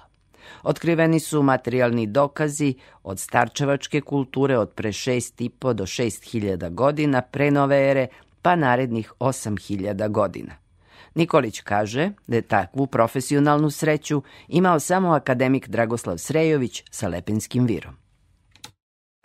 Otkriveni 0.64 1.20
su 1.20 1.44
materijalni 1.44 2.08
dokazi 2.08 2.74
od 3.04 3.20
starčevačke 3.20 4.02
kulture 4.02 4.58
od 4.58 4.70
pre 4.70 4.90
6,5 4.90 5.74
do 5.74 5.86
6.000 5.86 6.70
godina 6.70 7.22
pre 7.22 7.52
nove 7.52 7.90
ere, 7.90 8.08
pa 8.42 8.56
narednih 8.56 9.14
8.000 9.20 10.10
godina. 10.10 10.56
Nikolić 11.16 11.62
kaže 11.62 12.12
da 12.28 12.36
je 12.36 12.42
takvu 12.42 12.88
profesionalnu 12.88 13.70
sreću 13.70 14.24
imao 14.48 14.80
samo 14.80 15.12
akademik 15.12 15.68
Dragoslav 15.68 16.18
Srejović 16.18 16.84
sa 16.92 17.08
Lepinskim 17.08 17.66
virom. 17.66 18.03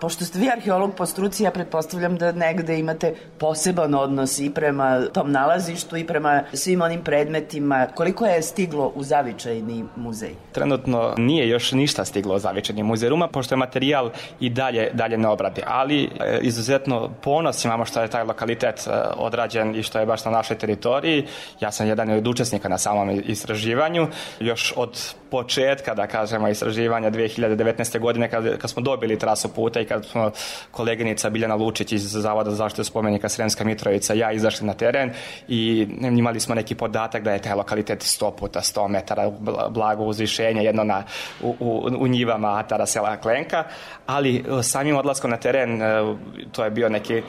Pošto 0.00 0.24
ste 0.24 0.38
vi 0.38 0.46
arheolog 0.50 0.94
po 0.94 1.06
struci, 1.06 1.42
ja 1.42 1.50
pretpostavljam 1.50 2.16
da 2.16 2.32
negde 2.32 2.78
imate 2.78 3.14
poseban 3.38 3.94
odnos 3.94 4.38
i 4.38 4.50
prema 4.54 5.00
tom 5.12 5.32
nalazištu 5.32 5.96
i 5.96 6.06
prema 6.06 6.42
svim 6.52 6.82
onim 6.82 7.04
predmetima. 7.04 7.86
Koliko 7.94 8.26
je 8.26 8.42
stiglo 8.42 8.92
u 8.94 9.02
zavičajni 9.02 9.84
muzej? 9.96 10.34
Trenutno 10.52 11.14
nije 11.16 11.48
još 11.48 11.72
ništa 11.72 12.04
stiglo 12.04 12.34
u 12.34 12.38
zavičajni 12.38 12.82
muzej 12.82 13.08
Ruma, 13.08 13.28
pošto 13.28 13.54
je 13.54 13.56
materijal 13.56 14.10
i 14.40 14.50
dalje, 14.50 14.90
dalje 14.92 15.18
na 15.18 15.30
obradi. 15.30 15.62
Ali 15.66 16.04
e, 16.04 16.38
izuzetno 16.42 17.10
ponos 17.22 17.64
imamo 17.64 17.84
što 17.84 18.02
je 18.02 18.10
taj 18.10 18.24
lokalitet 18.24 18.86
e, 18.86 18.90
odrađen 19.16 19.76
i 19.76 19.82
što 19.82 19.98
je 19.98 20.06
baš 20.06 20.24
na 20.24 20.30
našoj 20.30 20.58
teritoriji. 20.58 21.26
Ja 21.60 21.72
sam 21.72 21.86
jedan 21.86 22.10
od 22.10 22.26
učesnika 22.26 22.68
na 22.68 22.78
samom 22.78 23.22
istraživanju. 23.26 24.06
Još 24.40 24.74
od 24.76 25.14
početka, 25.30 25.94
da 25.94 26.06
kažemo, 26.06 26.48
istraživanja 26.48 27.10
2019. 27.10 27.98
godine 27.98 28.30
kad, 28.30 28.58
kad 28.58 28.70
smo 28.70 28.82
dobili 28.82 29.18
trasu 29.18 29.48
puta 29.48 29.80
i 29.80 29.87
kad 29.88 30.06
smo 30.06 30.30
koleginica 30.70 31.30
Biljana 31.30 31.54
Lučić 31.54 31.92
iz 31.92 32.02
Zavoda 32.02 32.50
za 32.50 32.56
zaštitu 32.56 32.84
spomenika 32.84 33.28
Sremska 33.28 33.64
Mitrovica 33.64 34.14
ja 34.14 34.32
izašli 34.32 34.66
na 34.66 34.74
teren 34.74 35.10
i 35.48 35.86
imali 36.00 36.40
smo 36.40 36.54
neki 36.54 36.74
podatak 36.74 37.22
da 37.22 37.32
je 37.32 37.42
taj 37.42 37.54
lokalitet 37.54 38.02
100 38.02 38.32
puta 38.36 38.60
100 38.60 38.88
metara 38.88 39.30
blago 39.70 40.04
uzvišenje, 40.04 40.64
jedno 40.64 40.84
na, 40.84 41.02
u, 41.42 41.56
u, 41.60 41.88
u 42.00 42.08
njivama 42.08 42.58
Atara 42.58 42.86
sela 42.86 43.16
Klenka, 43.16 43.64
ali 44.06 44.36
e, 44.36 44.62
samim 44.62 44.96
odlaskom 44.96 45.30
na 45.30 45.36
teren, 45.36 45.82
e, 45.82 46.14
to 46.52 46.64
je 46.64 46.70
bio 46.70 46.88
neki 46.88 47.22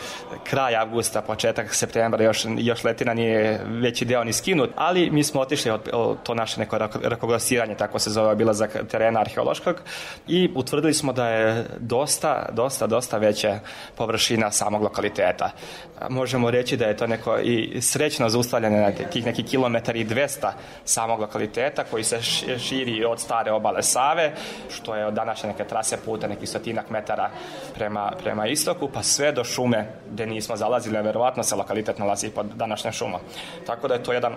kraj 0.43 0.75
avgusta, 0.75 1.21
početak 1.21 1.75
septembra, 1.75 2.23
još, 2.23 2.45
još 2.57 2.83
letina 2.83 3.13
nije 3.13 3.61
veći 3.65 4.05
deo 4.05 4.23
ni 4.23 4.33
skinut, 4.33 4.69
ali 4.75 5.09
mi 5.11 5.23
smo 5.23 5.41
otišli 5.41 5.71
od, 5.71 5.89
od 5.93 6.17
to 6.23 6.33
naše 6.33 6.59
neko 6.59 6.77
rakoglasiranje, 7.03 7.75
tako 7.75 7.99
se 7.99 8.09
zove 8.09 8.31
obilazak 8.31 8.77
terena 8.91 9.19
arheološkog 9.19 9.75
i 10.27 10.49
utvrdili 10.55 10.93
smo 10.93 11.13
da 11.13 11.27
je 11.29 11.65
dosta, 11.79 12.48
dosta, 12.51 12.87
dosta 12.87 13.17
veća 13.17 13.59
površina 13.95 14.51
samog 14.51 14.81
lokaliteta. 14.81 15.51
Možemo 16.09 16.51
reći 16.51 16.77
da 16.77 16.85
je 16.85 16.97
to 16.97 17.07
neko 17.07 17.39
i 17.39 17.81
srećno 17.81 18.29
zaustavljanje 18.29 18.77
na 18.77 18.91
tih 18.91 19.25
neki 19.25 19.43
kilometar 19.43 19.95
i 19.95 20.05
200 20.05 20.51
samog 20.85 21.19
lokaliteta 21.19 21.83
koji 21.83 22.03
se 22.03 22.21
širi 22.59 23.05
od 23.05 23.19
stare 23.19 23.51
obale 23.51 23.83
Save, 23.83 24.33
što 24.69 24.95
je 24.95 25.05
od 25.05 25.13
današnje 25.13 25.49
neke 25.49 25.63
trase 25.63 25.97
puta 26.05 26.27
nekih 26.27 26.49
stotinak 26.49 26.89
metara 26.89 27.29
prema, 27.75 28.11
prema 28.23 28.47
istoku, 28.47 28.89
pa 28.93 29.03
sve 29.03 29.31
do 29.31 29.43
šume 29.43 29.87
gde 30.11 30.25
nismo 30.25 30.55
zalazili, 30.55 30.97
a 30.97 31.01
verovatno 31.01 31.43
se 31.43 31.55
lokalitet 31.55 31.97
nalazi 31.97 32.29
pod 32.29 32.45
današnjom 32.55 32.93
šumom. 32.93 33.21
Tako 33.65 33.87
da 33.87 33.93
je 33.93 34.03
to 34.03 34.13
jedan 34.13 34.33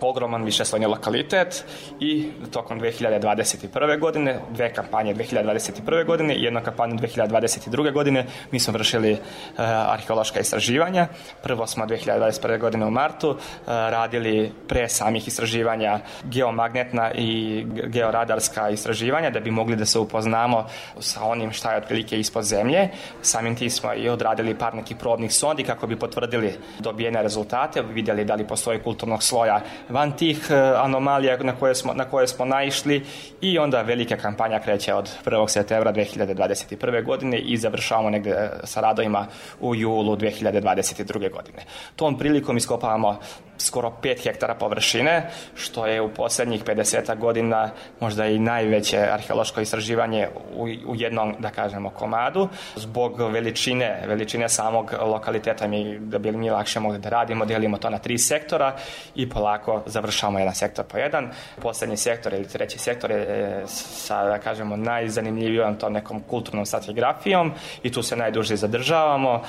ogroman 0.00 0.44
višeslojni 0.44 0.86
lokalitet 0.86 1.64
i 2.00 2.30
tokom 2.50 2.80
2021. 2.80 3.98
godine, 3.98 4.40
dve 4.50 4.72
kampanje 4.72 5.14
2021. 5.14 6.06
godine 6.06 6.34
i 6.34 6.42
jedna 6.42 6.60
kampanja 6.60 6.94
2022. 6.94 7.92
godine, 7.92 8.26
mi 8.50 8.60
smo 8.60 8.72
vršili 8.72 9.12
uh, 9.12 9.18
arheološka 9.66 10.40
istraživanja. 10.40 11.06
Prvo 11.42 11.66
smo 11.66 11.86
2021. 11.86 12.58
godine 12.58 12.86
u 12.86 12.90
martu 12.90 13.30
uh, 13.30 13.38
radili 13.66 14.52
pre 14.68 14.88
samih 14.88 15.28
istraživanja 15.28 16.00
geomagnetna 16.24 17.12
i 17.14 17.64
georadarska 17.66 18.70
istraživanja 18.70 19.30
da 19.30 19.40
bi 19.40 19.50
mogli 19.50 19.76
da 19.76 19.86
se 19.86 19.98
upoznamo 19.98 20.66
sa 21.00 21.24
onim 21.24 21.52
šta 21.52 21.72
je 21.72 21.78
otprilike 21.78 22.20
ispod 22.20 22.44
zemlje. 22.44 22.88
Samim 23.22 23.56
tim 23.56 23.70
smo 23.70 23.94
i 23.94 24.08
odradili 24.08 24.58
par 24.58 24.74
nekih 24.74 24.96
probnih 24.96 25.32
sondi 25.32 25.64
kako 25.64 25.86
bi 25.86 25.98
potvrdili 25.98 26.54
dobijene 26.78 27.22
rezultate, 27.22 27.82
vidjeli 27.82 28.24
da 28.24 28.34
li 28.34 28.46
postoji 28.46 28.78
kulturnog 28.78 29.22
sloja 29.22 29.60
van 29.88 30.12
tih 30.16 30.50
anomalija 30.76 31.36
na 31.36 31.56
koje 31.56 31.74
smo, 31.74 31.94
na 31.94 32.04
koje 32.04 32.26
smo 32.26 32.44
naišli 32.44 33.04
i 33.40 33.58
onda 33.58 33.82
velika 33.82 34.16
kampanja 34.16 34.60
kreće 34.60 34.94
od 34.94 35.10
1. 35.24 35.48
septembra 35.48 35.92
2021. 35.92 37.04
godine 37.04 37.38
i 37.38 37.56
završavamo 37.56 38.10
negde 38.10 38.50
sa 38.64 38.80
radovima 38.80 39.26
u 39.60 39.74
julu 39.74 40.16
2022. 40.16 41.32
godine. 41.32 41.64
Tom 41.96 42.18
prilikom 42.18 42.56
iskopavamo 42.56 43.18
skoro 43.58 43.92
5 44.02 44.22
hektara 44.22 44.54
površine, 44.54 45.30
što 45.54 45.86
je 45.86 46.00
u 46.00 46.08
poslednjih 46.14 46.64
50 46.64 47.18
godina 47.18 47.70
možda 48.00 48.26
i 48.26 48.38
najveće 48.38 48.98
arheološko 49.12 49.60
istraživanje 49.60 50.28
u, 50.54 50.62
u 50.62 50.94
jednom, 50.96 51.34
da 51.38 51.50
kažemo, 51.50 51.90
komadu. 51.90 52.48
Zbog 52.76 53.20
veličine, 53.20 54.02
veličine 54.06 54.48
samog 54.48 54.94
lokaliteta 55.00 55.66
mi, 55.66 55.98
da 55.98 56.18
bi 56.18 56.32
mi 56.32 56.50
lakše 56.50 56.80
mogli 56.80 56.98
da 56.98 57.08
radimo, 57.08 57.44
delimo 57.44 57.78
to 57.78 57.90
na 57.90 57.98
tri 57.98 58.18
sektora 58.18 58.76
i 59.14 59.28
polako 59.28 59.82
završavamo 59.86 60.38
jedan 60.38 60.54
sektor 60.54 60.84
po 60.84 60.98
jedan. 60.98 61.30
Poslednji 61.62 61.96
sektor 61.96 62.34
ili 62.34 62.48
treći 62.48 62.78
sektor 62.78 63.10
je 63.10 63.62
sa, 63.66 64.24
da 64.24 64.38
kažemo, 64.38 64.76
najzanimljivijom 64.76 65.76
tom 65.76 65.92
nekom 65.92 66.20
kulturnom 66.20 66.66
stratigrafijom 66.66 67.52
i 67.82 67.92
tu 67.92 68.02
se 68.02 68.16
najduže 68.16 68.56
zadržavamo. 68.56 69.42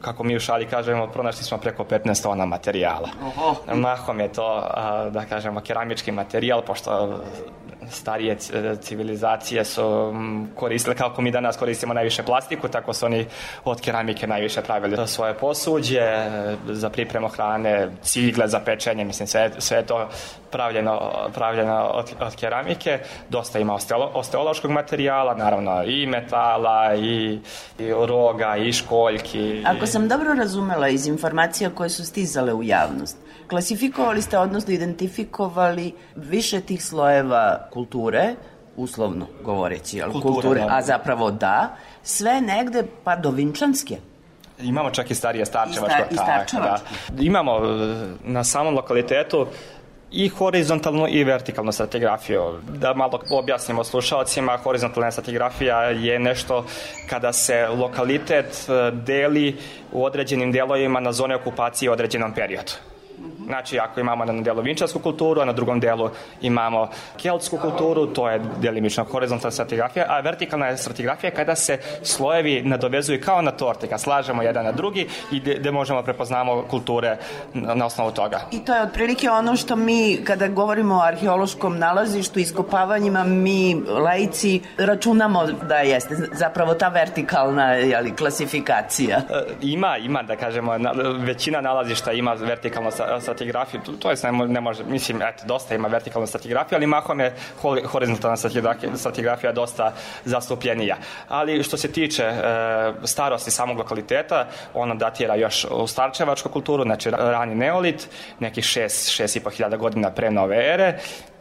Kako 0.00 0.24
mi 0.24 0.36
u 0.36 0.40
šali 0.40 0.66
kažemo, 0.66 1.06
pronašli 1.06 1.44
smo 1.44 1.58
preko 1.58 1.84
15 1.84 2.22
tona 2.22 2.44
materijala. 2.44 3.08
Mahom 3.74 4.20
je 4.20 4.32
to, 4.32 4.68
da 5.10 5.24
kažemo, 5.28 5.60
keramički 5.60 6.12
materijal, 6.12 6.62
pošto 6.62 7.20
starije 7.90 8.36
civilizacije 8.80 9.64
su 9.64 10.14
koristile, 10.56 10.96
kako 10.96 11.22
mi 11.22 11.30
danas 11.30 11.56
koristimo 11.56 11.94
najviše 11.94 12.22
plastiku, 12.22 12.68
tako 12.68 12.92
su 12.92 13.06
oni 13.06 13.26
od 13.64 13.80
keramike 13.80 14.26
najviše 14.26 14.62
pravili 14.62 15.08
svoje 15.08 15.34
posuđe, 15.34 16.00
za 16.68 16.90
pripremu 16.90 17.28
hrane, 17.28 17.88
cigle 18.02 18.48
za 18.48 18.60
pečenje, 18.60 19.04
mislim, 19.04 19.26
sve, 19.26 19.50
sve 19.58 19.86
to 19.86 20.08
pravljeno, 20.50 21.10
pravljeno 21.34 21.90
od, 21.94 22.06
od 22.20 22.36
keramike. 22.36 22.98
Dosta 23.28 23.58
ima 23.58 23.74
osteolo, 23.74 24.10
osteološkog 24.14 24.70
materijala, 24.70 25.34
naravno 25.34 25.82
i 25.84 26.06
metala, 26.06 26.94
i, 26.94 27.38
i 27.78 27.92
roga, 28.06 28.56
i 28.56 28.72
školjki. 28.72 29.62
Ako 29.66 29.86
sam 29.86 30.08
dobro 30.08 30.34
razumela 30.34 30.88
iz 30.88 31.06
informacija 31.06 31.70
koje 31.70 31.90
su 31.90 32.06
stizale 32.06 32.54
u 32.54 32.62
javnost, 32.62 33.16
klasifikovali 33.50 34.22
ste, 34.22 34.38
odnosno 34.38 34.74
identifikovali 34.74 35.92
više 36.16 36.60
tih 36.60 36.84
slojeva 36.84 37.68
kulture, 37.72 38.34
uslovno 38.76 39.26
govoreći, 39.42 40.02
ali 40.02 40.12
Kultura, 40.12 40.32
kulture, 40.32 40.60
da. 40.60 40.76
a 40.76 40.82
zapravo 40.82 41.30
da, 41.30 41.76
sve 42.02 42.40
negde 42.40 42.84
pa 43.04 43.16
do 43.16 43.30
Vinčanske. 43.30 43.96
Imamo 44.62 44.90
čak 44.90 45.10
i 45.10 45.14
starije 45.14 45.46
starčevačko. 45.46 46.02
I 46.10 46.14
sta- 46.14 46.44
i. 46.52 46.60
Da. 47.16 47.22
Imamo 47.22 47.56
e, 47.56 47.96
na 48.24 48.44
samom 48.44 48.74
lokalitetu 48.74 49.46
i 50.12 50.28
horizontalnu 50.28 51.06
i 51.08 51.24
vertikalnu 51.24 51.72
stratigrafiju. 51.72 52.42
Da 52.68 52.94
malo 52.94 53.20
objasnimo 53.30 53.84
slušalcima, 53.84 54.56
horizontalna 54.56 55.10
stratigrafija 55.10 55.82
je 55.82 56.18
nešto 56.18 56.64
kada 57.08 57.32
se 57.32 57.68
lokalitet 57.68 58.46
e, 58.68 58.90
deli 58.90 59.56
u 59.92 60.04
određenim 60.04 60.52
delovima 60.52 61.00
na 61.00 61.12
zone 61.12 61.36
okupacije 61.36 61.90
u 61.90 61.92
određenom 61.92 62.34
periodu. 62.34 62.72
Znači, 63.46 63.78
ako 63.78 64.00
imamo 64.00 64.24
na 64.24 64.42
delu 64.42 64.62
vinčarsku 64.62 64.98
kulturu, 64.98 65.40
a 65.40 65.44
na 65.44 65.52
drugom 65.52 65.80
delu 65.80 66.10
imamo 66.40 66.88
keltsku 67.16 67.56
kulturu, 67.56 68.06
to 68.06 68.30
je 68.30 68.40
delimično 68.60 69.04
horizontalna 69.04 69.50
stratigrafija, 69.50 70.06
a 70.08 70.20
vertikalna 70.20 70.66
je 70.66 70.76
stratigrafija 70.76 71.30
kada 71.30 71.54
se 71.54 71.78
slojevi 72.02 72.62
nadovezuju 72.62 73.20
kao 73.24 73.42
na 73.42 73.50
torti, 73.50 73.86
kad 73.86 74.00
slažemo 74.00 74.42
jedan 74.42 74.64
na 74.64 74.72
drugi 74.72 75.06
i 75.32 75.40
gde 75.40 75.70
možemo 75.70 76.02
prepoznamo 76.02 76.62
kulture 76.62 77.16
na, 77.54 77.74
na 77.74 77.86
osnovu 77.86 78.10
toga. 78.10 78.40
I 78.50 78.64
to 78.64 78.74
je 78.74 78.82
otprilike 78.82 79.30
ono 79.30 79.56
što 79.56 79.76
mi, 79.76 80.18
kada 80.24 80.48
govorimo 80.48 80.94
o 80.94 81.02
arheološkom 81.02 81.78
nalazištu, 81.78 82.38
iskopavanjima, 82.38 83.24
mi, 83.24 83.74
laici, 83.74 84.60
računamo 84.78 85.46
da 85.46 85.76
jeste 85.76 86.14
zapravo 86.32 86.74
ta 86.74 86.88
vertikalna 86.88 87.72
jeli, 87.72 88.16
klasifikacija. 88.16 89.16
E, 89.16 89.44
Ima, 89.62 89.96
ima, 89.96 90.22
da 90.22 90.36
kažemo, 90.36 90.78
na, 90.78 90.92
većina 91.18 91.60
nalazišta 91.60 92.12
ima 92.12 92.36
strategiju 92.36 92.90
stratigrafiju, 93.20 93.80
to, 93.98 94.10
jest 94.10 94.24
ne, 94.24 94.32
ne 94.32 94.60
može, 94.60 94.84
mislim, 94.84 95.22
eto, 95.22 95.44
dosta 95.46 95.74
ima 95.74 95.88
vertikalna 95.88 96.26
stratigrafija, 96.26 96.76
ali 96.76 96.86
mahom 96.86 97.20
je 97.20 97.34
horizontalna 97.86 98.36
stratigrafija, 98.96 99.52
dosta 99.52 99.92
zastupljenija. 100.24 100.96
Ali 101.28 101.62
što 101.62 101.76
se 101.76 101.92
tiče 101.92 102.22
e, 102.24 102.42
starosti 103.04 103.50
samog 103.50 103.78
lokaliteta, 103.78 104.46
ono 104.74 104.94
datira 104.94 105.34
još 105.34 105.66
u 105.70 105.86
starčevačku 105.86 106.48
kulturu, 106.48 106.82
znači 106.82 107.10
rani 107.10 107.54
neolit, 107.54 108.08
nekih 108.38 108.64
6, 108.64 109.22
6,5 109.22 109.56
hiljada 109.56 109.76
godina 109.76 110.10
pre 110.10 110.30
nove 110.30 110.72
ere, 110.72 110.98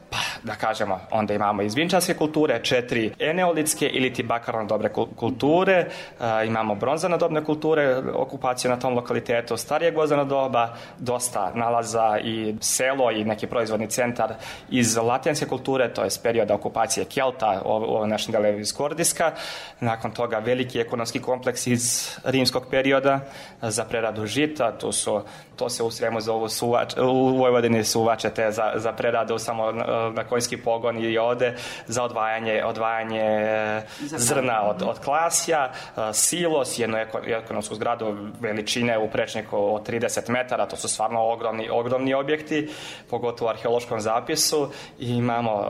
pa 0.10 0.18
da 0.44 0.56
kažemo, 0.56 1.00
onda 1.12 1.34
imamo 1.34 1.62
iz 1.62 1.76
vinčarske 1.76 2.14
kulture, 2.14 2.60
četiri 2.64 3.12
eneolitske 3.20 3.88
ili 3.88 4.14
ti 4.14 4.24
bakarno 4.24 4.66
dobre 4.66 4.90
kul- 4.90 5.16
kulture, 5.16 5.74
e, 5.74 6.46
imamo 6.46 6.76
bronzano 6.76 7.18
dobne 7.18 7.44
kulture, 7.44 7.98
okupaciju 8.14 8.72
na 8.72 8.80
tom 8.80 8.96
lokalitetu, 8.96 9.58
starijeg 9.58 9.96
vozano 9.96 10.26
doba, 10.26 10.76
dosta 10.98 11.52
nalaza 11.56 12.20
i 12.24 12.56
selo 12.62 13.12
i 13.12 13.24
neki 13.24 13.48
proizvodni 13.48 13.88
centar 13.88 14.34
iz 14.70 14.98
latinske 14.98 15.46
kulture, 15.46 15.94
to 15.94 16.04
je 16.04 16.10
perioda 16.24 16.54
okupacije 16.54 17.06
Kelta, 17.06 17.62
ovo, 17.66 17.86
ovo 17.86 18.06
našem 18.06 18.32
delu 18.32 18.60
iz 18.60 18.74
Kordiska, 18.74 19.32
nakon 19.80 20.12
toga 20.12 20.40
veliki 20.40 20.80
ekonomski 20.80 21.20
kompleks 21.22 21.68
iz 21.68 22.10
rimskog 22.24 22.66
perioda 22.72 23.20
za 23.62 23.86
preradu 23.86 24.26
žita, 24.26 24.78
tu 24.78 24.92
su, 24.92 25.22
to 25.56 25.70
se 25.70 25.84
u 25.84 25.92
svemu 25.92 26.22
zovu 26.22 26.50
suvač, 26.50 26.98
u 26.98 27.38
Vojvodini 27.38 27.84
suvače 27.84 28.30
te 28.30 28.52
za, 28.52 28.72
za 28.76 28.92
preradu 28.92 29.38
samo 29.38 29.72
na, 30.00 30.10
na 30.10 30.24
konjski 30.24 30.58
pogon 30.58 30.98
i 30.98 31.18
ode 31.18 31.56
za 31.88 32.04
odvajanje, 32.04 32.64
odvajanje 32.66 33.22
e, 33.22 33.82
zrna 34.00 34.62
od, 34.62 34.82
od 34.82 35.00
klasja, 35.00 35.72
e, 35.72 36.14
silos, 36.14 36.80
jednu 36.80 36.98
eko, 36.98 37.20
ekonomsku 37.26 37.76
zgradu 37.76 38.18
veličine 38.40 38.98
u 38.98 39.10
prečniku 39.10 39.58
od 39.58 39.90
30 39.90 40.30
metara, 40.30 40.66
to 40.66 40.76
su 40.76 40.88
stvarno 40.88 41.22
ogromni, 41.22 41.70
ogromni 41.70 42.14
objekti, 42.14 42.70
pogotovo 43.10 43.50
u 43.50 43.52
arheološkom 43.52 44.00
zapisu 44.00 44.70
i 45.00 45.10
imamo 45.10 45.66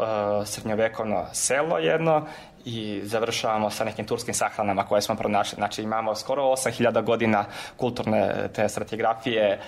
srednjovekovno 0.46 1.26
selo 1.34 1.78
jedno 1.78 2.26
i 2.66 3.02
završavamo 3.04 3.70
sa 3.70 3.84
nekim 3.84 4.06
turskim 4.06 4.34
sahranama 4.34 4.84
koje 4.84 5.02
smo 5.02 5.16
pronašli. 5.16 5.56
Znači 5.56 5.82
imamo 5.82 6.16
skoro 6.16 6.44
8000 6.44 7.04
godina 7.04 7.46
kulturne 7.78 8.50
te 8.54 8.70
stratigrafije 8.70 9.60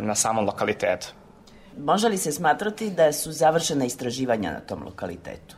na 0.00 0.14
samom 0.14 0.46
lokalitetu. 0.46 1.08
Može 1.78 2.08
li 2.08 2.18
se 2.18 2.32
smatrati 2.32 2.90
da 2.90 3.12
su 3.12 3.32
završena 3.32 3.84
istraživanja 3.84 4.50
na 4.50 4.60
tom 4.60 4.82
lokalitetu? 4.84 5.56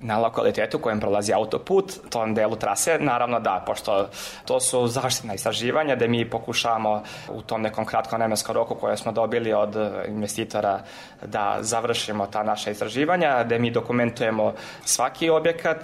na 0.00 0.18
lokalitetu 0.18 0.78
kojem 0.78 1.00
prolazi 1.00 1.32
autoput, 1.32 1.92
tom 2.10 2.34
delu 2.34 2.56
trase, 2.56 2.98
naravno 3.00 3.40
da, 3.40 3.62
pošto 3.66 4.08
to 4.44 4.60
su 4.60 4.86
zaštitna 4.86 5.34
istraživanja 5.34 5.96
gde 5.96 6.08
mi 6.08 6.30
pokušavamo 6.30 7.02
u 7.32 7.42
tom 7.42 7.62
nekom 7.62 7.84
kratkom 7.84 8.18
vremenskom 8.18 8.54
roku 8.54 8.74
koje 8.74 8.96
smo 8.96 9.12
dobili 9.12 9.52
od 9.52 9.76
investitora 10.08 10.80
da 11.26 11.58
završimo 11.60 12.26
ta 12.26 12.42
naša 12.42 12.70
istraživanja, 12.70 13.44
gde 13.44 13.58
mi 13.58 13.70
dokumentujemo 13.70 14.54
svaki 14.84 15.30
objekat, 15.30 15.78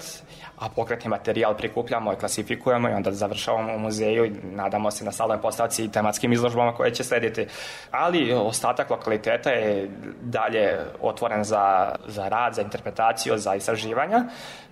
a 0.62 0.68
pokretni 0.68 1.10
materijal 1.10 1.56
prikupljamo 1.56 2.12
i 2.12 2.16
klasifikujemo 2.16 2.89
i 2.89 2.93
onda 2.93 3.12
završavamo 3.12 3.74
u 3.74 3.78
muzeju 3.78 4.24
i 4.24 4.30
nadamo 4.43 4.90
se 4.90 5.05
na 5.05 5.12
stalnoj 5.12 5.40
postavci 5.40 5.84
i 5.84 5.89
tematskim 5.89 6.32
izložbama 6.32 6.74
koje 6.74 6.94
će 6.94 7.05
slediti. 7.05 7.47
Ali 7.90 8.32
ostatak 8.32 8.90
lokaliteta 8.90 9.51
je 9.51 9.90
dalje 10.20 10.78
otvoren 11.01 11.44
za, 11.44 11.94
za 12.06 12.28
rad, 12.28 12.55
za 12.55 12.62
interpretaciju, 12.62 13.39
za 13.39 13.55
istraživanja 13.55 14.24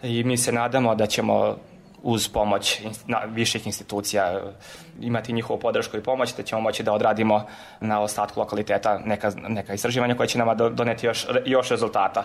i 0.03 0.25
mi 0.25 0.37
se 0.37 0.53
nadamo 0.53 0.95
da 0.95 1.07
ćemo 1.07 1.57
uz 2.03 2.29
pomoć 2.29 2.81
na, 3.07 3.19
viših 3.27 3.67
institucija 3.67 4.43
imati 5.01 5.33
njihovu 5.33 5.61
podršku 5.61 5.97
i 5.97 6.03
pomoć, 6.03 6.37
da 6.37 6.43
ćemo 6.43 6.61
moći 6.61 6.83
da 6.83 6.93
odradimo 6.93 7.47
na 7.81 8.01
ostatku 8.01 8.41
lokaliteta 8.41 8.99
neka, 9.05 9.33
neka 9.49 9.75
istraživanja 9.75 10.15
koje 10.15 10.27
će 10.27 10.39
nama 10.39 10.55
do- 10.55 10.69
doneti 10.69 11.07
još, 11.07 11.27
još 11.45 11.69
rezultata. 11.69 12.25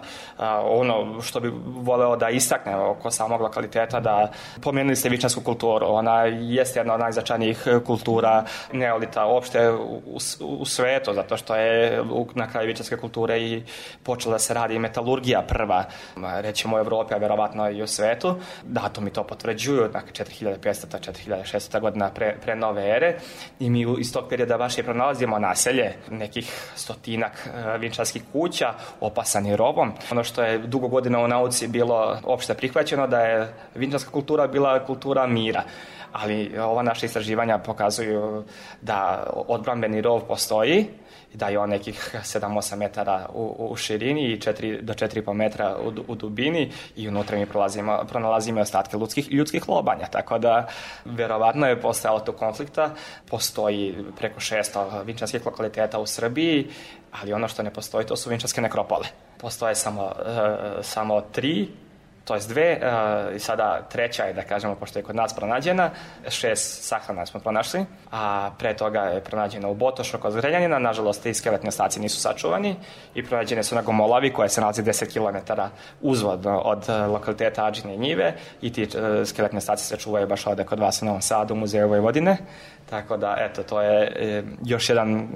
Ono 0.63 1.21
što 1.21 1.39
bi 1.39 1.51
voleo 1.65 2.15
da 2.15 2.29
istaknem 2.29 2.79
oko 2.79 3.11
samog 3.11 3.41
lokaliteta, 3.41 3.99
da 3.99 4.31
pomenuli 4.61 4.95
ste 4.95 5.09
vičansku 5.09 5.41
kulturu, 5.41 5.85
ona 5.89 6.23
jeste 6.25 6.79
jedna 6.79 6.93
od 6.93 6.99
najznačajnijih 6.99 7.67
kultura 7.85 8.43
neolita 8.71 9.25
uopšte 9.25 9.71
u, 9.71 10.01
u, 10.39 10.65
svetu, 10.65 11.13
zato 11.13 11.37
što 11.37 11.55
je 11.55 12.03
na 12.33 12.47
kraju 12.47 12.67
vičanske 12.67 12.97
kulture 12.97 13.41
i 13.41 13.63
počela 14.03 14.35
da 14.35 14.39
se 14.39 14.53
radi 14.53 14.79
metalurgija 14.79 15.41
prva, 15.41 15.83
rećemo 16.41 16.75
u 16.75 16.79
Evropi, 16.79 17.13
a 17.13 17.17
verovatno 17.17 17.69
i 17.69 17.81
u 17.81 17.87
svetu. 17.87 18.35
Datumi 18.63 19.09
to 19.09 19.23
potvrđuju, 19.23 19.89
dakle 19.93 20.11
4500. 20.11 20.95
4600. 20.99 21.79
godina 21.79 22.09
pre, 22.09 22.35
pre 22.43 22.54
nove 22.55 22.89
ere 22.89 23.15
i 23.59 23.69
mi 23.69 23.85
iz 23.99 24.13
tog 24.13 24.29
perioda 24.29 24.57
baš 24.57 24.77
i 24.77 24.83
pronalazimo 24.83 25.39
naselje 25.39 25.93
nekih 26.09 26.71
stotinak 26.75 27.47
e, 27.47 27.77
vinčarskih 27.77 28.23
kuća 28.31 28.73
opasani 28.99 29.55
rovom. 29.55 29.91
Ono 30.11 30.23
što 30.23 30.43
je 30.43 30.57
dugo 30.57 30.87
godina 30.87 31.19
u 31.19 31.27
nauci 31.27 31.67
bilo 31.67 32.17
opšte 32.23 32.53
prihvaćeno 32.53 33.07
da 33.07 33.19
je 33.19 33.53
vinčarska 33.75 34.11
kultura 34.11 34.47
bila 34.47 34.85
kultura 34.85 35.27
mira 35.27 35.63
ali 36.11 36.59
ova 36.59 36.83
naša 36.83 37.05
istraživanja 37.05 37.57
pokazuju 37.57 38.43
da 38.81 39.27
odbrambeni 39.47 40.01
rov 40.01 40.19
postoji 40.19 40.87
da 41.33 41.47
je 41.47 41.59
on 41.59 41.69
nekih 41.69 42.15
7-8 42.33 42.75
metara 42.75 43.29
u, 43.33 43.67
u 43.71 43.75
širini 43.75 44.31
i 44.31 44.37
4, 44.37 44.81
do 44.81 44.93
4,5 44.93 45.33
metra 45.33 45.77
u, 45.77 45.93
u 46.07 46.15
dubini 46.15 46.71
i 46.95 47.07
unutra 47.07 47.37
mi 47.37 47.45
prolazimo, 47.45 48.03
pronalazimo 48.09 48.61
ostatke 48.61 48.97
ljudskih, 48.97 49.31
ljudskih 49.31 49.69
lobanja, 49.69 50.05
tako 50.05 50.37
da 50.37 50.67
verovatno 51.05 51.67
je 51.67 51.81
postojalo 51.81 52.19
tu 52.19 52.33
konflikta, 52.33 52.89
postoji 53.29 53.95
preko 54.17 54.39
600 54.39 55.03
vinčanskih 55.05 55.45
lokaliteta 55.45 55.99
u 55.99 56.05
Srbiji, 56.05 56.67
ali 57.11 57.33
ono 57.33 57.47
što 57.47 57.63
ne 57.63 57.73
postoji 57.73 58.05
to 58.05 58.15
su 58.15 58.29
vinčanske 58.29 58.61
nekropole. 58.61 59.07
Postoje 59.37 59.75
samo, 59.75 60.11
e, 60.25 60.83
samo 60.83 61.21
tri 61.21 61.67
to 62.25 62.33
jest 62.35 62.49
dve, 62.49 62.61
e, 62.61 62.79
i 63.35 63.39
sada 63.39 63.81
treća 63.91 64.23
je, 64.23 64.33
da 64.33 64.41
kažemo, 64.43 64.75
pošto 64.75 64.99
je 64.99 65.03
kod 65.03 65.15
nas 65.15 65.33
pronađena, 65.33 65.89
šest 66.29 66.83
sahrana 66.83 67.25
smo 67.25 67.39
pronašli, 67.39 67.85
a 68.11 68.51
pre 68.59 68.73
toga 68.73 68.99
je 69.01 69.23
pronađena 69.23 69.67
u 69.67 69.75
Botošu 69.75 70.17
kod 70.17 70.33
Zrenjanina, 70.33 70.79
nažalost, 70.79 71.23
ti 71.23 71.33
skeletni 71.33 71.69
ostaci 71.69 71.99
nisu 71.99 72.21
sačuvani 72.21 72.75
i 73.15 73.25
pronađene 73.25 73.63
su 73.63 73.75
na 73.75 73.81
Gomolavi, 73.81 74.33
koja 74.33 74.49
se 74.49 74.61
nalazi 74.61 74.83
10 74.83 75.13
km 75.13 75.61
uzvodno 76.01 76.59
od 76.59 76.89
e, 76.89 76.93
lokaliteta 76.93 77.65
Ađine 77.65 77.97
njive 77.97 78.33
i 78.61 78.73
ti 78.73 78.83
e, 78.83 79.25
skeletni 79.25 79.57
ostaci 79.57 79.85
se 79.85 79.97
čuvaju 79.97 80.27
baš 80.27 80.47
ovde 80.47 80.63
kod 80.63 80.79
vas 80.79 81.01
u 81.01 81.05
Novom 81.05 81.21
Sadu, 81.21 81.53
u 81.53 81.57
Muzeju 81.57 81.87
Vojvodine, 81.87 82.37
tako 82.89 83.17
da, 83.17 83.35
eto, 83.39 83.63
to 83.63 83.81
je 83.81 84.11
e, 84.15 84.43
još 84.65 84.89
jedan 84.89 85.27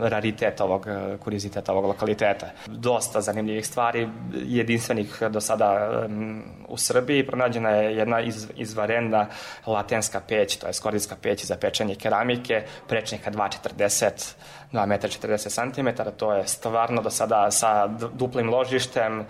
raritet 0.00 0.60
ovog, 0.60 0.86
e, 0.86 1.16
kurioziteta 1.24 1.72
ovog 1.72 1.84
lokaliteta. 1.84 2.46
Dosta 2.66 3.20
zanimljivih 3.20 3.66
stvari, 3.66 4.08
jedinstvenih 4.32 5.22
do 5.30 5.40
sada 5.40 6.02
em, 6.04 6.42
u 6.68 6.76
Srbiji. 6.76 7.26
Pronađena 7.26 7.70
je 7.70 7.96
jedna 7.96 8.20
iz, 8.20 8.48
izvarenda 8.56 9.26
latenska 9.66 10.20
peć, 10.28 10.56
to 10.56 10.66
je 10.66 10.72
skorijska 10.72 11.16
peć 11.22 11.44
za 11.44 11.56
pečenje 11.56 11.94
keramike, 11.94 12.62
prečnika 12.88 13.30
2,40 13.30 14.34
2 14.74 14.86
metra 14.86 15.08
40 15.08 15.72
cm, 15.74 16.02
to 16.16 16.34
je 16.34 16.48
stvarno 16.48 17.02
do 17.02 17.10
sada 17.10 17.50
sa 17.50 17.86
duplim 18.12 18.50
ložištem, 18.50 19.24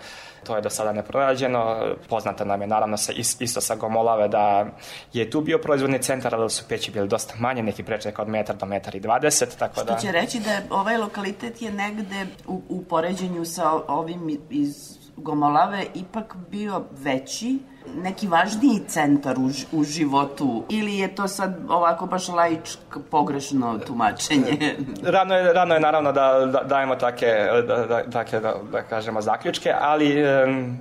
to 0.45 0.55
je 0.55 0.61
do 0.61 0.69
sada 0.69 0.93
nepronađeno. 0.93 1.77
Poznata 2.09 2.45
nam 2.45 2.61
je 2.61 2.67
naravno 2.67 2.97
sa, 2.97 3.13
is- 3.13 3.41
isto 3.41 3.61
sa 3.61 3.75
Gomolave 3.75 4.27
da 4.27 4.65
je 5.13 5.29
tu 5.29 5.41
bio 5.41 5.57
proizvodni 5.57 6.01
centar, 6.01 6.35
ali 6.35 6.49
su 6.49 6.63
peći 6.69 6.91
bili 6.91 7.07
dosta 7.07 7.33
manje, 7.39 7.63
neki 7.63 7.83
prečnik 7.83 8.19
od 8.19 8.27
metar 8.27 8.55
do 8.55 8.65
metar 8.65 8.95
i 8.95 9.01
20, 9.01 9.57
tako 9.59 9.83
da... 9.83 9.97
Što 9.97 10.07
će 10.07 10.11
reći 10.11 10.39
da 10.39 10.75
ovaj 10.75 10.97
lokalitet 10.97 11.61
je 11.61 11.71
negde 11.71 12.25
u, 12.47 12.61
u 12.69 12.83
poređenju 12.83 13.45
sa 13.45 13.71
ovim 13.87 14.39
iz 14.49 15.04
Gomolave 15.17 15.85
ipak 15.93 16.35
bio 16.51 16.83
veći, 16.91 17.59
neki 18.03 18.27
važniji 18.27 18.81
centar 18.87 19.37
u, 19.39 19.49
u 19.71 19.83
životu 19.83 20.63
ili 20.69 20.97
je 20.97 21.15
to 21.15 21.27
sad 21.27 21.55
ovako 21.69 22.05
baš 22.05 22.27
laičko 22.27 22.99
pogrešno 23.11 23.79
tumačenje? 23.87 24.75
Rano 25.03 25.35
je, 25.35 25.53
rano 25.53 25.73
je 25.73 25.79
naravno 25.79 26.11
da, 26.11 26.45
da 26.45 26.63
dajemo 26.63 26.95
take, 26.95 27.25
da, 27.67 27.85
da, 27.85 28.09
take, 28.09 28.39
da, 28.39 28.55
da 28.71 28.81
kažemo 28.81 29.21
zaključke, 29.21 29.73
ali 29.79 30.19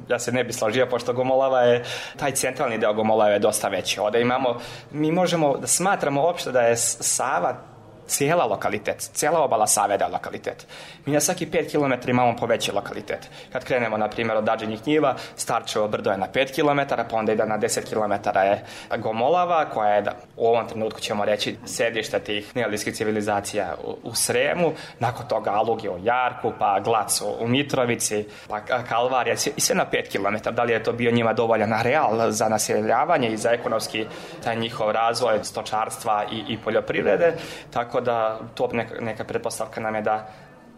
ja 0.08 0.18
se 0.18 0.32
ne 0.32 0.44
bi 0.44 0.52
složio, 0.52 0.86
pošto 0.90 1.12
Gomolava 1.12 1.60
je, 1.60 1.84
taj 2.16 2.32
centralni 2.32 2.78
deo 2.78 2.94
Gomolava 2.94 3.30
je 3.30 3.38
dosta 3.38 3.68
veći. 3.68 4.00
Ovde 4.00 4.20
imamo, 4.20 4.56
mi 4.90 5.12
možemo 5.12 5.56
da 5.56 5.66
smatramo 5.66 6.22
uopšte 6.22 6.52
da 6.52 6.60
je 6.60 6.76
Sava 6.76 7.73
cijela 8.06 8.44
lokalitet, 8.44 9.10
cijela 9.14 9.40
obala 9.40 9.66
Save 9.66 9.98
da 9.98 10.04
je 10.04 10.10
lokalitet. 10.10 10.66
Mi 11.06 11.12
na 11.12 11.20
svaki 11.20 11.46
5 11.46 11.70
km 11.70 12.10
imamo 12.10 12.36
poveći 12.36 12.72
lokalitet. 12.72 13.30
Kad 13.52 13.64
krenemo, 13.64 13.96
na 13.96 14.08
primjer, 14.08 14.36
od 14.36 14.44
Dađenih 14.44 14.86
njiva, 14.86 15.14
Starčevo 15.36 15.88
brdo 15.88 16.10
je 16.10 16.18
na 16.18 16.26
5 16.34 16.54
km, 16.54 16.94
pa 17.10 17.16
onda 17.16 17.32
ide 17.32 17.46
na 17.46 17.58
10 17.58 17.80
km 17.90 18.38
je 18.38 18.64
Gomolava, 18.98 19.64
koja 19.64 19.94
je, 19.94 20.02
da, 20.02 20.12
u 20.36 20.46
ovom 20.46 20.68
trenutku 20.68 21.00
ćemo 21.00 21.24
reći, 21.24 21.56
sedište 21.64 22.18
tih 22.18 22.56
neolitskih 22.56 22.94
civilizacija 22.94 23.74
u, 23.84 24.08
u 24.08 24.14
Sremu, 24.14 24.72
nakon 24.98 25.28
toga 25.28 25.50
Alug 25.50 25.84
je 25.84 25.90
u 25.90 25.98
Jarku, 26.02 26.52
pa 26.58 26.80
Glac 26.80 27.20
u, 27.40 27.46
Mitrovici, 27.46 28.24
pa 28.48 28.60
Ka- 28.60 28.86
Kalvarija, 28.88 29.34
i 29.56 29.60
sve 29.60 29.74
na 29.74 29.86
5 29.92 30.12
km. 30.12 30.54
Da 30.54 30.62
li 30.62 30.72
je 30.72 30.82
to 30.82 30.92
bio 30.92 31.10
njima 31.10 31.32
dovoljan 31.32 31.82
real 31.82 32.30
za 32.30 32.48
naseljavanje 32.48 33.28
i 33.28 33.36
za 33.36 33.50
ekonomski 33.50 34.06
taj 34.44 34.56
njihov 34.56 34.90
razvoj 34.90 35.38
stočarstva 35.42 36.24
i, 36.32 36.44
i 36.48 36.58
poljoprivrede, 36.58 37.34
tako 37.70 37.93
da 38.00 38.38
to 38.54 38.68
neka, 38.72 39.00
neka 39.00 39.24
pretpostavka 39.24 39.80
nam 39.80 39.94
je 39.94 40.02
da 40.02 40.26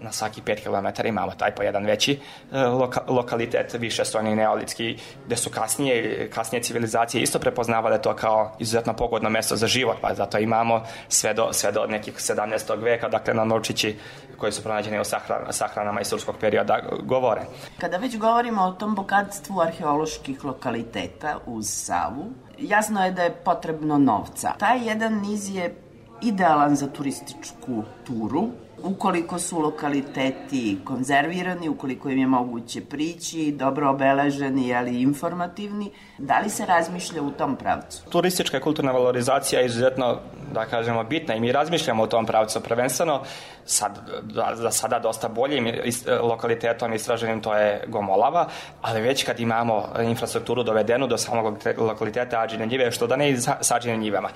na 0.00 0.12
svaki 0.12 0.42
5 0.42 0.62
km 0.62 1.06
imamo 1.06 1.32
taj 1.32 1.54
po 1.54 1.62
jedan 1.62 1.84
veći 1.84 2.20
e, 2.52 2.58
loka, 2.58 3.00
lokalitet, 3.08 3.74
više 3.78 4.04
su 4.04 4.22
neolitski, 4.22 4.98
gde 5.26 5.36
su 5.36 5.50
kasnije, 5.50 6.30
kasnije 6.30 6.62
civilizacije 6.62 7.22
isto 7.22 7.38
prepoznavale 7.38 8.02
to 8.02 8.16
kao 8.16 8.56
izuzetno 8.58 8.92
pogodno 8.92 9.30
mesto 9.30 9.56
za 9.56 9.66
život, 9.66 9.96
pa 10.00 10.14
zato 10.14 10.38
imamo 10.38 10.82
sve 11.08 11.34
do, 11.34 11.52
sve 11.52 11.72
do 11.72 11.86
nekih 11.86 12.14
17. 12.14 12.82
veka, 12.82 13.08
dakle 13.08 13.34
na 13.34 13.44
novčići 13.44 13.96
koji 14.38 14.52
su 14.52 14.62
pronađeni 14.62 15.00
u 15.00 15.04
sahran, 15.04 15.46
sahranama 15.50 16.00
iz 16.00 16.10
turskog 16.10 16.34
perioda 16.40 16.80
govore. 17.02 17.40
Kada 17.78 17.96
već 17.96 18.18
govorimo 18.18 18.62
o 18.62 18.72
tom 18.72 18.94
bogatstvu 18.94 19.60
arheoloških 19.60 20.44
lokaliteta 20.44 21.38
uz 21.46 21.66
Savu, 21.68 22.30
jasno 22.58 23.04
je 23.04 23.10
da 23.10 23.22
je 23.22 23.34
potrebno 23.44 23.98
novca. 23.98 24.52
Taj 24.58 24.88
jedan 24.88 25.20
niz 25.20 25.54
je 25.54 25.85
idealan 26.22 26.76
za 26.76 26.86
turističku 26.86 27.82
turu, 28.06 28.48
ukoliko 28.82 29.38
su 29.38 29.58
lokaliteti 29.58 30.78
konzervirani, 30.84 31.68
ukoliko 31.68 32.08
im 32.08 32.18
je 32.18 32.26
moguće 32.26 32.80
prići, 32.80 33.52
dobro 33.52 33.90
obeleženi, 33.90 34.74
ali 34.74 35.02
informativni, 35.02 35.90
da 36.18 36.38
li 36.38 36.50
se 36.50 36.66
razmišlja 36.66 37.22
u 37.22 37.30
tom 37.30 37.56
pravcu? 37.56 38.02
Turistička 38.10 38.60
kulturna 38.60 38.92
valorizacija 38.92 39.60
je 39.60 39.66
izuzetno, 39.66 40.18
da 40.52 40.64
kažemo, 40.64 41.04
bitna 41.04 41.34
i 41.34 41.40
mi 41.40 41.52
razmišljamo 41.52 42.02
u 42.02 42.06
tom 42.06 42.26
pravcu 42.26 42.60
prvenstveno, 42.60 43.22
sad, 43.66 43.98
da, 44.22 44.52
za 44.54 44.70
sada 44.70 44.98
dosta 44.98 45.28
boljim 45.28 45.66
is- 45.84 46.06
lokalitetom 46.20 46.92
istraženim 46.92 47.40
to 47.40 47.54
je 47.54 47.84
Gomolava, 47.86 48.46
ali 48.82 49.00
već 49.00 49.24
kad 49.24 49.40
imamo 49.40 49.88
infrastrukturu 50.02 50.62
dovedenu 50.62 51.06
do 51.06 51.18
samog 51.18 51.58
lokaliteta 51.78 52.40
Ađine 52.40 52.66
njive, 52.66 52.90
što 52.90 53.06
da 53.06 53.16
ne 53.16 53.30
i 53.30 53.36
sa 53.36 53.76
Ađine 53.76 53.96
njivama. 53.96 54.28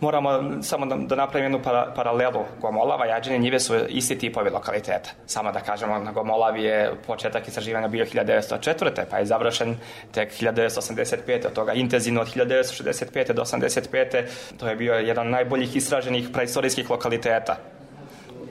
Moramo 0.00 0.62
samo 0.62 0.86
da, 0.86 0.96
da 0.96 1.16
napravimo 1.16 1.44
jednu 1.44 1.62
para, 1.62 1.92
paralelu. 1.96 2.44
Gomolava 2.60 3.06
i 3.06 3.12
Ađine 3.12 3.38
njive 3.38 3.60
su 3.60 3.76
isti 3.88 4.18
tipovi 4.18 4.50
lokaliteta. 4.50 5.10
Samo 5.26 5.52
da 5.52 5.60
kažemo, 5.60 5.98
na 5.98 6.12
Gomolavi 6.12 6.62
je 6.62 6.92
početak 7.06 7.48
istraživanja 7.48 7.88
bio 7.88 8.04
1904. 8.04 9.04
pa 9.10 9.18
je 9.18 9.26
završen 9.26 9.76
tek 10.12 10.32
1985. 10.32 11.46
Od 11.46 11.52
toga 11.52 11.72
intenzivno 11.72 12.20
od 12.20 12.34
1965. 12.34 13.32
do 13.32 13.42
85. 13.42 14.24
To 14.58 14.68
je 14.68 14.76
bio 14.76 14.94
jedan 14.94 15.30
najboljih 15.30 15.76
istraženih 15.76 16.28
praistorijskih 16.32 16.90
lokaliteta 16.90 17.56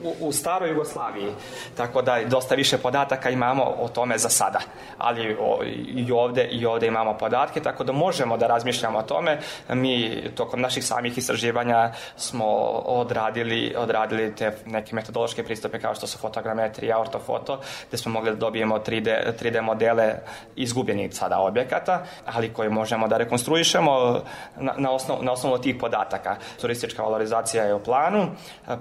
u, 0.02 0.28
u 0.28 0.32
staroj 0.32 0.70
Jugoslaviji. 0.70 1.32
Tako 1.76 2.02
da 2.02 2.18
dosta 2.26 2.54
više 2.54 2.78
podataka 2.78 3.30
imamo 3.30 3.74
o 3.80 3.88
tome 3.88 4.18
za 4.18 4.28
sada. 4.28 4.60
Ali 4.98 5.36
o, 5.40 5.58
i 5.94 6.12
ovde 6.12 6.44
i 6.44 6.66
ovde 6.66 6.86
imamo 6.86 7.14
podatke, 7.14 7.60
tako 7.60 7.84
da 7.84 7.92
možemo 7.92 8.36
da 8.36 8.46
razmišljamo 8.46 8.98
o 8.98 9.02
tome. 9.02 9.38
Mi 9.68 10.22
tokom 10.34 10.60
naših 10.60 10.84
samih 10.84 11.18
istraživanja 11.18 11.92
smo 12.16 12.46
odradili, 12.84 13.74
odradili 13.76 14.34
te 14.34 14.56
neke 14.66 14.94
metodološke 14.94 15.44
pristupe 15.44 15.80
kao 15.80 15.94
što 15.94 16.06
su 16.06 16.18
fotogrametrija, 16.18 17.00
ortofoto, 17.00 17.60
gde 17.88 17.96
smo 17.96 18.12
mogli 18.12 18.30
da 18.30 18.36
dobijemo 18.36 18.78
3D, 18.78 19.32
3D 19.42 19.60
modele 19.60 20.14
izgubljenih 20.56 21.14
sada 21.14 21.38
objekata, 21.38 22.04
ali 22.26 22.52
koje 22.52 22.68
možemo 22.68 23.08
da 23.08 23.16
rekonstruišemo 23.16 24.22
na, 24.56 24.74
na, 24.76 24.90
osnov, 24.90 25.24
na 25.24 25.32
osnovu 25.32 25.58
tih 25.58 25.76
podataka. 25.80 26.36
Turistička 26.60 27.02
valorizacija 27.02 27.64
je 27.64 27.74
u 27.74 27.82
planu, 27.82 28.26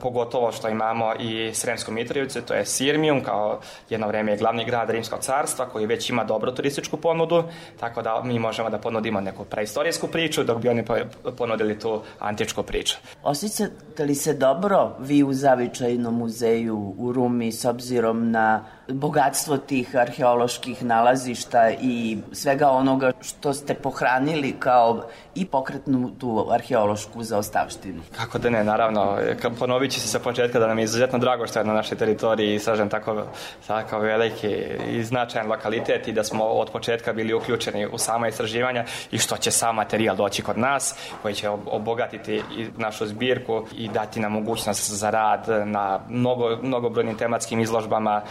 pogotovo 0.01 0.51
što 0.51 0.69
imamo 0.69 1.06
i 1.19 1.53
Sremsku 1.53 1.91
Mitrovicu, 1.91 2.41
to 2.41 2.53
je 2.53 2.65
Sirmijum, 2.65 3.23
kao 3.23 3.59
jedno 3.89 4.07
vreme 4.07 4.31
je 4.31 4.37
glavni 4.37 4.65
grad 4.65 4.89
Rimskog 4.89 5.19
carstva, 5.19 5.65
koji 5.65 5.85
već 5.85 6.09
ima 6.09 6.23
dobru 6.23 6.51
turističku 6.51 6.97
ponudu, 6.97 7.43
tako 7.79 8.01
da 8.01 8.21
mi 8.23 8.39
možemo 8.39 8.69
da 8.69 8.77
ponudimo 8.77 9.21
neku 9.21 9.45
preistorijsku 9.45 10.07
priču, 10.07 10.43
dok 10.43 10.61
bi 10.61 10.69
oni 10.69 10.85
po- 10.85 11.31
ponudili 11.37 11.79
tu 11.79 12.01
antičku 12.19 12.63
priču. 12.63 12.97
Osjećate 13.23 14.05
li 14.05 14.15
se 14.15 14.33
dobro 14.33 14.95
vi 14.99 15.23
u 15.23 15.33
Zavičajnom 15.33 16.17
muzeju 16.17 16.95
u 16.97 17.11
Rumi 17.11 17.51
s 17.51 17.65
obzirom 17.65 18.31
na 18.31 18.76
bogatstvo 18.87 19.57
tih 19.57 19.95
arheoloških 19.95 20.83
nalazišta 20.83 21.69
i 21.81 22.17
svega 22.31 22.69
onoga 22.69 23.11
što 23.21 23.53
ste 23.53 23.73
pohranili 23.73 24.55
kao 24.59 25.03
i 25.35 25.45
pokretnu 25.45 26.11
tu 26.19 26.47
arheološku 26.51 27.23
zaostavštinu? 27.23 28.01
Kako 28.17 28.37
da 28.37 28.49
ne, 28.49 28.63
naravno, 28.63 29.17
ponovit 29.59 29.91
ću 29.91 29.99
se 29.99 30.07
sa 30.07 30.19
početka 30.19 30.59
da 30.59 30.67
nam 30.67 30.79
je 30.79 30.83
izuzetno 30.83 31.19
drago 31.19 31.47
što 31.47 31.59
je 31.59 31.65
na 31.65 31.73
našoj 31.73 31.97
teritoriji 31.97 32.55
istražen 32.55 32.89
tako, 32.89 33.23
tako 33.67 33.99
veliki 33.99 34.55
i 34.89 35.03
značajan 35.03 35.47
lokalitet 35.47 36.07
i 36.07 36.13
da 36.13 36.23
smo 36.23 36.43
od 36.43 36.71
početka 36.71 37.13
bili 37.13 37.33
uključeni 37.33 37.87
u 37.87 37.97
sama 37.97 38.27
istraživanja 38.27 38.85
i 39.11 39.17
što 39.17 39.37
će 39.37 39.51
sam 39.51 39.75
materijal 39.75 40.15
doći 40.15 40.41
kod 40.41 40.57
nas 40.57 40.95
koji 41.21 41.33
će 41.33 41.49
ob- 41.49 41.67
obogatiti 41.71 42.35
i 42.35 42.67
našu 42.77 43.05
zbirku 43.05 43.65
i 43.77 43.87
dati 43.87 44.19
nam 44.19 44.31
mogućnost 44.31 44.91
za 44.91 45.09
rad 45.09 45.45
na 45.65 45.99
mnogo, 46.09 46.57
mnogobrojnim 46.61 47.17
tematskim 47.17 47.59
izložbama 47.59 48.21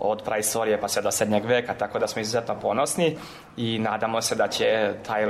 od 0.00 0.22
praistorije 0.24 0.80
pa 0.80 0.88
sve 0.88 1.02
do 1.02 1.10
srednjeg 1.10 1.44
veka, 1.44 1.74
tako 1.74 1.98
da 1.98 2.06
smo 2.06 2.20
izuzetno 2.22 2.60
ponosni 2.60 3.16
i 3.56 3.78
nadamo 3.78 4.22
se 4.22 4.34
da 4.34 4.48
će 4.48 4.94
taj 5.06 5.26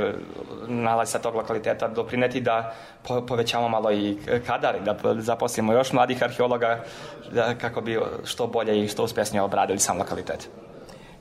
nalaz 0.68 1.08
sa 1.10 1.18
tog 1.18 1.34
lokaliteta 1.34 1.88
doprineti 1.88 2.40
da 2.40 2.74
po, 3.08 3.26
povećamo 3.26 3.68
malo 3.68 3.92
i 3.92 4.18
kadar 4.46 4.80
da 4.84 4.96
zaposlimo 5.18 5.72
još 5.72 5.92
mladih 5.92 6.22
arheologa 6.22 6.84
da, 7.32 7.54
kako 7.54 7.80
bi 7.80 8.00
što 8.24 8.46
bolje 8.46 8.84
i 8.84 8.88
što 8.88 9.04
uspesnije 9.04 9.42
obradili 9.42 9.78
sam 9.78 9.98
lokalitet. 9.98 10.48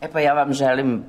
E 0.02 0.08
pa 0.12 0.20
ja 0.20 0.34
vam 0.34 0.54
želim 0.54 1.04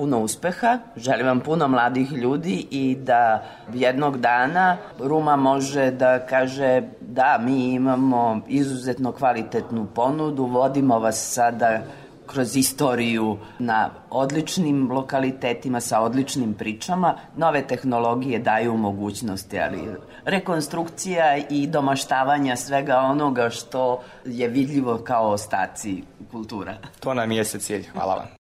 puno 0.00 0.18
uspeha, 0.20 0.78
želim 0.96 1.26
vam 1.26 1.40
puno 1.40 1.68
mladih 1.68 2.12
ljudi 2.12 2.66
i 2.70 2.96
da 3.00 3.42
jednog 3.74 4.18
dana 4.18 4.76
Ruma 4.98 5.36
može 5.36 5.90
da 5.90 6.26
kaže 6.26 6.82
da 7.00 7.38
mi 7.40 7.72
imamo 7.72 8.40
izuzetno 8.48 9.12
kvalitetnu 9.12 9.86
ponudu, 9.94 10.44
vodimo 10.44 10.98
vas 10.98 11.32
sada 11.34 11.80
kroz 12.26 12.56
istoriju 12.56 13.38
na 13.58 13.90
odličnim 14.10 14.90
lokalitetima 14.92 15.80
sa 15.80 16.00
odličnim 16.00 16.54
pričama. 16.54 17.14
Nove 17.36 17.66
tehnologije 17.66 18.38
daju 18.38 18.76
mogućnosti, 18.76 19.60
ali 19.60 19.78
rekonstrukcija 20.24 21.36
i 21.50 21.66
domaštavanja 21.66 22.56
svega 22.56 22.98
onoga 22.98 23.50
što 23.50 24.02
je 24.24 24.48
vidljivo 24.48 24.98
kao 24.98 25.30
ostaci 25.30 26.02
kultura. 26.30 26.74
To 27.00 27.14
nam 27.14 27.32
jeste 27.32 27.58
cilj. 27.58 27.88
Hvala 27.92 28.14
vam. 28.14 28.39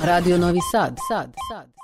Radio 0.00 0.36
Novi 0.36 0.60
Sad, 0.70 0.98
Sad, 1.08 1.34
Sad. 1.48 1.79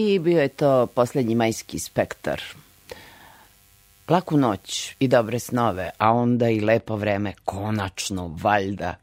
I 0.00 0.18
bio 0.18 0.42
je 0.42 0.48
to 0.48 0.86
poslednji 0.86 1.34
majski 1.34 1.78
spektar. 1.78 2.42
Laku 4.08 4.36
noć 4.36 4.96
i 4.98 5.08
dobre 5.08 5.38
snove, 5.38 5.90
a 5.98 6.12
onda 6.12 6.48
i 6.48 6.60
lepo 6.60 6.96
vreme, 6.96 7.32
konačno, 7.44 8.36
valjda. 8.42 8.94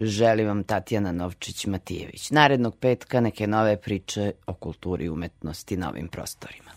Želim 0.00 0.46
vam 0.46 0.64
Tatjana 0.64 1.12
Novčić-Matijević. 1.12 2.32
Narednog 2.32 2.76
petka 2.76 3.20
neke 3.20 3.46
nove 3.46 3.76
priče 3.76 4.32
o 4.46 4.54
kulturi 4.54 5.04
i 5.04 5.10
umetnosti 5.10 5.76
na 5.76 5.88
ovim 5.88 6.08
prostorima. 6.08 6.71